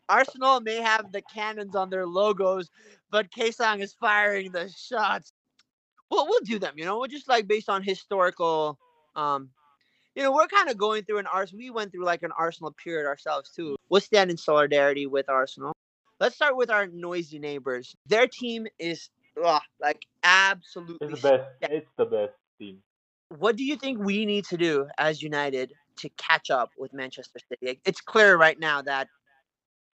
Arsenal 0.09 0.61
may 0.61 0.75
have 0.75 1.11
the 1.11 1.23
cannons 1.23 1.75
on 1.75 1.89
their 1.89 2.05
logos, 2.05 2.69
but 3.09 3.31
Kaesang 3.31 3.79
is 3.79 3.95
firing 3.99 4.51
the 4.51 4.69
shots. 4.69 5.33
Well, 6.11 6.27
we'll 6.29 6.41
do 6.41 6.59
them. 6.59 6.75
You 6.77 6.85
know, 6.85 6.99
we're 6.99 7.07
just 7.07 7.27
like 7.27 7.47
based 7.47 7.69
on 7.69 7.81
historical. 7.81 8.77
Um, 9.15 9.49
you 10.15 10.23
know, 10.23 10.31
we're 10.31 10.47
kind 10.47 10.69
of 10.69 10.77
going 10.77 11.03
through 11.03 11.19
an 11.19 11.27
Arsenal. 11.27 11.59
We 11.59 11.69
went 11.69 11.91
through 11.91 12.05
like 12.05 12.23
an 12.23 12.31
Arsenal 12.37 12.73
period 12.83 13.07
ourselves 13.07 13.49
too. 13.49 13.75
We'll 13.89 14.01
stand 14.01 14.31
in 14.31 14.37
solidarity 14.37 15.07
with 15.07 15.29
Arsenal. 15.29 15.73
Let's 16.19 16.35
start 16.35 16.55
with 16.55 16.69
our 16.69 16.87
noisy 16.87 17.39
neighbors. 17.39 17.95
Their 18.07 18.27
team 18.27 18.67
is 18.79 19.09
ugh, 19.43 19.61
like 19.81 20.05
absolutely. 20.23 21.07
It's 21.09 21.21
the 21.21 21.29
best. 21.29 21.49
It's 21.61 21.89
the 21.97 22.05
best 22.05 22.33
team. 22.59 22.77
What 23.39 23.55
do 23.55 23.63
you 23.63 23.75
think 23.75 23.99
we 23.99 24.25
need 24.25 24.45
to 24.45 24.57
do 24.57 24.87
as 24.97 25.23
United 25.23 25.73
to 25.97 26.09
catch 26.17 26.51
up 26.51 26.69
with 26.77 26.93
Manchester 26.93 27.39
City? 27.49 27.79
It's 27.83 28.01
clear 28.01 28.37
right 28.37 28.59
now 28.59 28.83
that 28.83 29.07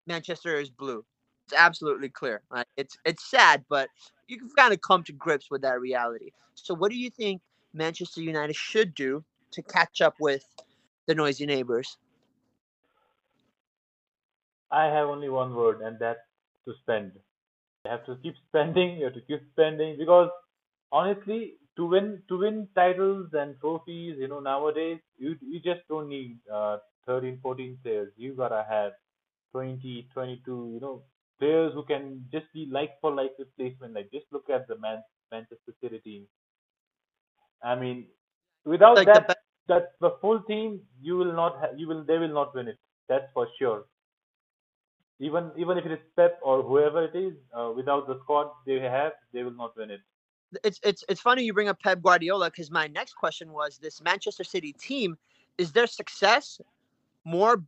Manchester 0.06 0.56
is 0.56 0.68
blue. 0.68 1.04
It's 1.46 1.58
absolutely 1.58 2.10
clear. 2.10 2.42
Like, 2.50 2.66
it's 2.76 2.96
it's 3.06 3.28
sad, 3.30 3.64
but 3.70 3.88
you've 4.28 4.54
kind 4.54 4.74
of 4.74 4.82
come 4.82 5.02
to 5.04 5.12
grips 5.12 5.50
with 5.50 5.62
that 5.62 5.80
reality. 5.80 6.30
So, 6.54 6.74
what 6.74 6.90
do 6.90 6.98
you 6.98 7.08
think 7.08 7.40
Manchester 7.72 8.20
United 8.20 8.54
should 8.54 8.94
do 8.94 9.24
to 9.52 9.62
catch 9.62 10.00
up 10.00 10.16
with 10.20 10.44
the 11.06 11.14
noisy 11.14 11.46
neighbors? 11.46 11.98
I 14.70 14.86
have 14.86 15.08
only 15.08 15.28
one 15.28 15.54
word, 15.54 15.80
and 15.82 15.98
that's 15.98 16.20
to 16.64 16.74
spend. 16.82 17.12
You 17.84 17.90
have 17.90 18.06
to 18.06 18.16
keep 18.16 18.34
spending. 18.48 18.98
You 18.98 19.06
have 19.06 19.14
to 19.14 19.22
keep 19.22 19.42
spending 19.52 19.96
because 19.98 20.30
honestly, 20.92 21.58
to 21.76 21.86
win 21.86 22.22
to 22.28 22.38
win 22.38 22.68
titles 22.74 23.30
and 23.34 23.58
trophies, 23.60 24.18
you 24.18 24.28
know, 24.28 24.40
nowadays 24.40 25.00
you 25.18 25.36
you 25.40 25.60
just 25.60 25.86
don't 25.88 26.08
need 26.08 26.40
uh, 26.50 26.78
13, 27.06 27.40
14 27.42 27.78
players. 27.82 28.12
You 28.16 28.34
gotta 28.34 28.64
have 28.68 28.92
20, 29.52 30.08
22, 30.14 30.70
you 30.74 30.80
know, 30.80 31.04
players 31.38 31.74
who 31.74 31.84
can 31.84 32.28
just 32.32 32.52
be 32.54 32.66
like 32.66 33.00
for 33.00 33.14
like 33.14 33.32
replacement. 33.38 33.94
Like 33.94 34.10
just 34.12 34.26
look 34.32 34.50
at 34.50 34.68
the 34.68 34.78
Man 34.78 35.02
Manchester 35.30 35.74
City 35.80 36.00
team. 36.00 36.28
I 37.62 37.74
mean, 37.74 38.08
without 38.64 39.04
Like 39.04 39.12
that 39.12 39.28
that 39.70 39.94
the 40.00 40.10
full 40.20 40.42
team, 40.50 40.80
you 41.00 41.16
will 41.22 41.32
not 41.40 41.58
ha- 41.62 41.74
you 41.76 41.88
will 41.92 42.04
they 42.04 42.18
will 42.18 42.36
not 42.40 42.54
win 42.60 42.68
it. 42.74 42.78
That's 43.08 43.32
for 43.32 43.48
sure. 43.58 43.84
Even 45.28 45.50
even 45.56 45.78
if 45.78 45.86
it 45.86 45.92
is 45.92 46.04
Pep 46.16 46.38
or 46.42 46.62
whoever 46.62 47.04
it 47.04 47.16
is, 47.16 47.34
uh, 47.56 47.70
without 47.74 48.06
the 48.06 48.18
squad 48.22 48.48
they 48.66 48.80
have, 48.80 49.12
they 49.32 49.42
will 49.48 49.58
not 49.64 49.76
win 49.82 49.90
it. 49.98 50.00
it's 50.64 50.80
it's 50.82 51.04
it's 51.08 51.20
funny 51.20 51.44
you 51.44 51.52
bring 51.52 51.68
up 51.68 51.80
Pep 51.80 52.02
Guardiola 52.02 52.50
because 52.50 52.70
my 52.70 52.86
next 52.88 53.14
question 53.14 53.52
was 53.52 53.78
this 53.78 54.00
Manchester 54.02 54.44
City 54.44 54.72
team 54.72 55.16
is 55.58 55.72
their 55.72 55.86
success 55.86 56.60
more 57.24 57.62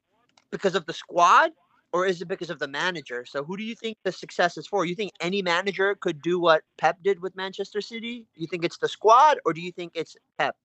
because 0.51 0.75
of 0.75 0.87
the 0.87 0.93
squad 0.93 1.51
or 1.93 2.07
is 2.07 2.23
it 2.23 2.29
because 2.29 2.51
of 2.51 2.59
the 2.59 2.69
manager? 2.69 3.25
So 3.25 3.45
who 3.45 3.57
do 3.57 3.63
you 3.63 3.75
think 3.75 3.99
the 4.03 4.13
success 4.13 4.57
is 4.57 4.67
for? 4.67 4.85
You 4.85 4.95
think 4.95 5.13
any 5.21 5.43
manager 5.43 5.95
could 5.95 6.23
do 6.23 6.41
what 6.41 6.63
Pep 6.79 6.97
did 7.03 7.21
with 7.21 7.37
Manchester 7.37 7.81
City? 7.81 8.27
You 8.35 8.47
think 8.47 8.65
it's 8.65 8.79
the 8.79 8.89
squad 8.89 9.39
or 9.45 9.53
do 9.53 9.61
you 9.61 9.73
think 9.73 9.93
it's 9.95 10.17
Pep? 10.39 10.57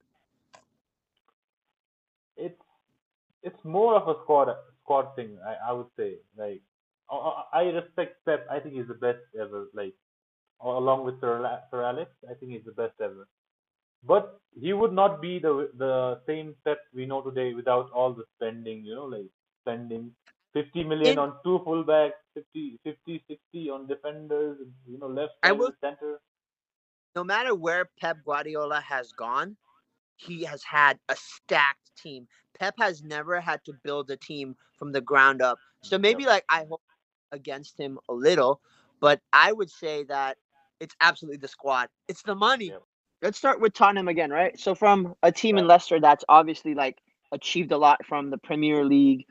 It's 2.38 2.62
it's 3.44 3.64
more 3.64 3.96
of 3.96 4.08
a 4.08 4.20
squad 4.24 4.50
squad 4.82 5.16
thing. 5.16 5.38
I, 5.46 5.70
I 5.70 5.74
would 5.74 5.88
say 5.98 6.18
like 6.38 6.62
I, 7.12 7.44
I 7.54 7.62
respect 7.80 8.24
Pep. 8.26 8.46
I 8.52 8.60
think 8.60 8.76
he's 8.76 8.88
the 8.88 8.94
best 9.08 9.20
ever. 9.40 9.68
Like 9.74 9.96
along 10.62 11.06
with 11.06 11.20
Sir, 11.22 11.62
Sir 11.72 11.84
Alex, 11.84 12.12
I 12.30 12.34
think 12.36 12.52
he's 12.54 12.66
the 12.66 12.72
best 12.72 12.96
ever. 13.02 13.28
But 14.04 14.40
he 14.60 14.74
would 14.74 14.94
not 14.94 15.22
be 15.22 15.40
the 15.40 15.72
the 15.78 16.22
same 16.28 16.56
Pep 16.66 16.80
we 16.94 17.06
know 17.06 17.22
today 17.22 17.54
without 17.54 17.92
all 17.92 18.14
the 18.14 18.26
spending. 18.36 18.84
You 18.86 18.96
know, 18.96 19.06
like 19.06 19.30
spending 19.64 20.16
50 20.54 20.84
million 20.84 21.18
In 21.18 21.20
on 21.20 21.38
two 21.44 21.60
fullbacks, 21.66 22.20
50, 22.36 22.80
50, 22.84 23.24
60 23.28 23.70
on 23.70 23.88
defenders. 23.88 24.58
You 24.88 24.98
know, 25.00 25.08
left 25.08 25.34
I 25.44 25.52
center, 25.52 25.54
will 25.54 25.74
center. 25.82 26.20
no 27.16 27.24
matter 27.24 27.54
where 27.56 27.86
Pep 27.86 28.24
Guardiola 28.24 28.82
has 28.82 29.12
gone, 29.12 29.58
he 30.18 30.44
has 30.44 30.64
had 30.64 31.00
a 31.10 31.16
stacked 31.16 31.92
team. 31.98 32.28
Pep 32.60 32.76
has 32.80 33.04
never 33.04 33.40
had 33.40 33.64
to 33.66 33.74
build 33.84 34.10
a 34.12 34.18
team 34.18 34.56
from 34.78 34.92
the 34.92 35.02
ground 35.02 35.42
up. 35.42 35.58
So 35.84 35.98
maybe 35.98 36.26
like 36.26 36.44
I 36.50 36.66
hope 36.70 36.82
against 37.32 37.80
him 37.80 38.00
a 38.10 38.14
little, 38.14 38.62
but 39.00 39.22
I 39.32 39.52
would 39.52 39.70
say 39.70 40.04
that 40.06 40.38
it's 40.80 40.96
absolutely 41.02 41.38
the 41.38 41.48
squad. 41.48 41.90
It's 42.08 42.24
the 42.24 42.36
money. 42.36 42.68
Yep. 42.68 42.84
Let's 43.22 43.38
start 43.38 43.60
with 43.60 43.74
Tottenham 43.74 44.08
again, 44.08 44.30
right? 44.30 44.60
So 44.60 44.76
from 44.76 45.16
a 45.24 45.32
team 45.32 45.58
in 45.58 45.68
Leicester 45.68 46.00
that's 46.00 46.24
obviously 46.30 46.76
like 46.76 46.98
achieved 47.32 47.72
a 47.72 47.78
lot 47.78 48.06
from 48.06 48.30
the 48.30 48.38
Premier 48.38 48.86
League 48.86 49.26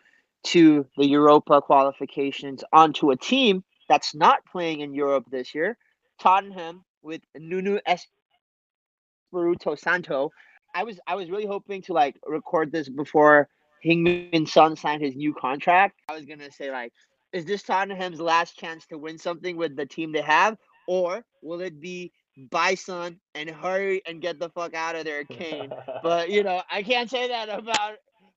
to 0.45 0.87
the 0.97 1.07
Europa 1.07 1.61
qualifications 1.61 2.63
onto 2.73 3.11
a 3.11 3.17
team 3.17 3.65
that's 3.89 4.15
not 4.15 4.45
playing 4.51 4.81
in 4.81 4.95
Europe 4.95 5.25
this 5.31 5.55
year. 5.55 5.77
Tottenham 6.21 6.85
with 7.03 7.23
Nuno 7.37 7.79
Espirito 7.87 9.75
Santo. 9.77 10.31
I 10.77 10.85
was 10.85 11.01
I 11.07 11.15
was 11.15 11.31
really 11.31 11.47
hoping 11.47 11.81
to 11.83 11.95
like 11.95 12.17
record 12.27 12.71
this 12.71 12.89
before 12.91 13.49
Heung-min 13.83 14.47
Son 14.47 14.77
signed 14.77 15.03
his 15.03 15.17
new 15.17 15.33
contract. 15.33 16.03
I 16.11 16.15
was 16.15 16.27
gonna 16.27 16.51
say 16.51 16.71
like, 16.71 16.93
is 17.33 17.47
this 17.47 17.63
Tottenham's 17.63 18.21
last 18.21 18.59
chance 18.59 18.85
to 18.87 18.99
win 18.99 19.17
something 19.17 19.57
with 19.57 19.75
the 19.75 19.87
team 19.87 20.13
they 20.13 20.21
have, 20.21 20.59
or 20.87 21.25
will 21.43 21.63
it 21.63 21.81
be 21.81 22.13
buy 22.51 22.75
Son 22.75 23.19
and 23.35 23.49
hurry 23.49 24.03
and 24.07 24.21
get 24.21 24.39
the 24.39 24.51
fuck 24.51 24.75
out 24.75 24.97
of 24.97 25.07
there, 25.07 25.25
Kane? 25.25 25.73
But 26.03 26.29
you 26.29 26.43
know, 26.43 26.63
I 26.71 26.83
can't 26.83 27.09
say 27.09 27.27
that 27.29 27.49
about 27.49 27.95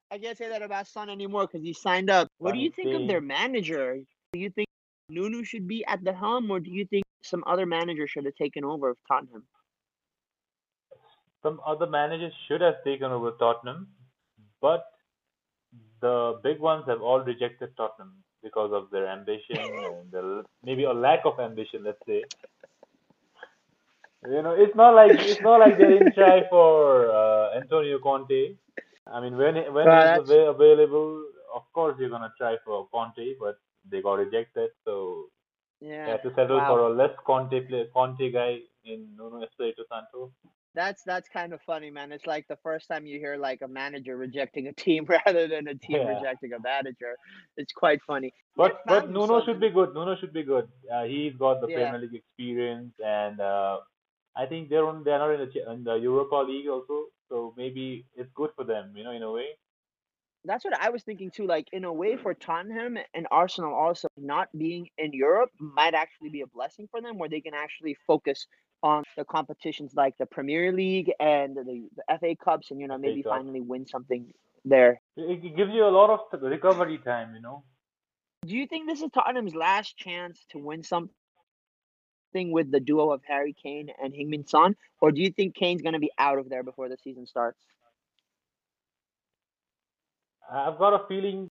I 0.09 0.17
can't 0.17 0.37
say 0.37 0.47
that 0.47 0.61
about 0.61 0.87
Son 0.87 1.09
anymore 1.09 1.45
because 1.45 1.61
he 1.61 1.73
signed 1.73 2.09
up. 2.09 2.29
What 2.37 2.53
do 2.53 2.59
you 2.59 2.71
think 2.71 2.93
of 2.95 3.05
their 3.05 3.21
manager? 3.21 3.97
Do 4.31 4.39
you 4.39 4.49
think 4.49 4.67
Nuno 5.09 5.43
should 5.43 5.67
be 5.67 5.83
at 5.85 6.05
the 6.05 6.13
helm, 6.13 6.49
or 6.49 6.61
do 6.61 6.71
you 6.71 6.85
think 6.85 7.03
some 7.21 7.43
other 7.45 7.65
manager 7.65 8.07
should 8.07 8.23
have 8.23 8.35
taken 8.35 8.63
over 8.63 8.91
of 8.91 8.97
Tottenham? 9.09 9.43
Some 11.43 11.59
other 11.65 11.87
managers 11.87 12.33
should 12.47 12.61
have 12.61 12.83
taken 12.83 13.11
over 13.11 13.31
Tottenham, 13.39 13.87
but 14.61 14.85
the 16.01 16.39
big 16.43 16.59
ones 16.59 16.85
have 16.87 17.01
all 17.01 17.19
rejected 17.21 17.75
Tottenham 17.77 18.23
because 18.43 18.71
of 18.73 18.89
their 18.91 19.07
ambition 19.07 19.57
and 19.83 20.11
the, 20.11 20.43
maybe 20.63 20.83
a 20.85 20.93
lack 20.93 21.25
of 21.25 21.39
ambition, 21.39 21.83
let's 21.83 21.99
say. 22.05 22.23
You 24.25 24.41
know, 24.41 24.53
it's 24.53 24.75
not 24.75 24.95
like 24.95 25.13
it's 25.19 25.41
not 25.41 25.59
like 25.59 25.77
they 25.77 25.87
didn't 25.87 26.13
try 26.13 26.41
for 26.49 27.09
uh, 27.11 27.55
Antonio 27.57 27.99
Conte. 27.99 28.55
I 29.07 29.19
mean, 29.21 29.37
when 29.37 29.55
when 29.73 29.91
it's 29.93 30.15
that's- 30.15 30.27
available, 30.27 31.23
of 31.55 31.63
course 31.73 31.95
you're 31.99 32.09
gonna 32.09 32.33
try 32.37 32.57
for 32.65 32.87
Conte, 32.93 33.35
but 33.39 33.57
they 33.89 34.01
got 34.01 34.15
rejected, 34.19 34.71
so 34.85 35.29
they 36.05 36.11
Yeah, 36.11 36.11
had 36.11 36.23
to 36.23 36.33
settle 36.35 36.61
wow. 36.61 36.67
for 36.67 36.79
a 36.81 36.89
less 36.89 37.15
Conte 37.25 37.67
play, 37.67 37.87
Conte 37.93 38.31
guy 38.31 38.59
in 38.85 39.15
Nuno 39.17 39.41
Espirito 39.43 39.83
Santo. 39.89 40.31
That's 40.76 41.01
that's 41.03 41.28
kind 41.30 41.53
of 41.53 41.61
funny, 41.65 41.89
man. 41.89 42.11
It's 42.11 42.28
like 42.28 42.47
the 42.47 42.57
first 42.57 42.88
time 42.88 43.05
you 43.05 43.20
hear 43.20 43.38
like 43.38 43.61
a 43.61 43.67
manager 43.67 44.15
rejecting 44.17 44.67
a 44.67 44.74
team 44.74 45.05
rather 45.26 45.47
than 45.47 45.67
a 45.67 45.76
team 45.76 45.97
Yeah. 45.97 46.15
rejecting 46.15 46.53
a 46.53 46.59
manager. 46.59 47.15
It's 47.57 47.74
quite 47.74 47.99
funny. 48.05 48.34
But 48.55 48.82
but 48.86 49.09
Nuno 49.09 49.20
themselves 49.20 49.45
should 49.45 49.59
be 49.59 49.70
good. 49.70 49.93
Nuno 49.93 50.15
should 50.17 50.34
be 50.34 50.43
good. 50.43 50.67
Uh, 50.93 51.03
he's 51.03 51.34
got 51.36 51.61
the 51.61 51.67
Yeah. 51.67 51.76
Premier 51.78 52.01
League 52.01 52.15
experience, 52.15 52.93
and 53.03 53.39
uh, 53.39 53.80
I 54.36 54.45
think 54.45 54.70
they're 54.70 54.86
on, 54.86 55.03
they're 55.03 55.17
not 55.20 55.32
in 55.32 55.39
the 55.39 55.72
in 55.72 55.84
the 55.84 55.95
Europa 55.95 56.36
League 56.47 56.67
also. 56.67 57.05
So 57.30 57.53
maybe 57.57 58.05
it's 58.15 58.30
good 58.36 58.51
for 58.55 58.63
them, 58.63 58.93
you 58.95 59.03
know, 59.03 59.11
in 59.11 59.24
a 59.24 59.32
way. 59.32 59.49
That's 60.45 60.63
what 60.63 60.80
I 60.80 60.89
was 60.89 61.03
thinking 61.03 61.32
too. 61.32 61.45
Like 61.47 61.67
in 61.74 61.84
a 61.84 61.91
way, 61.91 62.15
for 62.15 62.34
Tottenham 62.34 62.97
and 63.13 63.28
Arsenal, 63.32 63.74
also 63.74 64.07
not 64.17 64.47
being 64.57 64.88
in 64.97 65.13
Europe 65.13 65.51
might 65.59 65.93
actually 65.93 66.30
be 66.30 66.41
a 66.41 66.47
blessing 66.47 66.88
for 66.91 67.01
them, 67.01 67.17
where 67.17 67.30
they 67.30 67.41
can 67.41 67.53
actually 67.53 67.97
focus 68.07 68.47
on 68.82 69.03
the 69.17 69.25
competitions 69.25 69.93
like 69.95 70.17
the 70.17 70.25
Premier 70.25 70.71
League 70.71 71.11
and 71.19 71.55
the, 71.55 71.89
the 71.95 72.17
FA 72.19 72.36
Cups, 72.36 72.71
and 72.71 72.80
you 72.80 72.88
know 72.88 72.97
maybe 72.97 73.21
finally 73.23 73.61
win 73.61 73.86
something 73.86 74.32
there. 74.65 75.01
It, 75.17 75.43
it 75.43 75.55
gives 75.55 75.71
you 75.73 75.86
a 75.86 75.89
lot 75.89 76.09
of 76.09 76.41
recovery 76.41 76.99
time, 76.99 77.36
you 77.36 77.41
know. 77.41 77.63
Do 78.45 78.55
you 78.55 78.67
think 78.67 78.88
this 78.88 79.01
is 79.01 79.09
Tottenham's 79.13 79.55
last 79.55 79.97
chance 79.97 80.45
to 80.51 80.59
win 80.59 80.84
something 80.84 81.11
with 82.34 82.71
the 82.71 82.80
duo 82.80 83.11
of 83.11 83.21
Harry 83.27 83.53
Kane 83.61 83.89
and 84.01 84.13
Heung-min 84.13 84.47
Son, 84.47 84.75
or 85.01 85.11
do 85.11 85.21
you 85.21 85.30
think 85.30 85.55
Kane's 85.55 85.82
going 85.82 85.93
to 85.93 85.99
be 85.99 86.11
out 86.17 86.39
of 86.39 86.49
there 86.49 86.63
before 86.63 86.88
the 86.88 86.97
season 87.03 87.25
starts? 87.25 87.59
I've 90.51 90.80
got 90.80 90.93
a 90.93 91.07
feeling 91.07 91.49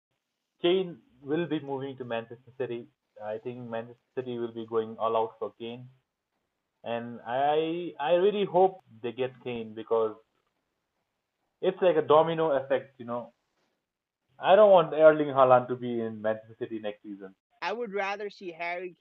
Kane 0.62 0.98
will 1.22 1.46
be 1.46 1.60
moving 1.60 1.96
to 1.96 2.04
Manchester 2.04 2.52
City. 2.58 2.86
I 3.24 3.38
think 3.38 3.68
Manchester 3.68 4.02
City 4.16 4.38
will 4.38 4.52
be 4.52 4.66
going 4.66 4.96
all 4.98 5.16
out 5.16 5.32
for 5.38 5.52
Kane, 5.58 5.88
and 6.84 7.18
I 7.26 7.92
I 7.98 8.12
really 8.14 8.44
hope 8.44 8.80
they 9.02 9.12
get 9.12 9.32
Kane 9.42 9.74
because 9.74 10.14
it's 11.60 11.80
like 11.80 11.96
a 11.96 12.02
domino 12.02 12.52
effect, 12.52 12.94
you 12.98 13.06
know. 13.06 13.32
I 14.38 14.56
don't 14.56 14.70
want 14.70 14.92
Erling 14.92 15.28
Haaland 15.28 15.68
to 15.68 15.76
be 15.76 16.00
in 16.00 16.20
Manchester 16.20 16.56
City 16.58 16.80
next 16.80 17.02
season. 17.02 17.34
I 17.62 17.72
would 17.72 17.94
rather 17.94 18.28
see 18.28 18.52
Harry 18.52 18.96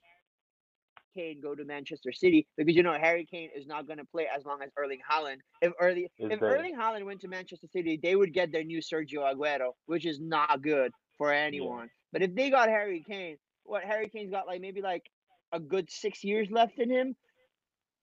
Kane 1.14 1.42
go 1.42 1.56
to 1.56 1.66
Manchester 1.66 2.14
City 2.14 2.48
because 2.56 2.76
you 2.76 2.84
know 2.84 2.94
Harry 2.94 3.26
Kane 3.30 3.50
is 3.56 3.68
not 3.68 3.86
going 3.86 4.00
to 4.00 4.06
play 4.06 4.28
as 4.34 4.46
long 4.46 4.62
as 4.64 4.70
Erling 4.78 5.00
Haaland. 5.10 5.38
If 5.62 5.74
Erling 5.80 6.08
if 6.18 6.40
there? 6.40 6.58
Erling 6.58 6.76
Haaland 6.78 7.06
went 7.06 7.22
to 7.22 7.28
Manchester 7.28 7.68
City, 7.68 8.00
they 8.02 8.16
would 8.16 8.34
get 8.34 8.52
their 8.52 8.64
new 8.64 8.80
Sergio 8.80 9.32
Aguero, 9.34 9.72
which 9.88 10.06
is 10.06 10.20
not 10.22 10.62
good 10.62 10.92
for 11.18 11.34
anyone. 11.34 11.90
But 12.14 12.22
if 12.22 12.34
they 12.34 12.50
got 12.50 12.70
Harry 12.70 13.04
Kane, 13.08 13.38
what 13.64 13.84
Harry 13.84 14.10
Kane's 14.10 14.32
got 14.32 14.48
like 14.48 14.62
maybe 14.62 14.82
like 14.82 15.04
a 15.52 15.60
good 15.60 15.90
six 15.92 16.24
years 16.24 16.48
left 16.50 16.80
in 16.80 16.90
him, 16.90 17.16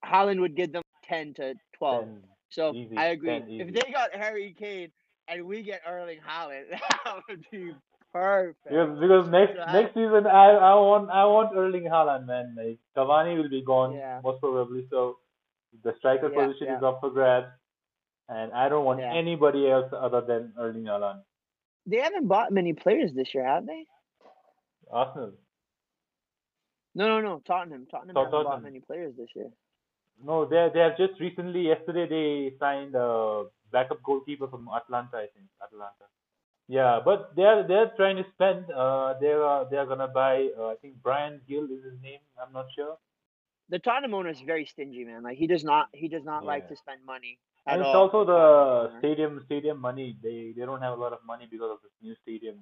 Haaland 0.05 0.41
would 0.41 0.57
give 0.57 0.73
them 0.73 0.83
ten 1.05 1.35
to 1.35 1.55
twelve. 1.77 2.07
Then 2.07 2.23
So 2.51 2.75
easy, 2.75 2.97
I 2.97 3.07
agree. 3.07 3.29
10 3.29 3.49
If 3.49 3.75
they 3.75 3.93
got 3.93 4.15
Harry 4.15 4.55
Kane 4.59 4.91
and 5.29 5.45
we 5.47 5.63
get 5.63 5.81
Erling 5.87 6.19
Haaland, 6.27 6.65
that 6.71 7.17
would 7.29 7.45
be 7.51 7.73
perfect. 8.13 8.65
Because 8.65 8.99
because 9.01 9.29
next 9.31 9.55
So 9.57 9.63
I- 9.63 9.73
next 9.73 9.95
season 9.95 10.27
I 10.27 10.47
I 10.71 10.75
want 10.75 11.11
I 11.11 11.25
want 11.27 11.57
Erling 11.57 11.85
Haaland 11.85 12.27
man 12.27 12.55
like 12.57 12.79
Cavani 12.97 13.37
will 13.37 13.49
be 13.49 13.63
gone 13.63 13.95
Yeah. 13.95 14.21
most 14.25 14.41
probably 14.41 14.87
so 14.91 15.19
the 15.85 15.95
striker 15.99 16.31
Yeah, 16.33 16.47
position 16.47 16.75
is 16.75 16.83
up 16.83 16.99
for 17.01 17.11
grabs 17.11 17.47
and 18.29 18.53
I 18.53 18.69
don't 18.69 18.85
want 18.85 19.01
Yeah. 19.01 19.13
anybody 19.15 19.71
else 19.71 19.93
other 19.93 20.21
than 20.21 20.53
Erling 20.59 20.85
Haaland. 20.85 21.23
They 21.87 21.99
haven't 21.99 22.27
bought 22.29 22.53
many 22.53 22.73
players 22.73 23.13
this 23.15 23.33
year, 23.35 23.45
have 23.47 23.67
they? 23.67 23.87
Arsenal. 24.91 25.33
No, 26.95 27.07
no, 27.09 27.21
no. 27.21 27.41
Tottenham. 27.47 27.87
Tottenham 27.91 28.15
Tot- 28.15 28.25
haven't 28.27 28.45
bought 28.45 28.63
many 28.63 28.81
players 28.81 29.15
this 29.17 29.29
year. 29.35 29.51
No, 30.25 30.45
they 30.45 30.68
they 30.73 30.81
have 30.81 30.97
just 30.97 31.21
recently 31.21 31.62
yesterday 31.68 32.07
they 32.09 32.57
signed 32.59 32.95
a 32.95 33.45
backup 33.73 34.03
goalkeeper 34.03 34.49
from 34.49 34.68
Atalanta 34.68 35.16
I 35.16 35.29
think 35.35 35.47
Atalanta. 35.62 36.07
Yeah, 36.68 37.01
but 37.05 37.35
they're 37.35 37.66
they're 37.66 37.91
trying 37.97 38.16
to 38.16 38.25
spend. 38.35 38.71
Uh, 38.71 39.14
they're 39.21 39.45
uh, 39.45 39.64
they're 39.64 39.87
gonna 39.87 40.09
buy. 40.09 40.49
Uh, 40.59 40.68
I 40.68 40.77
think 40.81 41.03
Bryan 41.03 41.41
Gil 41.49 41.64
is 41.64 41.83
his 41.83 42.01
name. 42.03 42.21
I'm 42.41 42.53
not 42.53 42.66
sure. 42.77 42.97
The 43.71 43.79
Tottenham 43.79 44.14
owner 44.14 44.31
is 44.31 44.41
very 44.41 44.66
stingy, 44.66 45.05
man. 45.05 45.23
Like 45.23 45.37
he 45.39 45.47
does 45.47 45.64
not 45.64 45.89
he 45.93 46.09
does 46.09 46.25
not 46.25 46.45
like 46.45 46.68
to 46.68 46.77
spend 46.77 47.05
money 47.05 47.39
And 47.66 47.81
it's 47.81 47.87
all. 47.87 48.11
also 48.11 48.25
the 48.25 48.99
stadium 48.99 49.43
stadium 49.47 49.81
money. 49.81 50.16
They 50.23 50.53
they 50.57 50.64
don't 50.64 50.83
have 50.83 50.99
a 50.99 51.01
lot 51.01 51.12
of 51.12 51.21
money 51.27 51.49
because 51.51 51.71
of 51.73 51.79
this 51.83 51.93
new 52.03 52.14
stadium. 52.23 52.57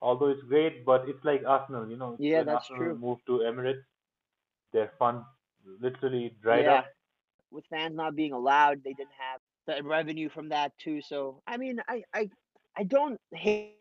Although 0.00 0.28
it's 0.28 0.42
great, 0.42 0.84
but 0.84 1.08
it's 1.08 1.24
like 1.24 1.42
Arsenal, 1.46 1.88
you 1.88 1.96
know. 1.96 2.16
Yeah, 2.18 2.42
that's 2.44 2.70
Arsenal 2.70 2.82
true. 2.82 2.98
Move 2.98 3.18
to 3.26 3.32
Emirates, 3.50 3.84
their 4.72 4.90
funds 4.98 5.24
literally 5.80 6.34
dried 6.42 6.64
yeah. 6.64 6.74
up. 6.74 6.86
With 7.50 7.64
fans 7.66 7.94
not 7.94 8.16
being 8.16 8.32
allowed, 8.32 8.82
they 8.82 8.94
didn't 8.94 9.10
have 9.18 9.40
the 9.66 9.82
revenue 9.86 10.28
from 10.28 10.48
that 10.50 10.72
too. 10.78 11.00
So 11.02 11.42
I 11.46 11.56
mean, 11.56 11.80
I 11.88 12.02
I 12.14 12.30
I 12.76 12.84
don't 12.84 13.20
hate, 13.32 13.76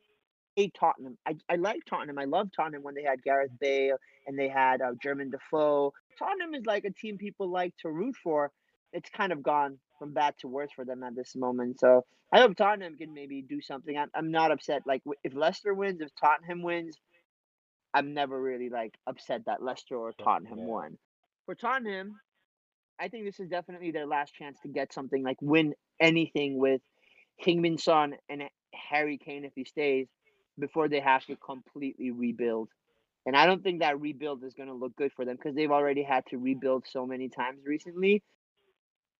hate 0.56 0.76
Tottenham. 0.78 1.18
I 1.26 1.36
I 1.50 1.56
like 1.56 1.86
Tottenham. 1.86 2.20
I 2.20 2.26
love 2.26 2.50
Tottenham 2.56 2.84
when 2.84 2.96
they 2.96 3.04
had 3.04 3.24
Gareth 3.24 3.52
Bale 3.60 3.98
and 4.28 4.38
they 4.38 4.50
had 4.50 4.82
uh, 4.82 4.92
Jermain 5.04 5.32
Defoe. 5.32 5.94
Tottenham 6.20 6.54
is 6.54 6.66
like 6.66 6.86
a 6.86 6.92
team 6.92 7.18
people 7.18 7.50
like 7.50 7.74
to 7.78 7.90
root 7.90 8.16
for. 8.22 8.52
It's 8.94 9.10
kind 9.10 9.32
of 9.32 9.42
gone 9.42 9.80
from 9.98 10.14
bad 10.14 10.36
to 10.40 10.48
worse 10.48 10.72
for 10.76 10.84
them 10.84 11.04
at 11.04 11.16
this 11.16 11.36
moment. 11.36 11.80
So 11.80 12.04
I 12.34 12.40
hope 12.40 12.56
Tottenham 12.56 12.98
can 12.98 13.14
maybe 13.14 13.42
do 13.42 13.62
something. 13.62 13.98
I'm 13.98 14.10
I'm 14.14 14.32
not 14.32 14.52
upset. 14.52 14.84
Like 14.86 15.02
if 15.24 15.34
Leicester 15.34 15.74
wins, 15.74 16.02
if 16.02 16.10
Tottenham 16.20 16.62
wins, 16.62 16.98
I'm 17.94 18.14
never 18.14 18.40
really 18.40 18.70
like 18.70 18.94
upset 19.08 19.46
that 19.46 19.64
Leicester 19.64 19.96
or 19.96 20.14
Tottenham 20.14 20.60
yeah. 20.60 20.66
won. 20.66 20.98
For 21.46 21.56
Tottenham, 21.56 22.20
I 23.00 23.08
think 23.08 23.26
this 23.26 23.40
is 23.40 23.50
definitely 23.50 23.92
their 23.92 24.06
last 24.06 24.34
chance 24.34 24.58
to 24.62 24.70
get 24.70 24.94
something 24.94 25.24
like 25.24 25.38
win 25.42 25.74
anything 26.00 26.60
with 26.60 26.82
Heung-min 27.44 27.78
Son 27.78 28.14
and 28.30 28.44
Harry 28.74 29.18
Kane 29.18 29.46
if 29.46 29.54
he 29.56 29.66
stays 29.66 30.08
before 30.60 30.88
they 30.88 31.00
have 31.00 31.26
to 31.26 31.36
completely 31.36 32.12
rebuild. 32.12 32.70
And 33.26 33.36
I 33.36 33.46
don't 33.46 33.64
think 33.64 33.82
that 33.82 34.00
rebuild 34.00 34.44
is 34.44 34.54
going 34.54 34.70
to 34.70 34.76
look 34.76 34.96
good 34.96 35.12
for 35.16 35.26
them 35.26 35.36
because 35.36 35.56
they've 35.56 35.72
already 35.72 36.04
had 36.04 36.26
to 36.28 36.38
rebuild 36.38 36.86
so 36.88 37.06
many 37.06 37.30
times 37.30 37.60
recently. 37.66 38.24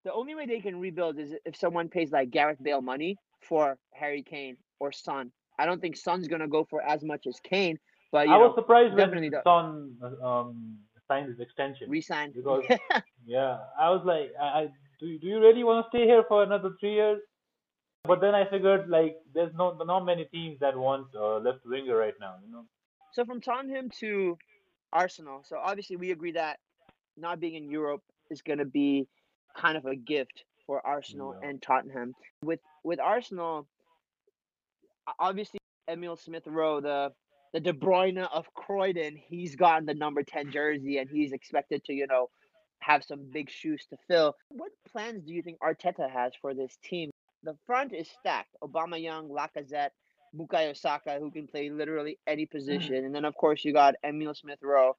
The 0.04 0.12
only 0.12 0.34
way 0.34 0.46
they 0.46 0.60
can 0.60 0.80
rebuild 0.80 1.18
is 1.18 1.32
if 1.44 1.56
someone 1.56 1.88
pays 1.88 2.10
like 2.10 2.30
Gareth 2.30 2.58
Bale 2.62 2.82
money 2.82 3.16
for 3.40 3.78
Harry 3.92 4.22
Kane 4.22 4.56
or 4.80 4.90
Son. 4.92 5.30
I 5.58 5.66
don't 5.66 5.80
think 5.80 5.96
Son's 5.96 6.26
going 6.26 6.40
to 6.40 6.48
go 6.48 6.66
for 6.68 6.82
as 6.82 7.04
much 7.04 7.26
as 7.26 7.38
Kane, 7.40 7.78
but 8.10 8.26
you 8.26 8.34
I 8.34 8.38
was 8.38 8.50
know, 8.50 8.62
surprised 8.62 8.96
definitely 8.96 9.30
when 9.30 9.42
Son 9.44 9.96
um 10.22 10.78
signed 11.12 11.28
his 11.28 11.40
extension. 11.40 11.88
resign. 11.90 12.32
Because- 12.32 12.64
Yeah, 13.24 13.58
I 13.78 13.88
was 13.90 14.02
like, 14.04 14.32
I, 14.40 14.46
I 14.62 14.62
do. 14.98 15.06
you- 15.06 15.18
Do 15.20 15.26
you 15.32 15.40
really 15.40 15.62
want 15.64 15.84
to 15.84 15.88
stay 15.96 16.04
here 16.06 16.24
for 16.28 16.42
another 16.42 16.70
three 16.80 16.94
years? 16.94 17.20
But 18.04 18.20
then 18.20 18.34
I 18.34 18.44
figured 18.50 18.88
like 18.88 19.14
there's 19.34 19.54
no 19.54 19.66
not 19.92 20.00
many 20.04 20.24
teams 20.36 20.58
that 20.60 20.76
want 20.76 21.06
uh, 21.14 21.36
left 21.38 21.60
winger 21.64 21.96
right 21.96 22.14
now. 22.20 22.34
You 22.44 22.50
know. 22.52 22.64
So 23.12 23.24
from 23.24 23.40
Tottenham 23.40 23.90
to 24.00 24.36
Arsenal. 24.92 25.42
So 25.48 25.56
obviously 25.70 25.96
we 25.96 26.10
agree 26.10 26.32
that 26.32 26.58
not 27.16 27.38
being 27.38 27.54
in 27.54 27.70
Europe 27.70 28.02
is 28.34 28.42
going 28.42 28.58
to 28.58 28.64
be 28.64 29.06
kind 29.56 29.76
of 29.76 29.84
a 29.86 29.94
gift 29.94 30.44
for 30.66 30.84
Arsenal 30.84 31.30
Yeah. 31.40 31.48
and 31.48 31.62
Tottenham. 31.62 32.14
With 32.42 32.58
with 32.82 32.98
Arsenal, 32.98 33.68
obviously 35.18 35.58
Emil 35.88 36.16
Smith 36.16 36.46
Rowe, 36.46 36.80
the 36.80 37.12
the 37.52 37.60
De 37.60 37.72
Bruyne 37.72 38.26
of 38.32 38.46
Croydon, 38.54 39.16
he's 39.16 39.56
gotten 39.56 39.86
the 39.86 39.94
number 39.94 40.22
ten 40.22 40.50
jersey 40.50 40.98
and 40.98 41.08
he's 41.10 41.32
expected 41.32 41.84
to 41.84 41.92
you 41.92 42.06
know 42.06 42.28
have 42.80 43.04
some 43.04 43.30
big 43.32 43.48
shoes 43.50 43.86
to 43.90 43.96
fill. 44.08 44.34
What 44.48 44.72
plans 44.90 45.24
do 45.24 45.32
you 45.32 45.42
think 45.42 45.58
Arteta 45.60 46.10
has 46.10 46.32
for 46.40 46.54
this 46.54 46.76
team? 46.82 47.10
The 47.44 47.56
front 47.66 47.92
is 47.92 48.08
stacked. 48.20 48.54
Aubameyang, 48.62 49.28
Lacazette, 49.30 49.90
Bukayo 50.36 50.76
Saka, 50.76 51.18
who 51.18 51.30
can 51.30 51.46
play 51.46 51.70
literally 51.70 52.18
any 52.26 52.46
mm. 52.46 52.50
position. 52.50 53.04
And 53.04 53.14
then, 53.14 53.24
of 53.24 53.34
course, 53.36 53.64
you 53.64 53.72
got 53.72 53.94
Emil 54.04 54.34
Smith 54.34 54.58
Rowe. 54.62 54.96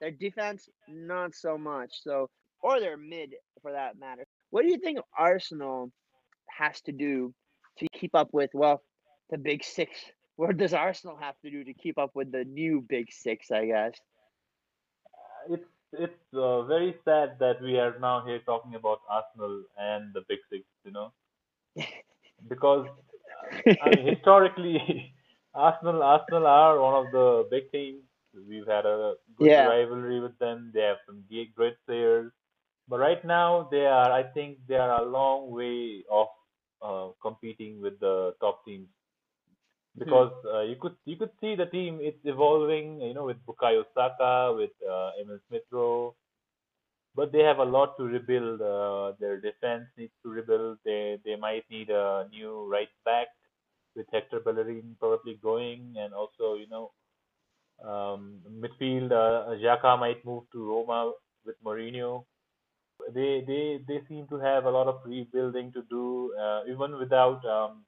Their 0.00 0.10
defense, 0.10 0.68
not 0.88 1.34
so 1.34 1.56
much. 1.56 1.90
So, 2.02 2.28
or 2.60 2.80
their 2.80 2.96
mid 2.96 3.34
for 3.60 3.72
that 3.72 3.98
matter. 3.98 4.24
What 4.50 4.62
do 4.62 4.68
you 4.68 4.78
think 4.78 4.98
Arsenal 5.16 5.92
has 6.48 6.80
to 6.82 6.92
do 6.92 7.32
to 7.78 7.86
keep 7.92 8.14
up 8.14 8.28
with, 8.32 8.50
well, 8.52 8.82
the 9.30 9.38
big 9.38 9.64
six? 9.64 9.90
What 10.36 10.56
does 10.56 10.72
Arsenal 10.74 11.16
have 11.16 11.38
to 11.40 11.50
do 11.50 11.64
to 11.64 11.72
keep 11.74 11.98
up 11.98 12.14
with 12.14 12.30
the 12.32 12.44
new 12.44 12.80
big 12.80 13.12
six, 13.12 13.50
I 13.50 13.66
guess? 13.66 14.00
It's 15.48 15.68
it's 15.92 16.34
uh, 16.34 16.62
very 16.64 16.94
sad 17.04 17.38
that 17.40 17.60
we 17.62 17.78
are 17.78 17.98
now 17.98 18.24
here 18.24 18.40
talking 18.40 18.74
about 18.74 19.00
Arsenal 19.08 19.64
and 19.76 20.12
the 20.14 20.22
Big 20.28 20.38
Six. 20.50 20.64
You 20.84 20.92
know, 20.92 21.12
because 22.48 22.88
I 23.80 23.90
mean 23.90 24.06
historically, 24.06 25.14
Arsenal 25.54 26.02
Arsenal 26.02 26.46
are 26.46 26.80
one 26.80 26.94
of 27.06 27.12
the 27.12 27.46
big 27.50 27.70
teams. 27.72 28.02
We've 28.48 28.66
had 28.66 28.86
a 28.86 29.14
good 29.36 29.52
Yeah. 29.52 29.64
rivalry 29.64 30.20
with 30.20 30.38
them. 30.38 30.70
They 30.74 30.80
have 30.82 30.98
some 31.06 31.24
great 31.54 31.76
players, 31.86 32.32
but 32.88 32.98
right 32.98 33.24
now 33.24 33.68
they 33.70 33.86
are. 33.86 34.10
I 34.12 34.22
think 34.34 34.58
they 34.68 34.76
are 34.76 35.02
a 35.02 35.04
long 35.08 35.50
way 35.50 36.04
off 36.08 36.30
uh, 36.82 37.08
competing 37.22 37.80
with 37.80 37.98
the 38.00 38.34
top 38.40 38.64
teams 38.64 38.88
because 39.98 40.32
uh, 40.52 40.62
you 40.62 40.76
could 40.80 40.96
you 41.04 41.16
could 41.16 41.30
see 41.40 41.54
the 41.54 41.66
team 41.66 41.98
it's 42.00 42.18
evolving. 42.24 43.00
You 43.00 43.14
know, 43.14 43.24
with 43.26 43.38
Bukayo 43.46 43.84
Saka, 43.94 44.54
with 44.56 44.70
uh, 44.88 45.10
Emil 45.20 45.38
Smith 45.48 45.62
Rowe, 45.70 46.14
but 47.14 47.32
they 47.32 47.40
have 47.40 47.58
a 47.58 47.64
lot 47.64 47.96
to 47.98 48.04
rebuild. 48.04 48.60
Uh, 48.60 49.12
their 49.20 49.40
defense 49.40 49.86
needs 49.96 50.12
to 50.22 50.30
rebuild. 50.30 50.78
They 50.84 51.18
they 51.24 51.36
might 51.36 51.64
need 51.70 51.90
a 51.90 52.26
new 52.30 52.66
right 52.70 52.88
back 53.04 53.28
with 53.96 54.06
Hector 54.12 54.40
Bellerin 54.40 54.96
probably 54.98 55.38
going, 55.42 55.94
and 55.98 56.14
also 56.14 56.54
you 56.54 56.68
know 56.68 56.92
um, 57.84 58.40
midfield. 58.50 59.12
Uh, 59.12 59.54
Xhaka 59.62 59.98
might 59.98 60.24
move 60.24 60.44
to 60.52 60.66
Roma 60.68 61.12
with 61.44 61.56
Mourinho. 61.64 62.24
They 63.14 63.42
they 63.46 63.80
they 63.88 64.00
seem 64.08 64.26
to 64.28 64.38
have 64.38 64.64
a 64.64 64.70
lot 64.70 64.86
of 64.88 65.00
rebuilding 65.04 65.72
to 65.72 65.82
do, 65.90 66.34
uh, 66.40 66.62
even 66.68 66.96
without 66.98 67.44
um, 67.44 67.84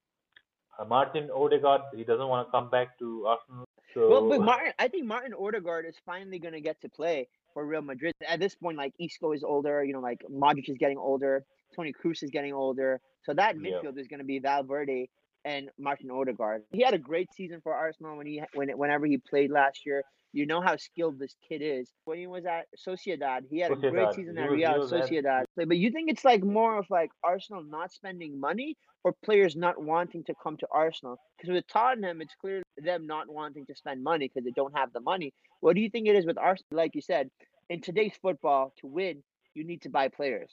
uh, 0.79 0.85
Martin 0.85 1.31
Odegaard. 1.31 1.83
He 1.95 2.05
doesn't 2.05 2.29
want 2.29 2.47
to 2.47 2.51
come 2.51 2.71
back 2.71 2.99
to 2.99 3.27
Arsenal. 3.27 3.65
So 3.93 4.09
Well, 4.09 4.29
but 4.29 4.41
Martin, 4.41 4.73
I 4.79 4.89
think 4.89 5.07
Martin 5.07 5.35
Odegaard 5.35 5.87
is 5.87 5.97
finally 6.05 6.39
going 6.39 6.55
to 6.55 6.61
get 6.61 6.81
to 6.83 6.89
play 6.89 7.29
for 7.53 7.65
Real 7.65 7.83
Madrid. 7.83 8.13
At 8.27 8.41
this 8.41 8.55
point, 8.55 8.77
like 8.77 8.93
Isco 8.99 9.33
is 9.33 9.45
older, 9.45 9.85
you 9.85 9.93
know, 9.93 10.01
like 10.01 10.23
Modric 10.31 10.69
is 10.69 10.77
getting 10.79 10.99
older, 10.99 11.45
Toni 11.75 11.93
Kroos 11.93 12.23
is 12.23 12.31
getting 12.31 12.53
older. 12.53 13.01
So 13.23 13.33
that 13.35 13.57
Yeah. 13.57 13.71
midfield 13.71 13.99
is 13.99 14.09
going 14.09 14.19
to 14.19 14.25
be 14.25 14.39
Valverde 14.41 15.09
and 15.45 15.71
Martin 15.79 16.11
Odegaard. 16.11 16.63
He 16.73 16.83
had 16.83 16.95
a 16.95 16.99
great 16.99 17.33
season 17.35 17.61
for 17.63 17.75
Arsenal 17.75 18.17
when 18.17 18.27
he 18.27 18.43
when 18.55 18.69
whenever 18.71 19.07
he 19.07 19.19
played 19.19 19.51
last 19.51 19.85
year. 19.87 20.03
You 20.33 20.47
know 20.47 20.61
how 20.61 20.77
skilled 20.77 21.21
this 21.21 21.37
kid 21.49 21.63
is. 21.63 21.89
When 22.07 22.19
he 22.19 22.27
was 22.27 22.45
at 22.45 22.67
Sociedad, 22.77 23.43
he 23.49 23.61
had 23.61 23.71
a 23.71 23.77
great 23.77 24.15
season 24.15 24.37
at 24.37 24.51
Real 24.51 24.83
at- 24.83 24.91
Sociedad. 24.91 25.45
But 25.57 25.77
you 25.77 25.93
think 25.93 26.11
it's 26.11 26.25
like 26.25 26.43
more 26.43 26.77
of 26.77 26.87
like 26.91 27.11
Arsenal 27.23 27.63
not 27.63 27.93
spending 27.93 28.41
money 28.41 28.77
or 29.05 29.15
players 29.25 29.55
not 29.55 29.81
wanting 29.81 30.25
to 30.25 30.35
come 30.43 30.57
to 30.57 30.67
Arsenal? 30.73 31.21
Because 31.37 31.53
with 31.53 31.69
Tottenham, 31.69 32.21
it's 32.21 32.35
clear 32.41 32.65
them 32.79 33.07
not 33.07 33.31
wanting 33.31 33.65
to 33.67 33.77
spend 33.77 34.03
money 34.03 34.27
because 34.29 34.45
they 34.45 34.51
don't 34.51 34.77
have 34.77 34.93
the 34.93 35.01
money. 35.01 35.33
What 35.61 35.77
do 35.77 35.81
you 35.81 35.89
think 35.91 36.09
it 36.09 36.17
is 36.17 36.27
with 36.27 36.39
Arsenal? 36.39 36.67
Like 36.73 36.97
you 36.97 37.01
said, 37.01 37.29
in 37.71 37.81
today's 37.81 38.15
football, 38.21 38.73
to 38.81 38.89
win, 38.89 39.23
you 39.55 39.65
need 39.65 39.83
to 39.83 39.89
buy 39.89 40.09
players. 40.09 40.51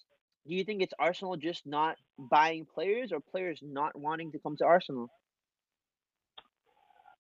Do 0.48 0.56
you 0.56 0.64
think 0.64 0.82
it's 0.82 0.94
Arsenal 1.00 1.38
just 1.38 1.66
not 1.66 1.98
buying 2.18 2.66
players 2.66 3.12
or 3.12 3.20
players 3.20 3.60
not 3.62 3.96
wanting 3.98 4.32
to 4.32 4.40
come 4.40 4.58
to 4.58 4.66
Arsenal? 4.66 5.10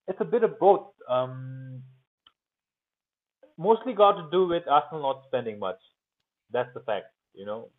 it's 0.07 0.19
a 0.21 0.25
bit 0.25 0.43
of 0.43 0.59
both. 0.59 0.87
Um, 1.07 1.83
mostly 3.57 3.93
got 3.93 4.13
to 4.13 4.27
do 4.31 4.47
with 4.47 4.63
Arsenal 4.67 5.01
not 5.03 5.21
spending 5.27 5.59
much. 5.59 5.79
That's 6.51 6.73
the 6.73 6.81
fact, 6.81 7.05
you 7.33 7.45
know. 7.45 7.69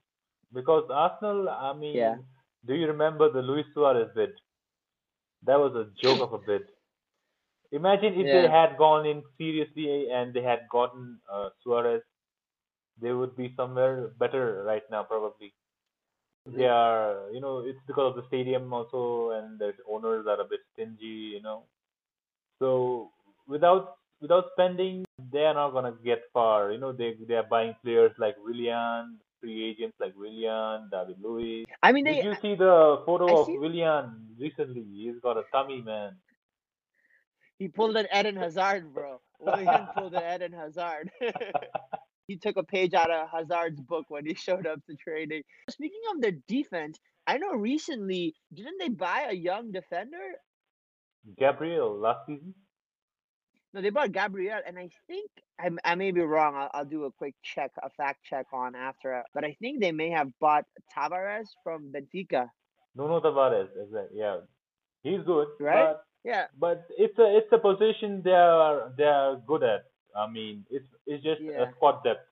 Because 0.53 0.84
Arsenal, 0.90 1.49
I 1.49 1.72
mean, 1.72 1.97
Yeah. 1.97 2.16
do 2.64 2.74
you 2.74 2.86
remember 2.86 3.30
the 3.30 3.43
Luis 3.43 3.66
Suarez 3.74 4.11
bid? 4.14 4.30
That 5.43 5.59
was 5.59 5.74
a 5.74 5.90
joke 6.03 6.20
of 6.20 6.32
a 6.32 6.38
bid. 6.38 6.62
Imagine 7.72 8.14
if 8.14 8.26
they 8.26 8.49
had 8.49 8.76
gone 8.78 9.07
in 9.07 9.22
seriously 9.38 10.11
and 10.11 10.32
they 10.32 10.43
had 10.43 10.61
gotten 10.70 11.20
uh, 11.30 11.49
Suarez, 11.62 12.03
they 13.01 13.12
would 13.12 13.36
be 13.36 13.53
somewhere 13.57 14.09
better 14.18 14.62
right 14.66 14.82
now, 14.90 15.03
probably. 15.03 15.53
They 16.45 16.66
are, 16.66 17.30
you 17.32 17.40
know, 17.40 17.61
it's 17.61 17.78
because 17.86 18.11
of 18.11 18.16
the 18.16 18.26
stadium 18.26 18.72
also, 18.72 19.30
and 19.30 19.59
the 19.59 19.72
owners 19.88 20.26
are 20.26 20.40
a 20.40 20.45
bit 20.45 20.61
stingy, 20.72 21.38
you 21.38 21.40
know. 21.40 21.64
So 22.59 23.11
without 23.47 23.97
without 24.20 24.47
spending, 24.53 25.05
they 25.32 25.45
are 25.45 25.55
not 25.55 25.70
gonna 25.70 25.95
get 26.05 26.22
far. 26.32 26.72
You 26.72 26.78
know, 26.78 26.93
they 26.93 27.14
they 27.28 27.34
are 27.34 27.47
buying 27.49 27.76
players 27.84 28.11
like 28.18 28.34
Willian, 28.45 29.18
free 29.40 29.70
agents 29.70 29.97
like 30.01 30.14
Willian, 30.16 30.88
David 30.90 31.22
Luiz. 31.22 31.64
I 31.82 31.93
mean, 31.93 32.05
Did 32.05 32.24
you 32.24 32.34
see 32.43 32.55
the 32.57 33.03
photo 33.07 33.26
I 33.28 33.40
of 33.40 33.47
see 33.47 33.59
Willian 33.59 34.34
recently? 34.40 34.82
He's 34.82 35.20
got 35.22 35.36
a 35.36 35.45
tummy, 35.53 35.80
man. 35.82 36.16
he 37.59 37.68
pulled 37.68 37.97
an 37.97 38.07
Eden 38.14 38.36
Hazard, 38.36 38.93
bro. 38.93 39.20
Willian 39.38 39.86
pulled 39.97 40.14
an 40.14 40.34
Eden 40.34 40.53
Hazard. 40.53 41.11
he 42.27 42.37
took 42.37 42.57
a 42.57 42.62
page 42.64 42.95
out 42.95 43.11
of 43.11 43.29
Hazard's 43.31 43.81
book 43.81 44.07
when 44.09 44.27
he 44.27 44.35
showed 44.47 44.66
up 44.66 44.81
to 44.87 44.97
training. 44.97 45.43
Speaking 45.70 46.01
of 46.14 46.20
their 46.20 46.37
defense, 46.49 46.99
I 47.27 47.39
know 47.39 47.53
recently 47.53 48.35
didn't 48.53 48.79
they 48.79 48.89
buy 48.89 49.27
a 49.31 49.35
young 49.35 49.73
defender? 49.73 50.18
Gabriel 51.39 51.99
last 51.99 52.27
season. 52.27 52.55
No, 53.75 53.81
they 53.81 53.91
bought 53.91 54.12
Gabriel, 54.12 54.61
and 54.66 54.79
I 54.79 54.91
think 55.07 55.31
I, 55.59 55.70
I 55.85 55.95
may 55.95 56.11
be 56.11 56.20
wrong. 56.20 56.55
I'll, 56.57 56.70
I'll 56.75 56.85
do 56.85 57.05
a 57.05 57.12
quick 57.12 57.35
check, 57.43 57.70
a 57.83 57.89
fact 57.91 58.23
check 58.25 58.47
on 58.53 58.75
after. 58.75 59.23
But 59.33 59.45
I 59.45 59.57
think 59.61 59.81
they 59.81 59.93
may 59.93 60.11
have 60.11 60.29
bought 60.41 60.66
Tavares 60.95 61.49
from 61.64 61.91
Benfica, 61.93 62.49
No, 62.95 63.07
no, 63.09 63.20
Tavares, 63.20 63.68
exactly. 63.81 64.18
Yeah, 64.18 64.41
he's 65.03 65.23
good, 65.25 65.49
right? 65.59 65.95
but 65.95 66.05
Yeah, 66.25 66.47
but 66.59 66.85
it's 66.99 67.18
a 67.18 67.37
it's 67.39 67.53
a 67.53 67.59
position 67.59 68.23
they 68.25 68.33
are 68.33 68.93
they 68.97 69.05
are 69.05 69.37
good 69.47 69.62
at. 69.62 69.85
I 70.17 70.31
mean, 70.31 70.65
it's 70.71 70.87
it's 71.07 71.23
just 71.23 71.41
yeah. 71.41 71.63
a 71.63 71.73
squad 71.73 72.03
depth. 72.05 72.27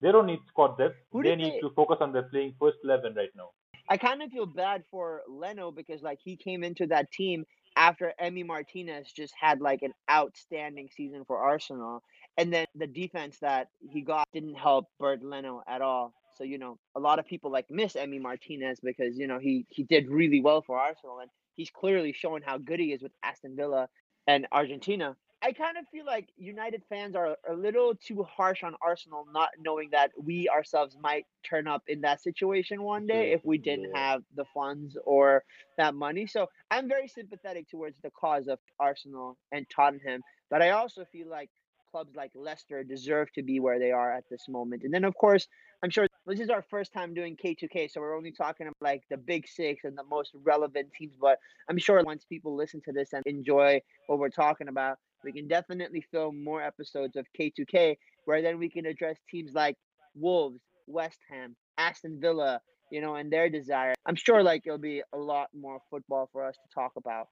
They 0.00 0.12
don't 0.12 0.26
need 0.26 0.40
squad 0.48 0.78
depth. 0.78 0.96
Who 1.12 1.22
They 1.22 1.36
need 1.36 1.54
they? 1.54 1.60
to 1.60 1.70
focus 1.70 1.98
on 2.00 2.12
their 2.12 2.24
playing 2.24 2.54
first 2.58 2.78
eleven 2.84 3.14
right 3.14 3.30
now. 3.36 3.50
I 3.88 3.96
kind 3.96 4.22
of 4.22 4.30
feel 4.30 4.46
bad 4.46 4.84
for 4.90 5.22
Leno 5.28 5.72
because 5.72 6.02
like 6.02 6.18
he 6.22 6.36
came 6.36 6.62
into 6.62 6.86
that 6.86 7.10
team 7.10 7.44
after 7.76 8.12
Emi 8.22 8.46
Martinez 8.46 9.12
just 9.12 9.34
had 9.38 9.60
like 9.60 9.82
an 9.82 9.92
outstanding 10.10 10.88
season 10.94 11.24
for 11.26 11.38
Arsenal, 11.38 12.02
and 12.36 12.52
then 12.52 12.66
the 12.74 12.86
defense 12.86 13.38
that 13.40 13.68
he 13.80 14.02
got 14.02 14.26
didn't 14.32 14.54
help 14.54 14.86
Bernd 14.98 15.22
Leno 15.22 15.62
at 15.66 15.82
all. 15.82 16.14
So 16.36 16.44
you 16.44 16.58
know, 16.58 16.78
a 16.96 17.00
lot 17.00 17.18
of 17.18 17.26
people 17.26 17.50
like 17.50 17.66
miss 17.70 17.94
Emi 17.94 18.20
Martinez 18.20 18.80
because 18.82 19.18
you 19.18 19.26
know 19.26 19.38
he 19.38 19.66
he 19.68 19.84
did 19.84 20.08
really 20.08 20.40
well 20.40 20.62
for 20.62 20.78
Arsenal, 20.78 21.18
and 21.20 21.30
he's 21.56 21.70
clearly 21.70 22.12
showing 22.12 22.42
how 22.42 22.58
good 22.58 22.80
he 22.80 22.92
is 22.92 23.02
with 23.02 23.12
Aston 23.22 23.56
Villa 23.56 23.88
and 24.26 24.46
Argentina. 24.52 25.16
I 25.42 25.52
kind 25.52 25.78
of 25.78 25.86
feel 25.88 26.04
like 26.04 26.28
United 26.36 26.82
fans 26.90 27.16
are 27.16 27.34
a 27.48 27.54
little 27.54 27.94
too 27.94 28.22
harsh 28.24 28.62
on 28.62 28.74
Arsenal, 28.82 29.26
not 29.32 29.48
knowing 29.58 29.88
that 29.92 30.10
we 30.22 30.50
ourselves 30.50 30.98
might 31.00 31.24
turn 31.48 31.66
up 31.66 31.82
in 31.88 32.02
that 32.02 32.20
situation 32.20 32.82
one 32.82 33.06
day 33.06 33.32
if 33.32 33.42
we 33.42 33.56
didn't 33.56 33.96
have 33.96 34.22
the 34.36 34.44
funds 34.52 34.98
or 35.04 35.42
that 35.78 35.94
money. 35.94 36.26
So 36.26 36.48
I'm 36.70 36.88
very 36.88 37.08
sympathetic 37.08 37.70
towards 37.70 37.96
the 38.02 38.10
cause 38.10 38.48
of 38.48 38.58
Arsenal 38.78 39.38
and 39.50 39.66
Tottenham, 39.74 40.20
but 40.50 40.60
I 40.60 40.70
also 40.70 41.06
feel 41.10 41.28
like 41.30 41.48
clubs 41.90 42.14
like 42.14 42.32
Leicester 42.34 42.84
deserve 42.84 43.32
to 43.32 43.42
be 43.42 43.60
where 43.60 43.78
they 43.78 43.92
are 43.92 44.12
at 44.12 44.24
this 44.30 44.46
moment. 44.46 44.82
And 44.84 44.92
then, 44.92 45.04
of 45.04 45.14
course, 45.14 45.48
I'm 45.82 45.90
sure 45.90 46.06
this 46.26 46.40
is 46.40 46.50
our 46.50 46.62
first 46.62 46.92
time 46.92 47.14
doing 47.14 47.36
K2K, 47.42 47.90
so 47.90 48.02
we're 48.02 48.16
only 48.16 48.30
talking 48.30 48.66
about 48.66 48.76
like 48.82 49.02
the 49.10 49.16
big 49.16 49.48
six 49.48 49.84
and 49.84 49.96
the 49.96 50.04
most 50.04 50.32
relevant 50.44 50.88
teams. 50.92 51.14
But 51.18 51.38
I'm 51.68 51.78
sure 51.78 52.02
once 52.04 52.24
people 52.24 52.54
listen 52.54 52.82
to 52.84 52.92
this 52.92 53.14
and 53.14 53.22
enjoy 53.26 53.80
what 54.06 54.18
we're 54.18 54.28
talking 54.28 54.68
about, 54.68 54.98
we 55.24 55.32
can 55.32 55.48
definitely 55.48 56.04
film 56.10 56.42
more 56.42 56.62
episodes 56.62 57.16
of 57.16 57.26
K2K 57.38 57.96
where 58.24 58.42
then 58.42 58.58
we 58.58 58.68
can 58.68 58.86
address 58.86 59.16
teams 59.30 59.52
like 59.52 59.76
Wolves, 60.14 60.60
West 60.86 61.18
Ham, 61.30 61.56
Aston 61.78 62.18
Villa, 62.20 62.60
you 62.90 63.00
know, 63.00 63.14
and 63.14 63.32
their 63.32 63.48
desire. 63.48 63.94
I'm 64.06 64.16
sure 64.16 64.42
like 64.42 64.62
it'll 64.66 64.78
be 64.78 65.02
a 65.12 65.18
lot 65.18 65.48
more 65.54 65.80
football 65.90 66.28
for 66.32 66.44
us 66.44 66.54
to 66.54 66.74
talk 66.74 66.92
about. 66.96 67.28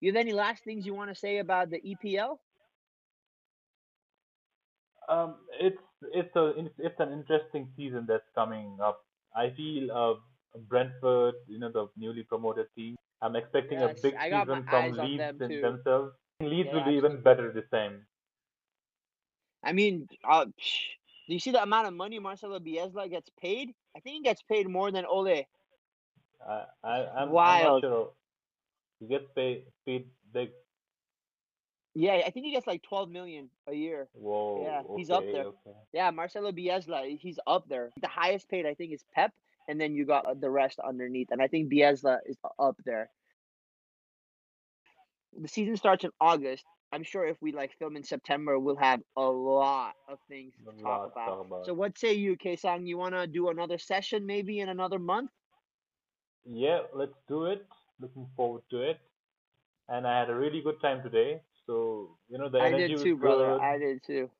You 0.00 0.12
have 0.12 0.16
any 0.16 0.32
last 0.32 0.64
things 0.64 0.86
you 0.86 0.94
want 0.94 1.10
to 1.10 1.14
say 1.14 1.38
about 1.38 1.70
the 1.70 1.80
EPL? 1.80 2.36
Um, 5.08 5.36
it's 5.58 5.78
it's 6.12 6.36
a 6.36 6.52
it's, 6.78 7.00
an 7.00 7.12
interesting 7.12 7.68
season 7.76 8.04
that's 8.06 8.28
coming 8.34 8.76
up. 8.82 9.00
I 9.34 9.50
feel 9.56 9.90
uh 9.90 10.14
Brentford, 10.68 11.34
you 11.46 11.58
know, 11.58 11.70
the 11.72 11.88
newly 11.96 12.22
promoted 12.24 12.66
team. 12.76 12.96
I'm 13.22 13.34
expecting 13.34 13.80
a 13.82 13.94
big 14.00 14.14
I 14.14 14.30
got 14.30 14.46
my 14.46 14.56
season 14.56 14.66
from 14.68 15.06
Leeds 15.06 15.18
them 15.18 15.50
in 15.50 15.60
themselves. 15.62 16.12
Leeds 16.40 16.68
Yeah, 16.70 16.76
will 16.78 16.84
be 16.84 16.96
even 16.96 17.20
better 17.20 17.52
this 17.52 17.68
time. 17.70 18.06
I 19.64 19.72
mean, 19.72 20.06
uh, 20.22 20.46
psh, 20.46 20.78
do 21.26 21.34
you 21.34 21.40
see 21.40 21.50
the 21.50 21.62
amount 21.62 21.88
of 21.88 21.94
money 21.94 22.18
Marcelo 22.20 22.60
Bielsa 22.60 23.10
gets 23.10 23.28
paid? 23.40 23.74
I 23.96 24.00
think 24.00 24.16
he 24.16 24.22
gets 24.22 24.42
paid 24.42 24.68
more 24.68 24.90
than 24.92 25.04
Ole. 25.04 25.46
I 26.46 26.64
I 26.84 27.06
I'm 27.06 27.06
I'm 27.16 27.28
not 27.28 27.32
Wild. 27.32 27.82
sure. 27.82 28.12
He 29.00 29.06
gets 29.08 29.26
paid 29.34 29.64
paid 29.84 30.06
big. 30.32 30.50
Yeah, 31.94 32.22
I 32.24 32.30
think 32.30 32.46
he 32.46 32.52
gets 32.52 32.68
like 32.68 32.82
12 32.84 33.10
million 33.10 33.50
a 33.66 33.74
year. 33.74 34.06
Whoa, 34.12 34.62
Yeah, 34.62 34.82
he's 34.96 35.10
up 35.10 35.24
there. 35.24 35.46
okay. 35.46 35.76
Yeah, 35.92 36.12
Marcelo 36.12 36.52
Bielsa, 36.52 37.18
he's 37.18 37.40
up 37.44 37.68
there. 37.68 37.90
The 38.00 38.06
highest 38.06 38.48
paid, 38.48 38.66
I 38.66 38.74
think, 38.74 38.92
is 38.92 39.02
Pep, 39.12 39.32
and 39.66 39.80
then 39.80 39.94
you 39.96 40.04
got 40.06 40.24
uh, 40.24 40.34
the 40.34 40.48
rest 40.50 40.78
underneath. 40.78 41.32
And 41.32 41.42
I 41.42 41.48
think 41.48 41.72
Bielsa 41.72 42.18
is 42.26 42.36
up 42.60 42.76
there. 42.84 43.10
The 45.36 45.48
season 45.48 45.76
starts 45.76 46.04
in 46.04 46.10
August. 46.20 46.64
I'm 46.92 47.02
sure 47.04 47.26
if 47.26 47.36
we 47.42 47.52
like 47.52 47.72
film 47.78 47.96
in 47.96 48.04
September, 48.04 48.58
we'll 48.58 48.76
have 48.76 49.00
a 49.16 49.22
lot 49.22 49.92
of 50.08 50.18
things 50.28 50.54
to 50.64 50.82
talk 50.82 51.12
about. 51.12 51.46
about. 51.46 51.66
So, 51.66 51.74
what 51.74 51.98
say 51.98 52.14
you, 52.14 52.36
Kaesang? 52.36 52.86
You 52.86 52.96
want 52.96 53.14
to 53.14 53.26
do 53.26 53.50
another 53.50 53.78
session 53.78 54.24
maybe 54.24 54.60
in 54.60 54.70
another 54.70 54.98
month? 54.98 55.30
Yeah, 56.46 56.80
let's 56.94 57.14
do 57.28 57.46
it. 57.46 57.66
Looking 58.00 58.26
forward 58.36 58.62
to 58.70 58.82
it. 58.82 58.98
And 59.88 60.06
I 60.06 60.18
had 60.18 60.30
a 60.30 60.34
really 60.34 60.62
good 60.62 60.80
time 60.80 61.02
today. 61.02 61.42
So, 61.66 62.16
you 62.28 62.38
know, 62.38 62.48
the 62.48 62.58
energy 62.58 62.84
I 62.84 62.86
did 62.86 62.92
was 62.94 63.02
too, 63.02 63.16
brother. 63.16 63.52
good. 63.52 63.60
I 63.60 63.78
did 63.78 64.02
too. 64.06 64.30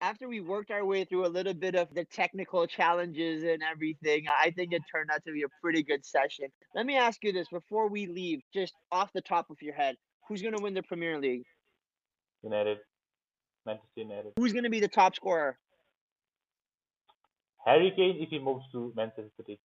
After 0.00 0.28
we 0.28 0.40
worked 0.40 0.70
our 0.70 0.84
way 0.84 1.04
through 1.04 1.26
a 1.26 1.28
little 1.28 1.54
bit 1.54 1.74
of 1.74 1.92
the 1.94 2.04
technical 2.04 2.66
challenges 2.66 3.42
and 3.42 3.62
everything, 3.62 4.26
I 4.28 4.50
think 4.50 4.72
it 4.72 4.82
turned 4.90 5.10
out 5.12 5.24
to 5.26 5.32
be 5.32 5.42
a 5.42 5.48
pretty 5.60 5.82
good 5.82 6.04
session. 6.04 6.46
Let 6.74 6.86
me 6.86 6.96
ask 6.96 7.22
you 7.22 7.32
this 7.32 7.48
before 7.48 7.88
we 7.88 8.06
leave, 8.06 8.40
just 8.54 8.74
off 8.92 9.12
the 9.12 9.20
top 9.20 9.50
of 9.50 9.60
your 9.60 9.74
head, 9.74 9.96
who's 10.28 10.42
going 10.42 10.56
to 10.56 10.62
win 10.62 10.74
the 10.74 10.82
Premier 10.82 11.18
League? 11.18 11.44
United, 12.42 12.78
Manchester 13.66 14.00
United. 14.00 14.32
Who's 14.36 14.52
going 14.52 14.64
to 14.64 14.70
be 14.70 14.80
the 14.80 14.88
top 14.88 15.16
scorer? 15.16 15.58
Harry 17.64 17.92
Kane 17.96 18.16
if 18.20 18.28
he 18.30 18.38
moves 18.38 18.64
to 18.72 18.92
Manchester 18.96 19.30
City. 19.36 19.58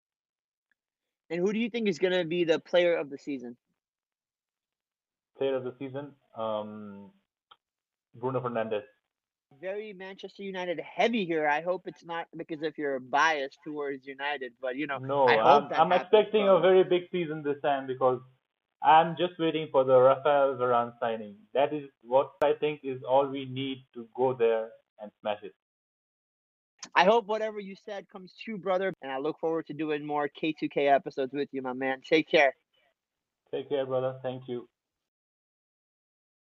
And 1.30 1.40
who 1.40 1.54
do 1.54 1.60
you 1.60 1.70
think 1.70 1.88
is 1.88 2.00
going 2.00 2.14
to 2.14 2.26
be 2.26 2.44
the 2.44 2.60
player 2.60 2.96
of 2.96 3.10
the 3.10 3.18
season? 3.18 3.56
Player 5.38 5.56
of 5.56 5.64
the 5.64 5.74
season, 5.80 6.12
um, 6.38 7.10
Bruno 8.16 8.40
Fernandes. 8.40 8.84
Very 9.62 9.94
Manchester 9.94 10.44
United 10.44 10.80
heavy 10.80 11.26
here. 11.26 11.48
I 11.48 11.62
hope 11.62 11.84
it's 11.88 12.04
not 12.04 12.28
because 12.36 12.64
of 12.64 12.78
your 12.78 13.00
bias 13.00 13.56
towards 13.64 14.06
United, 14.06 14.54
but 14.62 14.76
you 14.76 14.88
know, 14.88 14.98
No, 14.98 15.26
I 15.26 15.36
I'm 15.58 15.70
that 15.70 15.80
I'm 15.80 15.92
happens, 15.92 16.10
expecting 16.12 16.48
a 16.50 16.60
very 16.60 16.84
big 16.84 17.04
season 17.12 17.44
this 17.44 17.58
time 17.62 17.86
because 17.88 18.20
I'm 18.84 19.16
just 19.18 19.40
waiting 19.40 19.70
for 19.72 19.86
the 19.86 19.98
Rafael 19.98 20.56
Varane 20.56 20.94
signing. 21.00 21.36
That 21.54 21.74
is 21.74 21.84
what 22.04 22.32
I 22.44 22.54
think 22.60 22.82
is 22.84 23.02
all 23.08 23.26
we 23.28 23.46
need 23.46 23.86
to 23.94 24.08
go 24.16 24.34
there 24.34 24.70
and 25.02 25.10
smash 25.22 25.40
it. 25.44 25.54
I 26.94 27.06
hope 27.06 27.28
whatever 27.28 27.60
you 27.60 27.76
said 27.86 28.10
comes 28.10 28.34
true, 28.44 28.58
brother. 28.58 28.94
And 29.02 29.12
I 29.12 29.18
look 29.20 29.40
forward 29.40 29.68
to 29.68 29.74
doing 29.74 30.06
more 30.06 30.28
K2K 30.28 30.94
episodes 30.94 31.32
with 31.34 31.48
you, 31.54 31.62
my 31.62 31.72
man. 31.74 32.02
Take 32.08 32.30
care. 32.30 32.54
Take 33.52 33.70
care, 33.70 33.86
brother. 33.86 34.20
Thank 34.22 34.44
you. 34.48 34.68